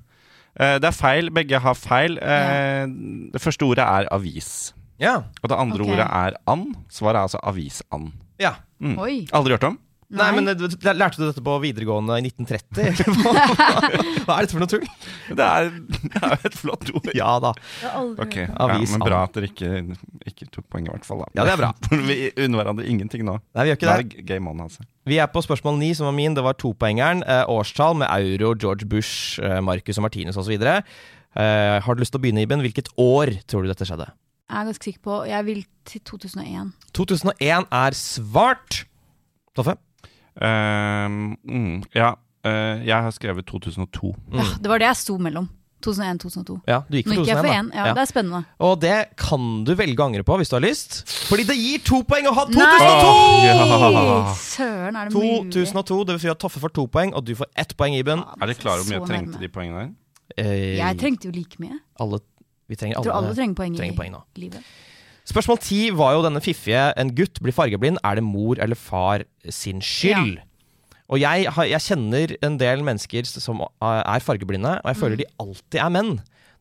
Eh, 0.57 0.77
det 0.83 0.89
er 0.91 0.97
feil. 0.97 1.33
Begge 1.35 1.61
har 1.65 1.79
feil. 1.79 2.19
Eh, 2.21 2.85
Det 3.33 3.43
første 3.43 3.69
ordet 3.69 3.89
er 3.89 4.09
avis. 4.15 4.73
Ja. 5.03 5.17
Og 5.43 5.49
det 5.51 5.59
andre 5.59 5.83
Ok. 5.83 5.93
ordet 5.97 6.07
er 6.09 6.37
and. 6.49 6.77
Svaret 6.93 7.19
er 7.19 7.27
altså 7.29 7.43
avis-and. 7.43 8.13
ja. 8.43 8.55
Mm. 8.83 8.97
Oi. 8.99 9.17
Aldri 9.31 9.55
hørt 9.55 9.65
om? 9.69 9.77
Nei, 10.13 10.27
men 10.37 10.49
eh, 10.51 10.55
du- 10.59 10.67
Lærte 10.93 11.17
du 11.17 11.23
dette 11.25 11.41
på 11.41 11.53
videregående 11.63 12.17
i 12.21 12.25
1930? 12.27 12.83
eller 12.83 13.15
hva, 13.23 13.31
hva 14.27 14.35
er 14.35 14.45
dette 14.45 14.53
for 14.53 14.61
noe 14.61 14.69
tull? 14.69 14.83
Det 15.31 15.47
er, 15.47 15.71
det 16.03 16.19
er 16.21 16.35
jo 16.35 16.49
et 16.51 16.57
flott 16.59 16.91
ord. 16.99 17.07
Ja 17.17 17.31
da. 17.41 17.53
Jeg 17.81 17.89
har 17.89 18.01
aldri 18.03 18.27
Ok, 18.27 18.35
hørt 18.43 18.59
ja, 18.59 18.81
Men 18.93 19.05
bra 19.07 19.21
at 19.25 19.39
dere 19.39 19.49
ikke, 19.49 19.71
ikke 20.29 20.49
tok 20.53 20.67
poeng, 20.69 20.91
i 20.91 20.93
hvert 20.93 21.07
fall. 21.09 21.23
Da. 21.23 21.31
Ja, 21.39 21.47
det 21.49 21.55
er 21.55 21.63
bra. 21.63 21.71
Vi 22.11 22.19
unner 22.45 22.61
hverandre 22.61 22.89
ingenting 22.93 23.25
nå. 23.25 23.39
Nei, 23.55 23.65
vi 23.65 23.71
gjør 23.73 23.79
ikke 23.81 23.95
er 23.95 24.03
det. 24.03 24.11
det 24.19 24.27
game 24.35 24.51
on, 24.53 24.61
altså. 24.67 24.85
Vi 25.09 25.17
er 25.23 25.31
på 25.33 25.45
spørsmål 25.47 25.79
ni, 25.81 25.93
som 25.97 26.11
var 26.11 26.17
min. 26.19 26.35
Det 26.37 26.45
var 26.45 26.59
topoengeren. 26.61 27.23
Eh, 27.25 27.45
årstall 27.55 27.97
med 28.03 28.11
euro, 28.13 28.53
George 28.59 28.85
Bush, 28.91 29.39
eh, 29.41 29.61
Marcus 29.65 29.97
og 30.03 30.05
Martinus 30.11 30.37
osv. 30.37 30.53
Eh, 30.59 31.81
har 31.81 31.95
du 31.97 32.03
lyst 32.05 32.13
til 32.13 32.21
å 32.21 32.27
begynne, 32.27 32.45
Iben? 32.45 32.61
Hvilket 32.61 32.93
år 33.01 33.33
tror 33.49 33.65
du 33.65 33.73
dette 33.73 33.87
skjedde? 33.89 34.11
Jeg 34.53 34.61
er 34.61 34.65
ganske 34.69 34.85
sikker 34.85 35.01
på 35.07 35.15
Jeg 35.31 35.47
vil 35.47 35.63
til 35.89 36.01
2001. 36.05 36.73
2001 36.93 37.67
er 37.73 37.97
svart. 37.97 38.83
Toffe? 39.57 39.79
Um, 40.37 41.37
mm, 41.45 41.83
ja, 41.97 42.13
Uh, 42.43 42.81
jeg 42.83 42.99
har 43.05 43.13
skrevet 43.15 43.47
2002. 43.47 44.09
Ja, 44.35 44.43
det 44.59 44.67
var 44.67 44.81
det 44.83 44.87
jeg 44.89 44.97
sto 44.99 45.15
mellom. 45.23 45.45
2001-2002. 45.87 46.57
Ja, 46.67 46.81
du 46.91 46.97
gikk 46.97 47.07
Nå 47.07 47.15
for 47.15 47.21
gikk 47.23 47.29
jeg 47.31 47.37
2001, 47.39 47.39
for 47.39 47.47
da. 47.47 47.55
én. 47.55 47.69
Ja, 47.79 47.85
det 47.95 48.03
er 48.03 48.09
spennende. 48.11 48.41
Og 48.67 48.73
det 48.83 48.97
kan 49.23 49.45
du 49.67 49.71
velge 49.79 50.03
å 50.03 50.07
angre 50.09 50.25
på 50.27 50.39
hvis 50.41 50.51
du 50.51 50.57
har 50.57 50.65
lyst. 50.65 50.97
Fordi 51.29 51.45
det 51.47 51.55
gir 51.55 51.85
to 51.87 52.01
poeng 52.03 52.27
å 52.27 52.33
ha 52.35 52.45
2002! 52.51 52.59
Nei! 52.59 53.47
Ja. 53.47 54.35
Søren, 54.43 54.99
er 54.99 55.07
det 55.07 55.15
mulig? 55.15 55.53
2002, 55.55 56.01
det 56.11 56.17
betyr 56.19 56.35
at 56.35 56.43
Toffe 56.43 56.63
får 56.67 56.75
to 56.81 56.89
poeng, 56.99 57.15
og 57.15 57.23
du 57.31 57.33
får 57.39 57.47
ett 57.63 57.77
poeng, 57.79 57.95
Iben. 57.95 58.27
Ja, 58.27 58.35
Er 58.43 58.51
dere 58.51 58.59
klar 58.59 58.83
over 58.83 58.91
hvor 58.91 58.91
mye 58.91 58.99
jeg 58.99 59.11
trengte 59.13 59.37
nærme. 59.37 59.43
de 59.47 59.53
poengene 59.55 59.85
der? 59.85 59.95
Eh, 60.43 60.77
Jeg 60.83 60.99
trengte 60.99 61.31
jo 61.31 61.35
like 61.39 61.63
mye. 61.63 61.79
alle, 62.03 62.19
vi 62.71 62.77
trenger 62.79 62.97
alle, 62.99 63.05
tror 63.09 63.19
alle 63.19 63.35
trenger 63.37 63.55
poeng 63.59 63.77
trenger 63.77 63.95
i 63.95 63.97
poeng 63.99 64.13
nå. 64.15 64.23
livet. 64.39 64.63
Spørsmål 65.29 65.59
ti 65.63 65.81
var 65.95 66.17
jo 66.17 66.23
denne 66.25 66.41
fiffige 66.43 66.81
En 66.99 67.13
gutt 67.15 67.39
blir 67.43 67.55
fargeblind. 67.55 67.99
Er 68.03 68.17
det 68.19 68.25
mor 68.27 68.59
eller 68.59 68.75
far 68.79 69.23
sin 69.49 69.79
skyld? 69.81 70.41
Og 71.13 71.21
jeg, 71.21 71.47
har- 71.53 71.69
jeg 71.69 71.81
kjenner 71.85 72.33
en 72.43 72.57
del 72.59 72.83
mennesker 72.83 73.27
som 73.29 73.61
er 73.83 74.21
fargeblinde, 74.25 74.79
og 74.83 74.89
jeg 74.91 74.97
føler 74.97 75.17
de 75.21 75.27
alltid 75.39 75.79
er 75.83 75.91
menn. 75.93 76.15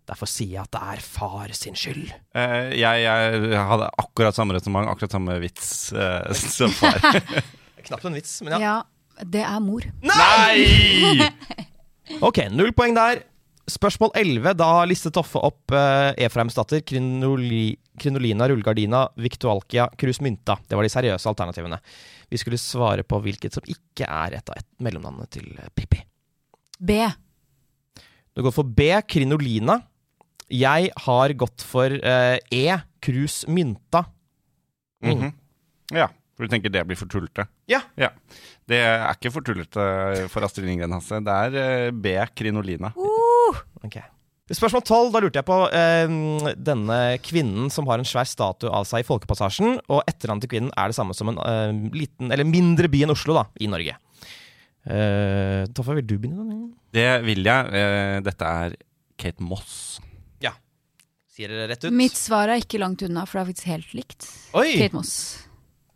Derfor 0.09 0.27
sier 0.27 0.57
jeg 0.57 0.61
at 0.65 0.71
det 0.75 0.81
er 0.81 0.99
far 1.05 1.53
sin 1.55 1.77
skyld. 1.77 2.09
Uh, 2.35 2.69
jeg, 2.75 3.03
jeg 3.05 3.65
hadde 3.69 3.87
akkurat 4.01 4.35
samme 4.35 4.53
resonnement, 4.57 4.89
akkurat 4.91 5.13
samme 5.15 5.37
vits 5.39 5.93
uh, 5.95 6.27
som 6.57 6.73
far. 6.75 6.99
Knapt 7.87 8.05
en 8.09 8.17
vits, 8.19 8.33
men 8.43 8.57
ja. 8.57 8.59
Ja, 8.59 9.23
det 9.23 9.41
er 9.47 9.59
mor. 9.63 9.87
Nei! 10.03 11.29
Ok, 12.27 12.41
null 12.51 12.73
poeng 12.75 12.91
der. 12.97 13.21
Spørsmål 13.71 14.11
11. 14.19 14.53
Da 14.59 14.67
har 14.79 14.89
Liste 14.89 15.11
Toffe 15.13 15.39
opp 15.39 15.71
uh, 15.75 16.11
Efraimsdatter, 16.19 16.81
Krinoli, 16.87 17.77
Krinolina, 18.01 18.47
Rullegardina, 18.51 19.05
Victualkia, 19.21 19.87
Krus 19.99 20.19
Mynta. 20.23 20.57
Det 20.67 20.77
var 20.77 20.87
de 20.87 20.91
seriøse 20.91 21.29
alternativene. 21.31 21.79
Vi 22.31 22.39
skulle 22.39 22.59
svare 22.59 23.05
på 23.07 23.19
hvilket 23.23 23.55
som 23.57 23.67
ikke 23.69 24.07
er 24.07 24.37
et 24.39 24.51
av 24.51 24.59
et 24.59 24.67
mellomnavnene 24.83 25.27
til 25.31 25.49
eh, 25.55 25.71
Pippi. 25.75 26.01
B. 26.81 26.97
Du 28.35 28.43
går 28.45 28.55
for 28.55 28.67
B, 28.67 28.87
Krinolina. 29.07 29.81
Jeg 30.51 30.91
har 31.05 31.35
gått 31.39 31.63
for 31.67 31.91
eh, 31.91 32.37
E, 32.51 32.65
Krus 33.03 33.43
Mynta. 33.51 34.05
Mhm. 35.05 35.31
Ja, 35.95 36.07
for 36.37 36.47
du 36.47 36.51
tenker 36.53 36.71
det 36.71 36.85
blir 36.87 36.99
for 36.99 37.09
tullete? 37.11 37.47
Ja. 37.67 37.81
Det 38.69 38.79
er 38.79 39.09
ikke 39.11 39.31
for 39.33 39.43
tullete 39.43 40.27
for 40.31 40.47
Astrid 40.47 40.69
Lindgren, 40.69 40.95
Hasse. 40.95 41.19
Det 41.25 41.37
er 41.47 41.57
eh, 41.61 41.91
B. 41.91 42.15
Krinolina. 42.37 42.93
Ok. 43.85 43.97
Spørsmål 44.51 44.83
12. 44.83 45.11
Da 45.13 45.21
lurte 45.23 45.39
jeg 45.39 45.47
på 45.47 45.57
eh, 45.71 46.13
denne 46.59 46.99
kvinnen 47.23 47.71
som 47.71 47.87
har 47.87 48.01
en 48.01 48.07
svær 48.07 48.27
statue 48.27 48.71
av 48.73 48.87
seg 48.89 49.03
i 49.03 49.07
Folkepassasjen. 49.07 49.77
Og 49.87 50.01
etternavnet 50.09 50.45
til 50.45 50.51
kvinnen 50.55 50.73
er 50.75 50.91
det 50.91 50.97
samme 50.97 51.15
som 51.15 51.31
en 51.31 51.39
eh, 51.45 51.75
liten, 51.95 52.31
eller 52.33 52.47
mindre 52.47 52.91
by 52.91 53.05
enn 53.05 53.15
Oslo 53.15 53.37
da, 53.37 53.45
i 53.63 53.69
Norge. 53.71 53.95
Eh, 54.81 55.63
Toffe, 55.77 55.95
vil 55.99 56.07
du 56.09 56.17
begynne? 56.17 56.59
Det 56.91 57.09
vil 57.27 57.45
jeg. 57.47 57.71
Eh, 57.79 58.17
dette 58.25 58.55
er 58.65 58.75
Kate 59.21 59.45
Moss. 59.45 60.01
Ja. 60.43 60.55
Sier 61.31 61.53
dere 61.53 61.69
rett 61.71 61.87
ut? 61.87 61.95
Mitt 61.95 62.19
svar 62.19 62.51
er 62.51 62.63
ikke 62.63 62.81
langt 62.81 63.05
unna, 63.07 63.23
for 63.29 63.39
det 63.39 63.45
er 63.45 63.51
faktisk 63.53 63.71
helt 63.71 63.95
likt. 63.95 64.27
Oi! 64.57 64.67
Kate 64.81 64.97
Moss. 64.97 65.15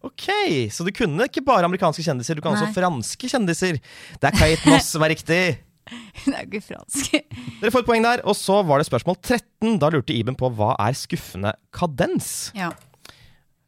Ok, 0.06 0.30
så 0.70 0.86
du 0.86 0.92
kunne 0.94 1.26
ikke 1.26 1.42
bare 1.42 1.66
amerikanske 1.66 2.04
kjendiser, 2.06 2.38
du 2.38 2.44
kan 2.46 2.54
også 2.54 2.70
franske 2.76 3.26
kjendiser. 3.32 3.80
Det 4.22 4.30
er 4.30 4.36
Kate 4.38 4.70
Moss 4.70 4.92
som 4.94 5.02
er 5.02 5.16
riktig. 5.16 5.40
Det 6.26 6.34
er 6.34 6.46
jo 6.46 6.50
ikke 6.50 6.66
fransk. 6.72 7.18
Dere 7.62 7.72
får 7.74 7.84
et 7.84 7.90
poeng 7.90 8.06
der. 8.06 8.24
Og 8.26 8.38
så 8.38 8.62
var 8.66 8.82
det 8.82 8.88
spørsmål 8.90 9.20
13. 9.22 9.78
Da 9.82 9.92
lurte 9.94 10.16
Iben 10.16 10.38
på 10.40 10.50
hva 10.58 10.74
er 10.82 10.98
skuffende 10.98 11.54
kadens? 11.76 12.50
Ja. 12.58 12.72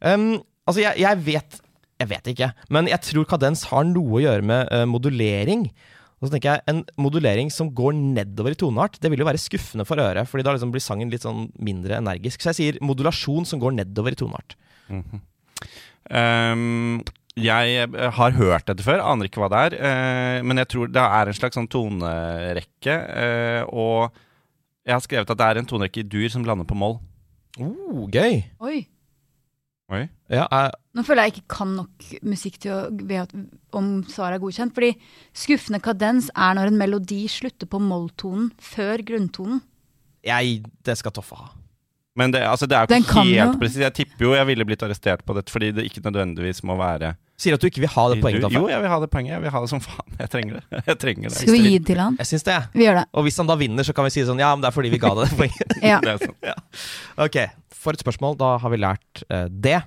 Um, 0.02 0.40
altså, 0.66 0.82
jeg, 0.84 1.00
jeg 1.02 1.24
vet 1.26 1.56
Jeg 1.98 2.08
vet 2.12 2.28
ikke, 2.30 2.46
men 2.70 2.86
jeg 2.86 3.02
tror 3.02 3.24
kadens 3.26 3.64
har 3.72 3.82
noe 3.88 4.20
å 4.20 4.22
gjøre 4.22 4.44
med 4.46 4.68
uh, 4.70 4.84
modulering. 4.86 5.66
Og 6.18 6.28
så 6.28 6.34
tenker 6.34 6.56
jeg, 6.56 6.62
En 6.70 6.82
modulering 6.98 7.50
som 7.54 7.70
går 7.74 7.94
nedover 7.98 8.54
i 8.54 8.58
toneart, 8.58 8.98
det 9.02 9.10
vil 9.12 9.22
jo 9.22 9.28
være 9.28 9.42
skuffende 9.42 9.86
for 9.86 10.02
øret. 10.02 10.28
fordi 10.30 10.46
da 10.46 10.54
liksom 10.54 10.74
blir 10.74 10.82
sangen 10.82 11.10
litt 11.10 11.26
sånn 11.26 11.48
mindre 11.58 11.98
energisk. 11.98 12.42
Så 12.42 12.52
jeg 12.52 12.58
sier 12.58 12.80
modulasjon 12.82 13.46
som 13.46 13.62
går 13.62 13.78
nedover 13.78 14.14
i 14.14 14.18
toneart. 14.18 14.56
Ehm, 16.08 17.02
jeg 17.42 17.88
eh, 17.88 18.10
har 18.18 18.36
hørt 18.36 18.68
dette 18.68 18.84
før, 18.86 19.02
aner 19.04 19.28
ikke 19.28 19.42
hva 19.42 19.48
det 19.52 19.62
er. 19.68 19.76
eh, 19.88 20.42
men 20.46 20.60
jeg 20.62 20.70
tror 20.74 20.92
det 20.92 21.04
er 21.04 21.30
en 21.30 21.38
slags 21.38 21.58
sånn 21.58 21.70
tonerekke. 21.70 22.94
eh, 23.24 23.62
og 23.68 24.14
jeg 24.88 24.96
har 24.96 25.04
skrevet 25.04 25.30
at 25.30 25.40
det 25.40 25.48
er 25.48 25.60
en 25.60 25.68
tonerekke 25.68 26.02
i 26.02 26.08
dur 26.08 26.28
som 26.32 26.46
lander 26.48 26.68
på 26.68 26.78
moll. 26.78 26.98
Oh, 27.58 28.06
gøy! 28.12 28.42
Oi. 28.64 28.78
Oi. 29.88 30.02
Ja, 30.28 30.44
jeg... 30.44 30.72
Nå 30.96 31.02
føler 31.06 31.26
jeg 31.26 31.38
ikke 31.38 31.54
kan 31.54 31.70
nok 31.78 32.08
musikk 32.26 32.58
til 32.60 32.74
å 32.74 32.80
vite 32.92 33.46
om 33.76 34.02
svaret 34.10 34.36
er 34.36 34.42
godkjent. 34.42 34.74
Fordi 34.76 34.90
skuffende 35.36 35.80
kadens 35.84 36.28
er 36.34 36.58
når 36.58 36.72
en 36.72 36.80
melodi 36.80 37.22
slutter 37.32 37.70
på 37.70 37.80
molltonen 37.80 38.50
før 38.60 39.00
grunntonen. 39.08 39.62
jeg, 40.26 40.60
det 40.84 40.98
skal 41.00 41.14
Toffe 41.16 41.38
ha. 41.40 41.48
Men 42.18 42.32
det, 42.34 42.42
altså, 42.42 42.66
det 42.66 42.74
er 42.74 42.88
jo 42.90 42.98
ikke 42.98 43.24
helt 43.30 43.60
presist. 43.60 43.80
Jeg 43.84 43.94
tipper 43.94 44.26
jo 44.26 44.34
jeg 44.34 44.48
ville 44.50 44.66
blitt 44.66 44.82
arrestert 44.82 45.24
på 45.24 45.36
dette, 45.36 45.52
fordi 45.54 45.70
det 45.76 45.86
ikke 45.86 46.02
nødvendigvis 46.02 46.64
må 46.66 46.74
være 46.80 47.14
Sier 47.38 47.54
at 47.54 47.62
du 47.62 47.68
ikke 47.68 47.84
vil 47.84 47.90
ha 47.92 48.04
det 48.10 48.18
poenget, 48.18 48.50
Jo, 48.50 48.64
jeg 48.66 48.82
vil 48.82 48.90
ha 48.90 48.96
det 48.98 49.08
poenget. 49.12 49.32
Jeg 49.36 49.42
vil 49.44 49.52
ha 49.54 49.60
det 49.62 49.70
som 49.70 49.82
faen. 49.82 50.14
Jeg 50.18 50.30
trenger 50.32 50.56
det. 50.58 50.80
Jeg 50.88 50.98
trenger 50.98 51.28
det. 51.28 51.36
Skal 51.38 51.54
vi 51.54 51.60
gi 51.62 51.74
det 51.76 51.86
til 51.86 52.00
han? 52.02 52.16
Jeg 52.18 52.30
syns 52.32 52.46
det. 52.48 52.56
Vi 52.74 52.88
gjør 52.88 52.98
det. 52.98 53.04
Og 53.14 53.26
hvis 53.28 53.38
han 53.38 53.50
da 53.50 53.54
vinner, 53.60 53.86
så 53.86 53.94
kan 53.94 54.08
vi 54.08 54.10
si 54.10 54.24
sånn 54.26 54.42
Ja, 54.42 54.48
men 54.56 54.64
det 54.64 54.72
er 54.72 54.74
fordi 54.74 54.90
vi 54.90 54.98
ga 55.02 55.12
det 55.14 55.28
det 55.28 55.38
poenget. 55.38 55.76
Ja. 55.92 56.00
Det 56.04 56.16
er 56.16 56.24
sånn. 56.24 56.64
Ok, 57.22 57.38
for 57.78 57.94
et 57.94 58.02
spørsmål. 58.02 58.34
Da 58.40 58.56
har 58.58 58.74
vi 58.74 58.80
lært 58.82 59.22
uh, 59.30 59.46
det. 59.46 59.78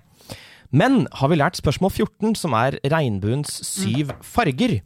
Men 0.72 1.04
har 1.20 1.28
vi 1.28 1.42
lært 1.42 1.60
spørsmål 1.60 1.92
14, 1.92 2.38
som 2.40 2.56
er 2.56 2.80
regnbuens 2.88 3.60
syv 3.68 4.16
farger? 4.24 4.78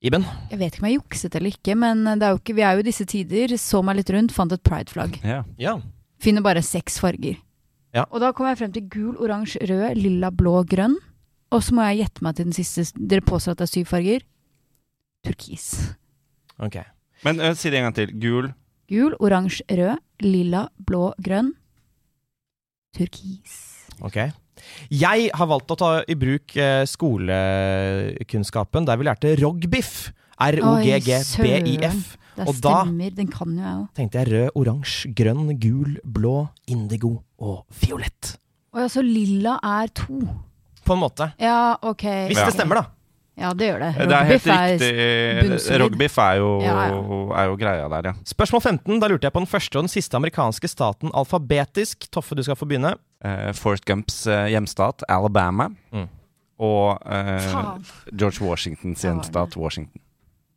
Iben? 0.00 0.24
Jeg 0.48 0.62
vet 0.62 0.72
ikke 0.72 0.80
om 0.86 0.88
jeg 0.88 0.96
jukset 0.96 1.36
eller 1.36 1.52
ikke, 1.52 1.76
men 1.76 2.06
det 2.08 2.24
er 2.24 2.32
jo 2.32 2.40
ikke, 2.40 2.56
vi 2.56 2.64
er 2.64 2.78
jo 2.78 2.80
i 2.80 2.88
disse 2.88 3.04
tider. 3.04 3.52
Så 3.60 3.84
meg 3.84 4.00
litt 4.00 4.12
rundt, 4.16 4.32
fant 4.32 4.56
et 4.56 4.64
prideflagg. 4.64 5.20
Ja. 5.20 5.42
Ja. 5.60 5.76
Finner 6.24 6.44
bare 6.44 6.64
seks 6.64 6.96
farger. 7.04 7.36
Ja. 7.92 8.06
Og 8.08 8.22
da 8.22 8.30
kommer 8.32 8.54
jeg 8.54 8.62
frem 8.62 8.72
til 8.72 8.88
gul, 8.88 9.14
oransje, 9.20 9.60
rød, 9.68 10.00
lilla, 10.00 10.30
blå, 10.32 10.62
grønn. 10.68 10.96
Og 11.50 11.62
så 11.66 11.74
må 11.74 11.82
jeg 11.88 12.04
gjette 12.04 12.22
meg 12.24 12.36
til 12.38 12.46
den 12.50 12.54
siste. 12.56 12.84
Dere 12.94 13.24
påstår 13.26 13.56
at 13.56 13.62
det 13.62 13.66
er 13.68 13.72
syv 13.74 13.88
farger. 13.90 14.22
Turkis. 15.26 15.66
Ok. 16.62 16.76
Men 17.26 17.40
uh, 17.42 17.52
si 17.58 17.70
det 17.72 17.80
en 17.80 17.88
gang 17.88 17.96
til. 17.96 18.12
Gul. 18.22 18.52
Gul, 18.90 19.14
oransje, 19.22 19.64
rød, 19.70 19.98
lilla, 20.24 20.66
blå, 20.86 21.10
grønn. 21.22 21.52
Turkis. 22.96 23.58
ok. 24.02 24.16
Jeg 24.92 25.30
har 25.32 25.46
valgt 25.48 25.70
å 25.72 25.76
ta 25.80 25.90
i 26.10 26.14
bruk 26.20 26.52
uh, 26.60 26.82
skolekunnskapen 26.88 28.84
der 28.88 28.98
vi 29.00 29.06
lærte 29.08 29.34
rogbiff. 29.40 30.10
R-o-g-g-b-i-f. 30.40 32.16
Og 32.40 32.54
da- 32.64 32.82
stemmer. 32.84 33.10
Den 33.16 33.28
kan 33.28 33.50
jo 33.52 33.60
jeg 33.60 33.74
òg. 33.76 33.86
Tenkte 33.98 34.20
jeg 34.22 34.30
rød, 34.32 34.50
oransje, 34.56 35.10
grønn, 35.18 35.50
gul, 35.60 35.96
blå, 36.04 36.36
indigo 36.72 37.18
og 37.40 37.64
fiolett. 37.72 38.36
Og 38.72 38.80
ja, 38.84 38.88
så 38.92 39.02
lilla 39.04 39.58
er 39.66 39.90
to. 39.98 40.20
På 40.90 40.96
en 40.98 41.04
måte. 41.04 41.30
Ja, 41.38 41.76
ok. 41.86 42.02
Hvis 42.30 42.40
Ja. 42.40 42.48
det 42.50 42.56
stemmer, 42.56 42.80
da. 42.82 42.86
Ja, 43.40 43.52
det 43.54 43.68
gjør 43.70 43.78
det. 43.80 44.08
Det 44.10 44.16
er 44.16 44.24
helt 44.28 44.46
riktig. 44.50 45.78
Rogbiff 45.80 46.18
er 46.18 46.34
jo, 46.42 46.48
Ja, 46.60 46.74
er 46.90 47.46
jo 47.48 47.56
greia 47.56 47.86
der, 47.88 48.08
ja. 48.10 48.12
Spørsmål 48.26 48.60
15. 48.60 48.98
Da 49.00 49.08
lurte 49.08 49.24
jeg 49.28 49.32
på 49.32 49.40
den 49.40 49.48
første 49.48 49.78
og 49.78 49.86
den 49.86 49.92
siste 49.92 50.18
amerikanske 50.18 50.68
staten 50.68 51.12
alfabetisk. 51.14 52.10
Toffe, 52.12 52.34
du 52.36 52.42
skal 52.42 52.58
få 52.58 52.66
begynne. 52.68 52.96
Uh, 53.24 53.52
Forrest 53.56 53.86
Gumps 53.86 54.26
uh, 54.26 54.44
hjemstat, 54.50 55.04
Alabama. 55.08 55.70
Mm. 55.92 56.08
Og 56.60 56.98
uh, 57.06 57.80
George 58.12 58.42
Washingtons 58.44 59.04
Ja, 59.04 59.12
hjemstat, 59.14 59.56
Washington. 59.56 60.02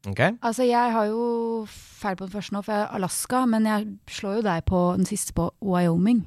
Okay. 0.10 0.34
Altså, 0.44 0.64
jeg 0.68 0.92
har 0.92 1.06
jo 1.08 1.66
feil 1.70 2.18
på 2.20 2.26
den 2.26 2.34
første 2.34 2.52
nå, 2.58 2.62
for 2.66 2.74
jeg 2.76 2.82
er 2.82 2.96
Alaska, 2.98 3.46
men 3.46 3.66
jeg 3.70 3.88
slår 4.12 4.42
jo 4.42 4.42
deg 4.50 4.66
på 4.68 4.82
den 4.98 5.06
siste 5.08 5.32
på 5.38 5.52
Wyoming. 5.64 6.26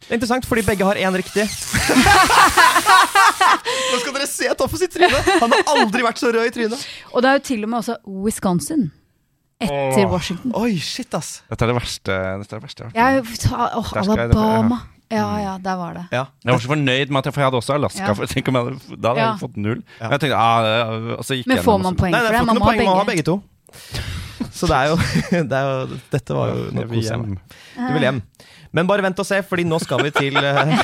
Det 0.00 0.10
er 0.14 0.14
interessant, 0.18 0.46
fordi 0.48 0.62
begge 0.64 0.84
har 0.86 0.94
én 0.96 1.16
riktig. 1.18 1.44
Nå 3.88 3.98
skal 4.00 4.14
dere 4.14 4.28
se 4.30 4.48
Toffe 4.58 4.78
sitt 4.80 4.92
tryne! 4.94 5.18
Han 5.42 5.52
har 5.52 5.72
aldri 5.74 6.04
vært 6.06 6.20
så 6.22 6.30
rød 6.34 6.46
i 6.48 6.52
trynet. 6.54 6.84
Og 7.12 7.24
det 7.24 7.30
er 7.32 7.40
jo 7.40 7.44
til 7.50 7.66
og 7.66 7.72
med 7.72 7.78
også 7.82 7.96
Wisconsin. 8.26 8.86
Etter 9.58 10.04
Åh. 10.06 10.12
Washington. 10.12 10.52
Oi, 10.54 10.76
shit, 10.78 11.10
ass. 11.18 11.40
Dette 11.50 11.66
er 11.66 11.72
det 11.72 11.76
verste. 11.80 12.14
Dette 12.14 12.54
er 12.54 12.60
det 12.60 12.64
verste 12.68 12.84
jeg 12.86 12.94
har 12.94 13.16
Jeg, 13.18 13.24
hørt. 13.26 13.46
åh, 13.50 13.90
Der 13.92 14.06
skal 14.06 14.16
jeg- 14.22 14.30
Alabama. 14.30 14.78
Ja, 15.10 15.26
ja, 15.40 15.52
der 15.64 15.76
var 15.80 15.94
det. 15.96 16.04
Ja. 16.12 16.24
Jeg 16.44 16.52
var 16.52 16.58
så 16.60 16.68
fornøyd 16.68 17.08
med 17.10 17.18
at 17.18 17.24
jeg, 17.26 17.32
for 17.34 17.40
jeg 17.40 17.46
hadde 17.48 17.56
også 17.62 17.74
Alaska. 17.74 18.04
Ja. 18.04 18.12
For 18.12 18.22
jeg 18.26 18.30
tenker 18.36 18.48
om 18.52 18.56
jeg 18.58 18.64
hadde, 18.64 19.00
da 19.02 19.08
hadde 19.08 19.20
Ja. 19.24 19.36
fått 19.40 19.56
null. 19.56 19.82
Ja. 19.98 20.04
Men 20.04 20.10
jeg 20.12 20.20
tenkte, 20.20 20.36
ah, 20.36 21.16
og 21.18 21.24
så 21.24 21.32
gikk 21.34 21.46
Men 21.48 21.56
jeg 21.56 21.64
får 21.64 21.72
gjennom 21.72 21.82
man 21.82 21.92
og 21.92 21.96
så- 21.98 22.02
poeng 22.02 22.12
Nei, 22.12 22.20
for 22.20 22.28
det 22.28 22.32
det? 22.32 22.38
får 22.38 22.42
ikke 22.42 22.46
Man 22.46 22.54
noe 22.54 22.60
må 22.60 22.64
ha 22.64 22.70
poeng, 22.70 22.84
man 22.84 22.94
må 22.94 22.98
ha 22.98 23.04
begge. 23.04 23.16
begge 23.16 23.24
to. 23.24 23.42
Så 24.58 24.66
det 24.68 24.76
er 24.76 24.86
jo, 24.88 24.96
det 25.48 25.56
er 25.58 25.64
jo 25.66 25.98
Dette 26.12 26.34
var 26.34 26.46
jo 26.48 26.54
noe 26.54 26.82
Jeg 26.82 26.88
vil 26.88 26.98
koser 26.98 27.08
jeg 27.08 27.18
hjem. 27.18 27.38
Du 27.88 27.92
vil 27.94 28.02
hjem. 28.06 28.22
Men 28.76 28.88
bare 28.90 29.04
vent 29.06 29.20
og 29.22 29.26
se, 29.28 29.38
fordi 29.46 29.64
nå 29.68 29.78
skal 29.82 30.02
vi 30.04 30.10
til 30.16 30.36
eh, 30.36 30.74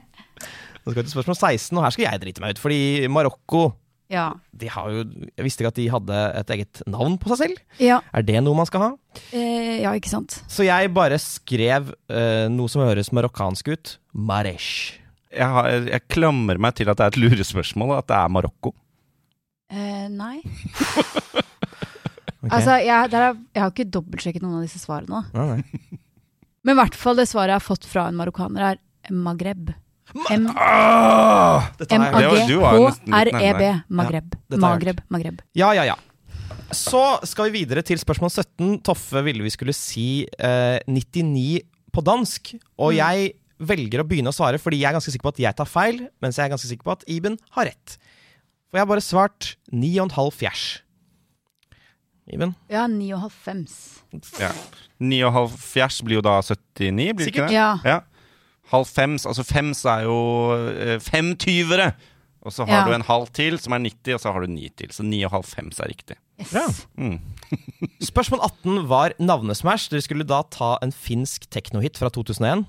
Nå 0.80 0.92
skal 0.94 1.02
vi 1.02 1.06
til 1.06 1.12
spørsmål 1.14 1.36
16, 1.36 1.76
og 1.78 1.84
her 1.84 1.92
skal 1.94 2.06
jeg 2.08 2.20
drite 2.22 2.42
meg 2.42 2.54
ut. 2.56 2.60
Fordi 2.62 2.80
Marokko 3.12 3.62
Ja. 4.10 4.30
de 4.56 4.66
har 4.72 4.88
jo, 4.90 5.04
Jeg 5.36 5.44
visste 5.46 5.62
ikke 5.62 5.70
at 5.74 5.78
de 5.78 5.84
hadde 5.92 6.20
et 6.40 6.50
eget 6.56 6.80
navn 6.90 7.18
på 7.20 7.30
seg 7.34 7.38
selv. 7.44 7.60
Ja, 7.78 8.00
Er 8.16 8.22
det 8.26 8.40
noe 8.42 8.56
man 8.58 8.66
skal 8.66 8.82
ha? 8.82 8.90
eh, 9.32 9.82
ja, 9.84 9.92
ikke 9.94 10.10
sant. 10.10 10.40
Så 10.50 10.64
jeg 10.66 10.90
bare 10.96 11.18
skrev 11.22 11.92
eh, 12.10 12.48
noe 12.50 12.68
som 12.72 12.82
høres 12.82 13.12
marokkansk 13.14 13.70
ut. 13.74 13.94
Maresh. 14.14 14.96
Jeg, 15.30 15.46
har, 15.46 15.68
jeg 15.86 16.02
klamrer 16.10 16.58
meg 16.58 16.74
til 16.74 16.90
at 16.90 16.98
det 16.98 17.04
er 17.06 17.12
et 17.14 17.20
lurespørsmål, 17.22 17.92
at 18.00 18.08
det 18.10 18.16
er 18.18 18.32
Marokko. 18.34 18.72
Eh, 19.70 20.08
nei. 20.10 20.40
okay. 22.42 22.50
Altså, 22.50 22.80
jeg, 22.82 23.10
der 23.12 23.28
er, 23.28 23.38
jeg 23.54 23.62
har 23.62 23.70
ikke 23.70 23.86
dobbeltsjekket 23.94 24.42
noen 24.42 24.58
av 24.58 24.64
disse 24.66 24.82
svarene. 24.82 25.22
Ah, 25.30 25.54
nei. 25.54 26.00
Men 26.64 26.76
i 26.76 26.80
hvert 26.82 26.94
fall 26.98 27.16
det 27.16 27.28
svaret 27.30 27.54
jeg 27.54 27.60
har 27.60 27.64
fått 27.64 27.86
fra 27.88 28.08
en 28.10 28.16
marokkaner, 28.18 28.60
er 28.76 29.12
Magreb. 29.16 29.70
M-A-G-H-R-E-B. 32.40 33.64
Magreb. 33.88 34.34
Magreb. 34.60 35.00
Maghreb. 35.10 35.40
Ja, 35.56 35.72
ja, 35.76 35.84
ja. 35.92 35.96
Så 36.74 37.00
skal 37.26 37.48
vi 37.50 37.60
videre 37.64 37.82
til 37.86 37.98
spørsmål 37.98 38.30
17. 38.30 38.80
Toffe 38.86 39.22
ville 39.26 39.42
vi 39.42 39.50
skulle 39.54 39.74
si 39.74 40.26
eh, 40.38 40.78
99 40.86 41.60
på 41.94 42.00
dansk. 42.06 42.54
Og 42.78 42.92
Mm. 42.92 42.96
jeg 42.98 43.32
velger 43.60 44.00
å 44.00 44.06
begynne 44.08 44.30
å 44.30 44.34
svare 44.36 44.58
fordi 44.58 44.78
jeg 44.80 44.88
er 44.88 44.96
ganske 44.98 45.10
sikker 45.12 45.26
på 45.26 45.34
at 45.34 45.40
jeg 45.42 45.54
tar 45.56 45.66
feil, 45.68 46.08
mens 46.22 46.36
jeg 46.36 46.44
er 46.46 46.50
ganske 46.54 46.68
sikker 46.70 46.84
på 46.86 46.92
at 46.92 47.04
Iben 47.08 47.36
har 47.56 47.64
rett. 47.66 47.98
For 48.70 48.78
jeg 48.78 48.86
har 48.86 48.90
bare 48.90 49.00
svart 49.04 49.56
9,5 49.72 50.30
fjers. 50.32 50.82
Iben? 52.32 52.54
Ja, 52.70 52.86
9,5. 52.86 53.66
Ja. 54.40 54.52
9,5 55.00 55.56
fjers 55.58 56.00
blir 56.06 56.18
jo 56.20 56.22
da 56.24 56.38
79, 56.42 57.14
blir 57.16 57.26
det 57.26 57.32
ikke 57.34 57.46
det? 57.48 57.56
Ja. 57.56 57.72
Ja. 57.84 58.00
Halv 58.70 58.86
fems, 58.86 59.24
altså 59.26 59.42
fems 59.46 59.80
er 59.90 60.04
jo 60.06 60.16
eh, 60.70 60.98
fem 61.02 61.32
tyvere. 61.40 61.92
Og 62.40 62.52
så 62.54 62.64
har 62.64 62.78
Ja. 62.82 62.84
du 62.88 62.94
en 62.94 63.02
halv 63.04 63.26
til, 63.36 63.58
som 63.60 63.74
er 63.76 63.82
90, 63.84 64.14
og 64.14 64.20
så 64.22 64.32
har 64.32 64.40
du 64.40 64.46
ni 64.48 64.68
til. 64.72 64.88
Så 64.94 65.04
ni 65.04 65.18
og 65.26 65.30
halv 65.34 65.44
fems 65.44 65.80
er 65.82 65.90
riktig. 65.90 66.16
Yes. 66.40 66.52
Ja. 66.54 66.62
Mm. 66.96 67.18
Spørsmål 68.10 68.40
18 68.46 68.86
var 68.88 69.12
navnesmash. 69.20 69.90
Dere 69.92 70.00
skulle 70.06 70.24
da 70.24 70.38
ta 70.48 70.78
en 70.80 70.92
finsk 70.94 71.50
teknohit 71.52 71.98
fra 72.00 72.08
2001. 72.08 72.64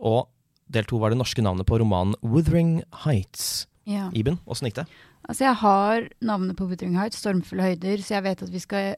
Og 0.00 0.28
del 0.72 0.86
to 0.88 0.96
var 1.02 1.10
det 1.12 1.18
norske 1.20 1.42
navnet 1.44 1.66
på 1.68 1.76
romanen 1.82 2.14
Wuthering 2.22 2.78
Heights. 3.04 3.66
Ja. 3.90 4.06
Iben, 4.16 4.38
åssen 4.48 4.70
gikk 4.70 4.78
det? 4.80 4.86
Altså, 5.30 5.44
jeg 5.46 5.56
har 5.60 6.08
navnet 6.26 6.56
på 6.58 6.66
Wuthering 6.66 6.96
Heights, 6.98 7.20
Stormfulle 7.22 7.62
høyder, 7.62 8.02
så 8.02 8.16
jeg 8.16 8.26
vet 8.26 8.42
at 8.42 8.50
vi 8.50 8.62
skal 8.62 8.96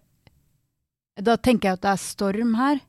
Da 1.20 1.36
tenker 1.36 1.68
jeg 1.68 1.76
at 1.76 1.84
det 1.84 1.90
er 1.92 2.00
storm 2.00 2.54
her. 2.56 2.80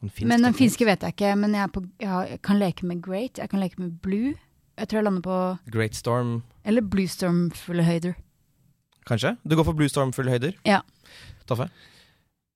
En 0.00 0.08
finsk 0.08 0.28
men 0.30 0.44
den 0.46 0.54
finske 0.56 0.86
vet 0.88 1.02
jeg 1.04 1.12
ikke. 1.12 1.34
Men 1.36 1.52
jeg, 1.52 1.66
er 1.66 1.72
på, 1.74 1.82
jeg, 2.00 2.08
har, 2.08 2.28
jeg 2.30 2.40
kan 2.46 2.56
leke 2.56 2.86
med 2.88 3.02
Great, 3.04 3.38
jeg 3.38 3.50
kan 3.52 3.60
leke 3.60 3.76
med 3.82 3.98
Blue. 4.00 4.32
Jeg 4.78 4.88
tror 4.88 5.00
jeg 5.00 5.04
lander 5.04 5.20
på 5.20 5.38
Great 5.74 5.96
Storm, 5.96 6.42
Eller 6.64 6.80
Blue 6.80 7.08
Stormfulle 7.08 7.84
høyder. 7.84 8.14
kanskje? 9.06 9.34
Du 9.44 9.56
går 9.56 9.64
for 9.64 9.76
Blue 9.76 9.88
Storm 9.88 10.12
fulle 10.12 10.30
høyder? 10.30 10.54
Ja. 10.64 10.80
Toffe? 11.46 11.68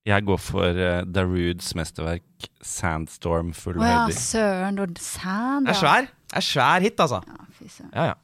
Jeg 0.07 0.24
går 0.24 0.37
for 0.37 0.62
uh, 0.68 1.03
Darudes 1.05 1.74
mesterverk 1.74 2.49
Sandstorm 2.62 3.53
full 3.57 3.80
Å 3.80 3.85
ja, 3.89 4.09
søren. 4.12 4.78
Sand, 5.01 5.68
Er 5.68 5.76
svær. 5.76 6.09
Er 6.32 6.45
svær 6.45 6.80
hit, 6.85 7.01
altså. 7.01 7.20
Ja, 7.28 7.47
fy 7.59 7.68
søren. 7.68 7.91
Ja, 7.93 8.05
ja. 8.12 8.14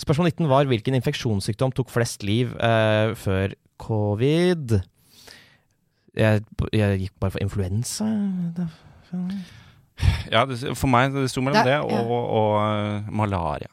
Spørsmål 0.00 0.30
19 0.32 0.48
var 0.48 0.68
hvilken 0.70 0.96
infeksjonssykdom 0.96 1.74
tok 1.76 1.90
flest 1.92 2.22
liv 2.24 2.54
eh, 2.56 3.12
før 3.20 3.52
covid? 3.80 4.78
Jeg, 6.16 6.42
jeg 6.74 7.00
gikk 7.04 7.18
bare 7.22 7.34
for 7.36 7.42
influensa. 7.44 8.06
Ja, 10.32 10.46
det, 10.48 10.56
for 10.78 10.88
meg 10.90 11.12
det 11.12 11.26
sto 11.30 11.42
mellom 11.44 11.60
Det 11.60 11.68
det 11.68 11.76
er- 11.76 12.06
og, 12.08 12.24
og 12.40 12.54
eh, 12.64 13.10
malaria. 13.12 13.68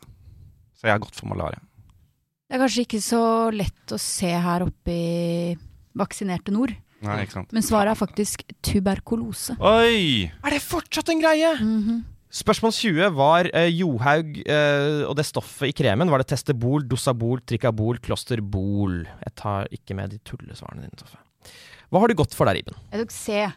Så 0.78 0.88
jeg 0.90 0.94
har 0.98 1.02
gått 1.02 1.16
for 1.18 1.30
malaria. 1.32 1.62
Det 2.48 2.56
er 2.58 2.62
kanskje 2.64 2.84
ikke 2.86 3.02
så 3.04 3.22
lett 3.52 3.92
å 3.96 3.98
se 4.00 4.30
her 4.32 4.64
oppe 4.68 4.92
i 4.94 5.56
vaksinerte 5.98 6.52
nord. 6.54 6.76
Nei, 7.04 7.22
ikke 7.26 7.36
sant? 7.40 7.52
Men 7.54 7.64
svaret 7.66 7.92
er 7.94 8.00
faktisk 8.00 8.44
tuberkulose. 8.66 9.56
Oi! 9.62 10.28
Er 10.44 10.54
det 10.56 10.62
fortsatt 10.64 11.10
en 11.14 11.22
greie? 11.24 11.52
Mhm. 11.62 12.04
Spørsmål 12.38 12.74
20 12.76 13.14
var 13.18 13.48
eh, 13.56 13.70
Johaug 13.74 14.36
eh, 14.44 15.04
og 15.08 15.16
det 15.18 15.26
stoffet 15.26 15.72
i 15.72 15.76
kremen. 15.76 16.10
Var 16.12 16.22
det 16.22 16.30
testebol, 16.30 16.84
dosabol, 16.90 17.40
trikabol, 17.50 17.98
klosterbol? 18.04 19.00
Jeg 19.24 19.34
tar 19.40 19.72
ikke 19.74 19.98
med 19.98 20.14
de 20.14 20.20
tullesvarene 20.28 20.86
dine, 20.86 21.00
Toffe. 21.00 21.18
Hva 21.90 22.04
har 22.04 22.12
du 22.12 22.18
gått 22.20 22.36
for 22.38 22.50
der, 22.50 22.60
Iben? 22.60 22.78
Jeg 22.92 23.06
tok 23.06 23.16
C. 23.16 23.48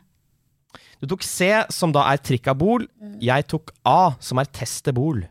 Du 1.03 1.09
tok 1.11 1.27
C, 1.27 1.51
som 1.75 1.93
da 1.93 2.07
er 2.13 2.23
trikabol. 2.25 2.87
Jeg 3.21 3.49
tok 3.51 3.75
A, 3.89 4.15
som 4.23 4.41
er 4.41 4.49
testebol. 4.55 5.25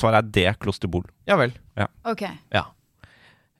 Svaret 0.00 0.26
er 0.26 0.32
D, 0.34 0.46
klosterbol. 0.60 1.06
Ja 1.28 1.38
vel. 1.40 1.54
Ok. 2.08 2.26
Ja. 2.52 2.66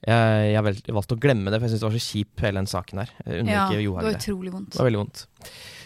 Jeg, 0.03 0.53
jeg 0.57 0.62
vel- 0.66 0.94
valgte 0.96 1.14
å 1.14 1.20
glemme 1.22 1.50
det, 1.53 1.61
for 1.61 1.68
jeg 1.68 1.72
syntes 1.76 1.82
det 1.84 1.88
var 1.88 1.98
så 1.98 2.07
kjip, 2.11 2.40
hele 2.42 2.59
den 2.59 2.66
saken 2.70 2.98
der. 3.03 3.11
Ja, 3.46 3.68
det 3.70 3.86
var 3.92 4.09
utrolig 4.11 4.53
vondt. 4.53 4.70
Det 4.74 4.80
var 4.80 4.88
veldig 4.90 5.00
vondt. 5.03 5.26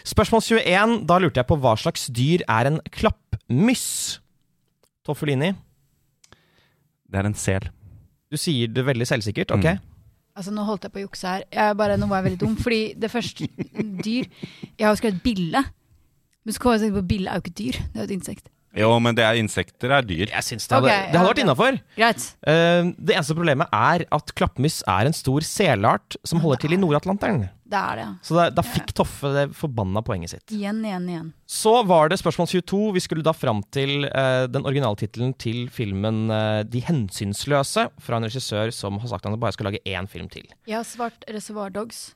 Spørsmål 0.07 0.41
21. 0.47 0.95
Da 1.05 1.19
lurte 1.21 1.37
jeg 1.43 1.47
på 1.51 1.57
hva 1.61 1.75
slags 1.77 2.07
dyr 2.09 2.41
er 2.49 2.71
en 2.71 2.79
klappmyss? 2.89 4.19
Toffelini, 5.05 5.53
Det 7.07 7.19
er 7.21 7.25
en 7.29 7.33
sel. 7.39 7.69
du 8.31 8.35
sier 8.35 8.67
det 8.67 8.83
veldig 8.83 9.05
selvsikkert. 9.07 9.51
Ok. 9.55 9.63
Mm. 9.63 9.79
Altså, 10.35 10.51
nå 10.51 10.65
holdt 10.67 10.83
jeg 10.83 10.91
på 10.93 10.99
å 10.99 11.05
jukse 11.07 11.23
her. 11.31 11.43
Jeg 11.51 11.77
bare, 11.77 11.95
nå 11.97 12.07
var 12.09 12.19
jeg 12.21 12.31
veldig 12.31 12.39
dum, 12.41 12.55
fordi 12.59 12.93
det 12.99 13.09
første 13.09 13.47
dyr 14.03 14.27
Jeg 14.77 14.83
har 14.85 14.91
jo 14.93 14.99
skrevet 14.99 15.23
bille. 15.23 15.63
Men 16.43 16.53
så 16.53 16.59
kom 16.59 16.73
jeg 16.77 16.93
på 16.93 17.07
bille 17.07 17.29
er 17.31 17.39
jo 17.39 17.45
ikke 17.45 17.57
dyr, 17.59 17.79
det 17.93 17.95
er 17.95 18.03
jo 18.03 18.07
et 18.09 18.15
insekt. 18.17 18.49
Jo, 18.77 18.89
men 19.01 19.15
det 19.17 19.23
er 19.25 19.39
insekter 19.39 19.93
er 19.95 20.05
dyr. 20.05 20.27
Jeg 20.27 20.45
synes 20.45 20.67
det 20.67 20.75
hadde, 20.75 20.89
okay, 20.91 21.11
det 21.11 21.19
hadde 21.19 21.29
vært 21.31 21.43
innafor. 21.43 21.77
Uh, 21.97 22.91
det 22.97 23.15
eneste 23.15 23.37
problemet 23.37 23.71
er 23.73 24.03
at 24.13 24.33
klappmyss 24.37 24.81
er 24.91 25.09
en 25.09 25.15
stor 25.15 25.45
selart 25.47 26.17
som 26.27 26.41
holder 26.43 26.65
til 26.65 26.75
i 26.75 26.81
Nord-Atlanteren. 26.81 27.47
Det 27.67 27.79
er 27.79 27.99
det, 27.99 28.03
ja. 28.05 28.11
Så 28.23 28.37
da, 28.37 28.45
da 28.53 28.63
fikk 28.63 28.93
Toffe 28.95 29.31
det 29.35 29.45
forbanna 29.57 30.03
poenget 30.05 30.31
sitt. 30.31 30.45
Igjen, 30.55 30.79
igjen, 30.87 31.09
igjen. 31.11 31.33
Så 31.49 31.73
var 31.87 32.11
det 32.11 32.19
spørsmål 32.21 32.47
22. 32.53 32.83
Vi 32.95 33.03
skulle 33.03 33.25
da 33.25 33.33
fram 33.35 33.59
til 33.75 34.07
uh, 34.07 34.45
den 34.51 34.67
originaltittelen 34.67 35.33
til 35.41 35.65
filmen 35.73 36.27
uh, 36.31 36.61
De 36.67 36.83
hensynsløse, 36.87 37.89
fra 38.03 38.19
en 38.19 38.29
regissør 38.29 38.71
som 38.75 39.01
har 39.01 39.11
sagt 39.11 39.25
at 39.25 39.33
han 39.33 39.41
bare 39.41 39.57
skal 39.57 39.71
lage 39.71 39.83
én 39.83 40.07
film 40.11 40.31
til. 40.31 40.47
Jeg 40.69 40.79
har 40.79 40.87
svart 40.87 41.27
Reservoir 41.27 41.73
Dogs. 41.75 42.11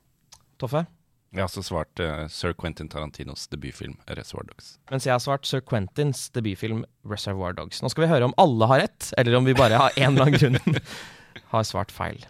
Toffe? 0.62 0.86
Jeg 1.32 1.40
har 1.40 1.48
også 1.48 1.62
svart 1.64 2.00
uh, 2.04 2.26
Sir 2.28 2.52
Quentin 2.60 2.90
Tarantinos 2.92 3.46
debutfilm 3.48 3.94
'Reservoir 4.04 4.44
Dogs'. 4.50 4.74
Mens 4.92 5.06
jeg 5.08 5.14
har 5.14 5.22
svart 5.24 5.48
Sir 5.48 5.62
Quentins 5.64 6.26
debutfilm 6.36 6.82
'Reservoir 7.08 7.54
Dogs'. 7.56 7.80
Nå 7.80 7.88
skal 7.88 8.04
vi 8.04 8.10
høre 8.12 8.28
om 8.28 8.34
alle 8.38 8.68
har 8.68 8.82
rett, 8.84 9.14
eller 9.18 9.38
om 9.40 9.48
vi 9.48 9.54
bare 9.56 9.80
har 9.80 9.96
en 9.96 10.12
eller 10.12 10.28
annen 10.28 10.36
grunn 10.60 10.82
har 11.54 11.64
svart 11.64 11.94
feil. 11.96 12.26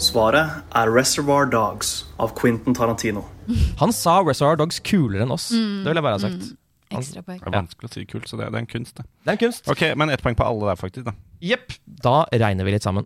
Svaret 0.00 0.64
er 0.80 0.88
Reservoir 0.88 1.50
Dogs 1.52 2.06
av 2.16 2.32
Quentin 2.38 2.72
Tarantino. 2.72 3.26
Han 3.84 3.92
sa 3.92 4.22
Reservoir 4.24 4.56
Dogs 4.56 4.80
kulere 4.80 5.28
enn 5.28 5.36
oss. 5.36 5.50
Det 5.52 5.90
vil 5.90 6.00
jeg 6.00 6.06
bare 6.08 6.16
ha 6.16 6.24
sagt. 6.24 6.54
Ekstrapoeng. 6.88 7.42
Det 7.44 7.50
er 7.52 7.58
vanskelig 7.58 7.90
å 7.90 7.94
si 7.98 8.06
kult, 8.08 8.32
så 8.32 8.40
det, 8.40 8.48
det 8.48 8.62
er 8.62 8.64
en 8.64 8.72
kunst, 8.72 8.96
det. 8.96 9.04
Det 9.26 9.34
er 9.34 9.36
en 9.36 9.44
kunst. 9.44 9.68
Ok, 9.68 9.84
Men 9.92 10.08
ett 10.08 10.24
poeng 10.24 10.40
på 10.40 10.48
alle 10.48 10.70
der, 10.72 10.80
faktisk. 10.80 11.04
da 11.04 11.12
Jepp. 11.44 11.76
Da 11.84 12.22
regner 12.32 12.64
vi 12.64 12.78
litt 12.78 12.88
sammen. 12.88 13.04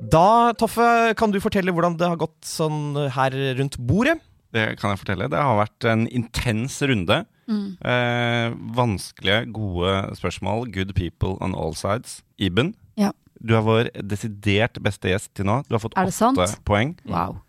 Da, 0.00 0.52
Toffe, 0.56 1.14
kan 1.18 1.32
du 1.32 1.38
fortelle 1.42 1.72
hvordan 1.74 1.98
det 2.00 2.08
har 2.08 2.18
gått 2.20 2.38
sånn 2.48 2.94
her 3.12 3.34
rundt 3.58 3.76
bordet? 3.84 4.16
Det 4.50 4.72
kan 4.80 4.94
jeg 4.94 5.02
fortelle. 5.04 5.28
Det 5.30 5.38
har 5.38 5.58
vært 5.60 5.86
en 5.90 6.06
intens 6.08 6.80
runde. 6.88 7.20
Eh, 7.50 8.54
vanskelige, 8.78 9.44
gode 9.54 9.92
spørsmål. 10.18 10.68
Good 10.74 10.94
people 10.96 11.36
on 11.42 11.54
all 11.54 11.74
sides. 11.78 12.22
Iben, 12.38 12.74
Ja. 12.96 13.12
du 13.42 13.54
er 13.56 13.62
vår 13.62 13.90
desidert 14.06 14.80
beste 14.82 15.10
gjest 15.10 15.34
til 15.34 15.44
nå. 15.46 15.60
Du 15.68 15.74
har 15.74 15.80
fått 15.82 15.94
åtte 15.94 16.12
sant? 16.12 16.38
poeng. 16.64 16.96
Wow. 17.04 17.40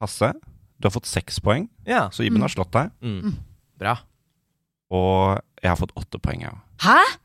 Hasse, 0.00 0.32
du 0.80 0.86
har 0.88 0.90
fått 0.94 1.06
seks 1.06 1.38
poeng, 1.40 1.68
Ja. 1.86 2.08
så 2.10 2.24
Iben 2.24 2.40
har 2.40 2.48
slått 2.48 2.70
deg. 2.72 2.90
Mm. 3.02 3.34
Bra. 3.78 3.98
Og 4.90 5.40
jeg 5.62 5.68
har 5.70 5.76
fått 5.76 5.94
åtte 5.96 6.18
poeng, 6.20 6.40
jeg 6.40 6.50
òg. 6.50 6.60
Hæ?! 6.80 7.18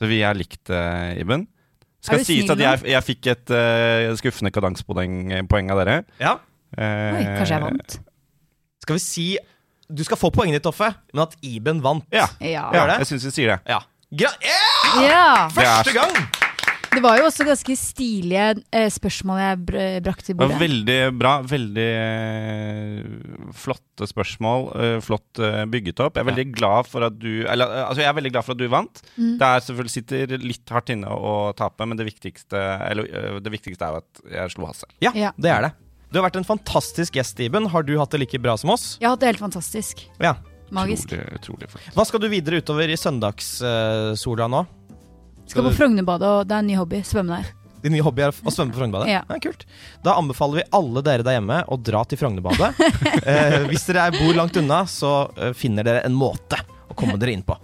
Så 0.00 0.06
vi 0.08 0.20
er 0.22 0.34
likt, 0.34 0.68
eh, 0.70 1.18
Iben. 1.20 1.48
Skal 2.06 2.24
sies 2.26 2.50
at 2.52 2.62
jeg, 2.62 2.82
jeg 2.92 3.06
fikk 3.06 3.30
et 3.32 3.52
uh, 3.54 4.14
skuffende 4.20 4.52
kadanspoeng 4.54 5.16
poeng 5.50 5.72
av 5.74 5.82
dere. 5.82 5.96
Ja. 6.22 6.36
Eh, 6.76 7.16
Oi, 7.16 7.26
kanskje 7.38 7.54
jeg 7.56 7.62
vant. 7.62 7.98
Skal 8.82 8.98
vi 8.98 9.02
si 9.02 9.26
Du 9.86 10.02
skal 10.04 10.18
få 10.18 10.32
poenget 10.34 10.58
ditt, 10.58 10.66
Toffe, 10.66 10.90
men 11.14 11.22
at 11.26 11.36
Iben 11.46 11.82
vant. 11.84 12.06
Ja, 12.14 12.26
Ja. 12.42 12.68
Ja 12.74 12.88
jeg 12.98 13.10
syns 13.12 13.28
vi 13.28 13.36
sier 13.40 13.54
det. 13.54 13.60
Ja. 13.70 13.84
Gra 14.16 14.30
yeah! 14.42 14.98
ja. 15.02 15.28
Første 15.54 15.94
gang! 15.94 16.45
Det 16.96 17.02
var 17.04 17.18
jo 17.20 17.26
også 17.28 17.44
ganske 17.44 17.74
stilige 17.76 18.44
eh, 18.72 18.86
spørsmål 18.92 19.40
jeg 19.42 19.58
br 19.68 19.76
brakte 20.06 20.30
til 20.30 20.36
bordet. 20.38 20.56
veldig 20.62 20.98
bra. 21.20 21.32
Veldig 21.44 21.86
eh, 21.92 23.50
flotte 23.56 24.08
spørsmål. 24.08 24.64
eh, 24.80 24.96
flott 25.04 25.42
bygget 25.72 26.00
opp. 26.00 26.16
Jeg 26.16 26.24
er 26.24 26.30
veldig 26.30 26.46
glad 26.56 26.88
for 26.88 27.04
at 27.06 27.18
du 27.20 27.44
Eller 27.44 27.68
altså, 27.84 28.00
jeg 28.00 28.08
er 28.08 28.16
veldig 28.16 28.32
glad 28.32 28.46
for 28.46 28.56
at 28.56 28.62
du 28.62 28.68
vant. 28.72 29.02
Mm. 29.18 29.34
Det 29.40 29.50
er 29.50 29.64
selvfølgelig 29.66 29.94
sitter 29.96 30.36
litt 30.40 30.72
hardt 30.72 30.94
inne 30.96 31.12
å 31.12 31.34
tape, 31.58 31.84
men 31.86 32.00
det 32.00 32.08
viktigste, 32.08 32.56
eller, 32.88 33.40
det 33.44 33.52
viktigste 33.52 33.84
er 33.84 33.96
jo 33.98 34.00
at 34.02 34.24
jeg 34.38 34.54
slo 34.56 34.70
Hasse. 34.70 34.88
Ja, 35.04 35.12
Ja. 35.14 35.32
det 35.36 35.52
er 35.52 35.68
det. 35.68 35.72
Du 36.10 36.20
har 36.20 36.30
vært 36.30 36.38
en 36.40 36.48
fantastisk 36.48 37.18
gjest, 37.18 37.40
Iben. 37.44 37.66
Har 37.72 37.82
du 37.84 37.98
hatt 38.00 38.10
det 38.14 38.20
like 38.22 38.40
bra 38.40 38.56
som 38.56 38.70
oss? 38.72 38.94
Jeg 39.00 39.08
har 39.10 39.16
hatt 39.16 39.20
det 39.26 39.32
helt 39.34 39.42
fantastisk. 39.42 40.06
Ja. 40.22 40.36
Magisk. 40.74 41.12
Utrolig, 41.12 41.68
utrolig. 41.68 41.92
Hva 41.94 42.04
skal 42.08 42.20
du 42.24 42.28
videre 42.32 42.58
utover 42.62 42.90
i 42.90 42.96
søndagssola 42.98 44.48
nå? 44.50 44.64
Skal 45.46 45.66
på 45.68 45.76
Frognerbadet, 45.78 46.26
og 46.26 46.48
det 46.48 46.56
er 46.56 46.64
en 46.64 46.68
ny 46.70 46.76
hobby. 46.78 47.00
Svømme 47.06 47.38
der. 47.38 47.54
Din 47.84 47.94
nye 47.94 48.02
hobby 48.02 48.24
er 48.24 48.32
å 48.34 48.52
svømme 48.52 48.74
på 48.74 48.80
Frognerbadet? 48.80 49.12
Ja. 49.12 49.22
kult. 49.42 49.66
Da 50.04 50.16
anbefaler 50.18 50.62
vi 50.62 50.68
alle 50.74 51.02
dere 51.06 51.26
der 51.26 51.38
hjemme 51.38 51.62
å 51.70 51.78
dra 51.78 52.02
til 52.08 52.20
Frognerbadet. 52.20 52.72
eh, 53.30 53.60
hvis 53.70 53.86
dere 53.90 54.08
er, 54.08 54.18
bor 54.18 54.34
langt 54.38 54.58
unna, 54.58 54.82
så 54.90 55.16
eh, 55.36 55.52
finner 55.56 55.86
dere 55.86 56.04
en 56.08 56.16
måte 56.16 56.58
å 56.90 56.96
komme 56.98 57.18
dere 57.20 57.36
inn 57.36 57.44
på. 57.46 57.58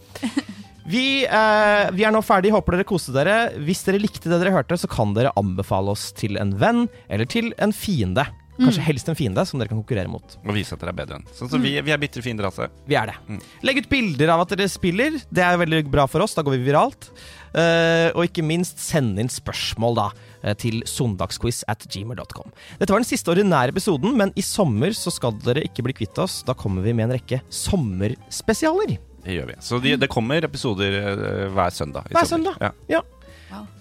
Vi, 0.82 1.22
eh, 1.24 1.88
vi 1.94 2.04
er 2.06 2.14
nå 2.14 2.22
ferdig, 2.26 2.52
håper 2.54 2.76
dere 2.76 2.86
koste 2.86 3.14
dere. 3.14 3.38
Hvis 3.66 3.82
dere 3.86 4.02
likte 4.02 4.30
det 4.30 4.38
dere 4.42 4.54
hørte, 4.54 4.78
så 4.78 4.90
kan 4.90 5.14
dere 5.16 5.34
anbefale 5.38 5.94
oss 5.94 6.10
til 6.18 6.38
en 6.42 6.54
venn 6.60 6.86
eller 7.08 7.28
til 7.30 7.52
en 7.62 7.74
fiende. 7.74 8.26
Kanskje 8.60 8.84
helst 8.84 9.08
en 9.08 9.16
fiende 9.16 9.42
som 9.48 9.58
dere 9.58 9.70
kan 9.72 9.80
konkurrere 9.80 10.10
mot. 10.12 10.34
Og 10.44 10.54
vise 10.54 10.74
at 10.76 10.82
dere 10.82 10.92
er 10.92 10.98
bedre 10.98 11.18
enn. 11.18 11.28
Sånn 11.34 11.50
som 11.50 11.62
vi, 11.64 11.72
vi 11.82 11.94
er 11.94 12.00
bitre 12.00 12.22
fiender, 12.22 12.46
altså. 12.50 12.68
Vi 12.86 12.98
er 12.98 13.10
det. 13.10 13.16
Mm. 13.26 13.38
Legg 13.64 13.80
ut 13.82 13.88
bilder 13.90 14.34
av 14.34 14.44
at 14.44 14.52
dere 14.52 14.68
spiller. 14.70 15.16
Det 15.32 15.44
er 15.46 15.60
veldig 15.62 15.80
bra 15.90 16.04
for 16.10 16.24
oss. 16.24 16.36
Da 16.36 16.44
går 16.46 16.58
vi 16.58 16.66
viralt. 16.68 17.08
Eh, 17.52 18.08
og 18.16 18.24
ikke 18.24 18.44
minst 18.46 18.80
send 18.80 19.18
inn 19.20 19.28
spørsmål 19.32 19.98
da 19.98 20.06
eh, 20.42 20.54
til 20.56 20.80
søndagsquiz 20.88 21.62
at 21.68 21.84
gmail.com. 21.92 22.52
Dette 22.80 22.92
var 22.94 23.02
den 23.02 23.08
siste 23.08 23.32
ordinære 23.34 23.74
episoden, 23.74 24.14
men 24.16 24.32
i 24.40 24.44
sommer 24.46 24.94
så 24.96 25.12
skal 25.12 25.36
dere 25.44 25.64
ikke 25.68 25.84
bli 25.84 25.96
kvitt 26.02 26.16
oss. 26.22 26.40
Da 26.48 26.54
kommer 26.56 26.84
vi 26.86 26.94
med 26.96 27.10
en 27.10 27.16
rekke 27.18 27.42
sommerspesialer. 27.52 28.96
Det 29.22 29.36
gjør 29.36 29.50
vi. 29.52 29.58
Så 29.62 29.78
de, 29.84 29.96
det 30.00 30.08
kommer 30.10 30.42
episoder 30.48 30.96
eh, 31.02 31.44
hver 31.52 31.70
søndag. 31.76 32.08
i 32.10 32.16
Hver 32.16 32.26
sommer. 32.30 32.56
søndag. 32.58 32.78
Ja. 32.90 33.04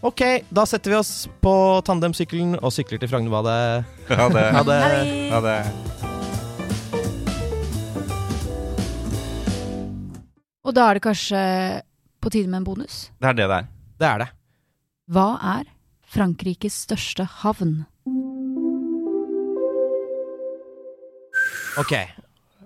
Ok, 0.03 0.19
da 0.51 0.65
setter 0.67 0.91
vi 0.91 0.97
oss 0.99 1.13
på 1.39 1.53
tandemsykkelen 1.87 2.57
og 2.59 2.73
sykler 2.75 2.99
til 2.99 3.07
Frognerbadet. 3.13 3.87
Ha 4.19 4.27
det. 4.35 4.43
Ha 4.57 4.63
det. 4.67 4.79
Ha 5.31 5.39
det. 5.47 5.59
Og 10.61 10.75
da 10.77 10.89
er 10.91 10.99
det 10.99 11.03
kanskje 11.07 11.39
på 12.21 12.31
tide 12.33 12.49
med 12.51 12.61
en 12.61 12.67
bonus. 12.67 13.09
Det 13.21 13.31
er 13.31 13.37
det 13.39 13.47
det 13.51 13.57
er. 13.61 13.69
Det 14.01 14.07
er 14.09 14.23
det. 14.23 14.29
Hva 15.11 15.27
er 15.57 15.69
Frankrikes 16.11 16.75
største 16.85 17.25
havn? 17.41 17.81
Ok. 21.79 21.93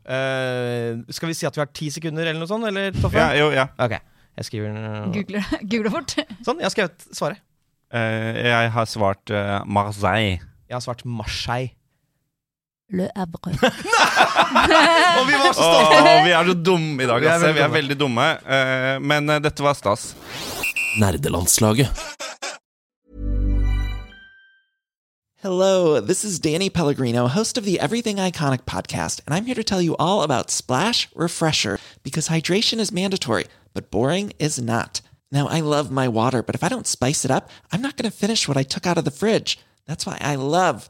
Eh, 0.06 0.98
skal 1.14 1.30
vi 1.32 1.38
si 1.38 1.48
at 1.48 1.56
vi 1.58 1.62
har 1.64 1.72
ti 1.74 1.90
sekunder 1.94 2.28
eller 2.28 2.42
noe 2.42 2.50
sånt, 2.50 2.68
eller 2.70 2.94
Toffe? 2.98 3.18
Ja, 3.18 3.32
jo, 3.38 3.50
ja. 3.54 3.68
Ok. 3.82 3.98
Jeg 4.36 4.48
skriver 4.50 4.76
Google, 5.16 5.42
Google 5.72 5.92
fort. 5.94 6.16
Sånn, 6.44 6.60
jeg 6.60 6.68
har 6.68 6.74
skrevet 6.74 7.06
svaret. 7.16 7.42
Eh, 7.96 8.42
jeg 8.50 8.72
har 8.76 8.90
svart 8.90 9.32
eh, 9.32 9.58
Marseille. 9.66 10.40
Jeg 10.68 10.76
har 10.78 10.84
svart 10.84 11.06
Marseille. 11.08 11.72
Le 12.94 13.08
Havre. 13.16 13.50
Og 15.18 15.24
vi 15.28 15.34
var 15.42 15.54
så 15.58 15.62
Åh, 15.66 15.78
stolte! 15.90 16.12
vi 16.26 16.34
er 16.38 16.46
så 16.46 16.54
dumme 16.54 17.02
i 17.04 17.08
dag, 17.10 17.22
Vi 17.24 17.26
er 17.28 17.32
Hasse. 17.34 17.48
veldig 17.48 17.56
Vi 17.56 17.62
er 17.62 17.66
dumme. 17.66 17.78
veldig 17.80 17.98
dumme. 17.98 18.28
Eh, 18.46 19.00
men 19.02 19.30
eh, 19.34 19.40
dette 19.42 19.64
var 19.66 19.74
stas. 19.74 20.12
Nerdelandslaget. 21.02 21.90
Hello, 25.42 26.00
this 26.00 26.24
is 26.24 26.40
Danny 26.40 26.70
Pellegrino, 26.70 27.28
host 27.28 27.58
of 27.58 27.66
the 27.66 27.80
Everything 27.80 28.18
Iconic 28.18 28.66
podcast, 28.66 29.22
and 29.28 29.36
I'm 29.36 29.46
here 29.46 29.54
to 29.56 29.64
tell 29.64 29.82
you 29.82 29.96
all 29.98 30.24
about 30.24 30.50
Splash 30.50 31.08
Refresher 31.16 31.80
because 32.04 32.30
hydration 32.30 32.80
is 32.80 32.92
mandatory, 32.92 33.46
but 33.74 33.92
boring 33.92 34.34
is 34.40 34.60
not. 34.60 35.02
Now, 35.32 35.48
I 35.48 35.60
love 35.60 35.92
my 35.92 36.08
water, 36.08 36.42
but 36.42 36.56
if 36.56 36.64
I 36.64 36.70
don't 36.70 36.88
spice 36.88 37.26
it 37.26 37.32
up, 37.32 37.50
I'm 37.72 37.82
not 37.82 37.96
going 37.98 38.10
to 38.10 38.16
finish 38.18 38.48
what 38.48 38.58
I 38.58 38.64
took 38.64 38.88
out 38.88 38.98
of 38.98 39.06
the 39.06 39.12
fridge. 39.12 39.60
That's 39.86 40.06
why 40.06 40.18
I 40.22 40.36
love 40.36 40.90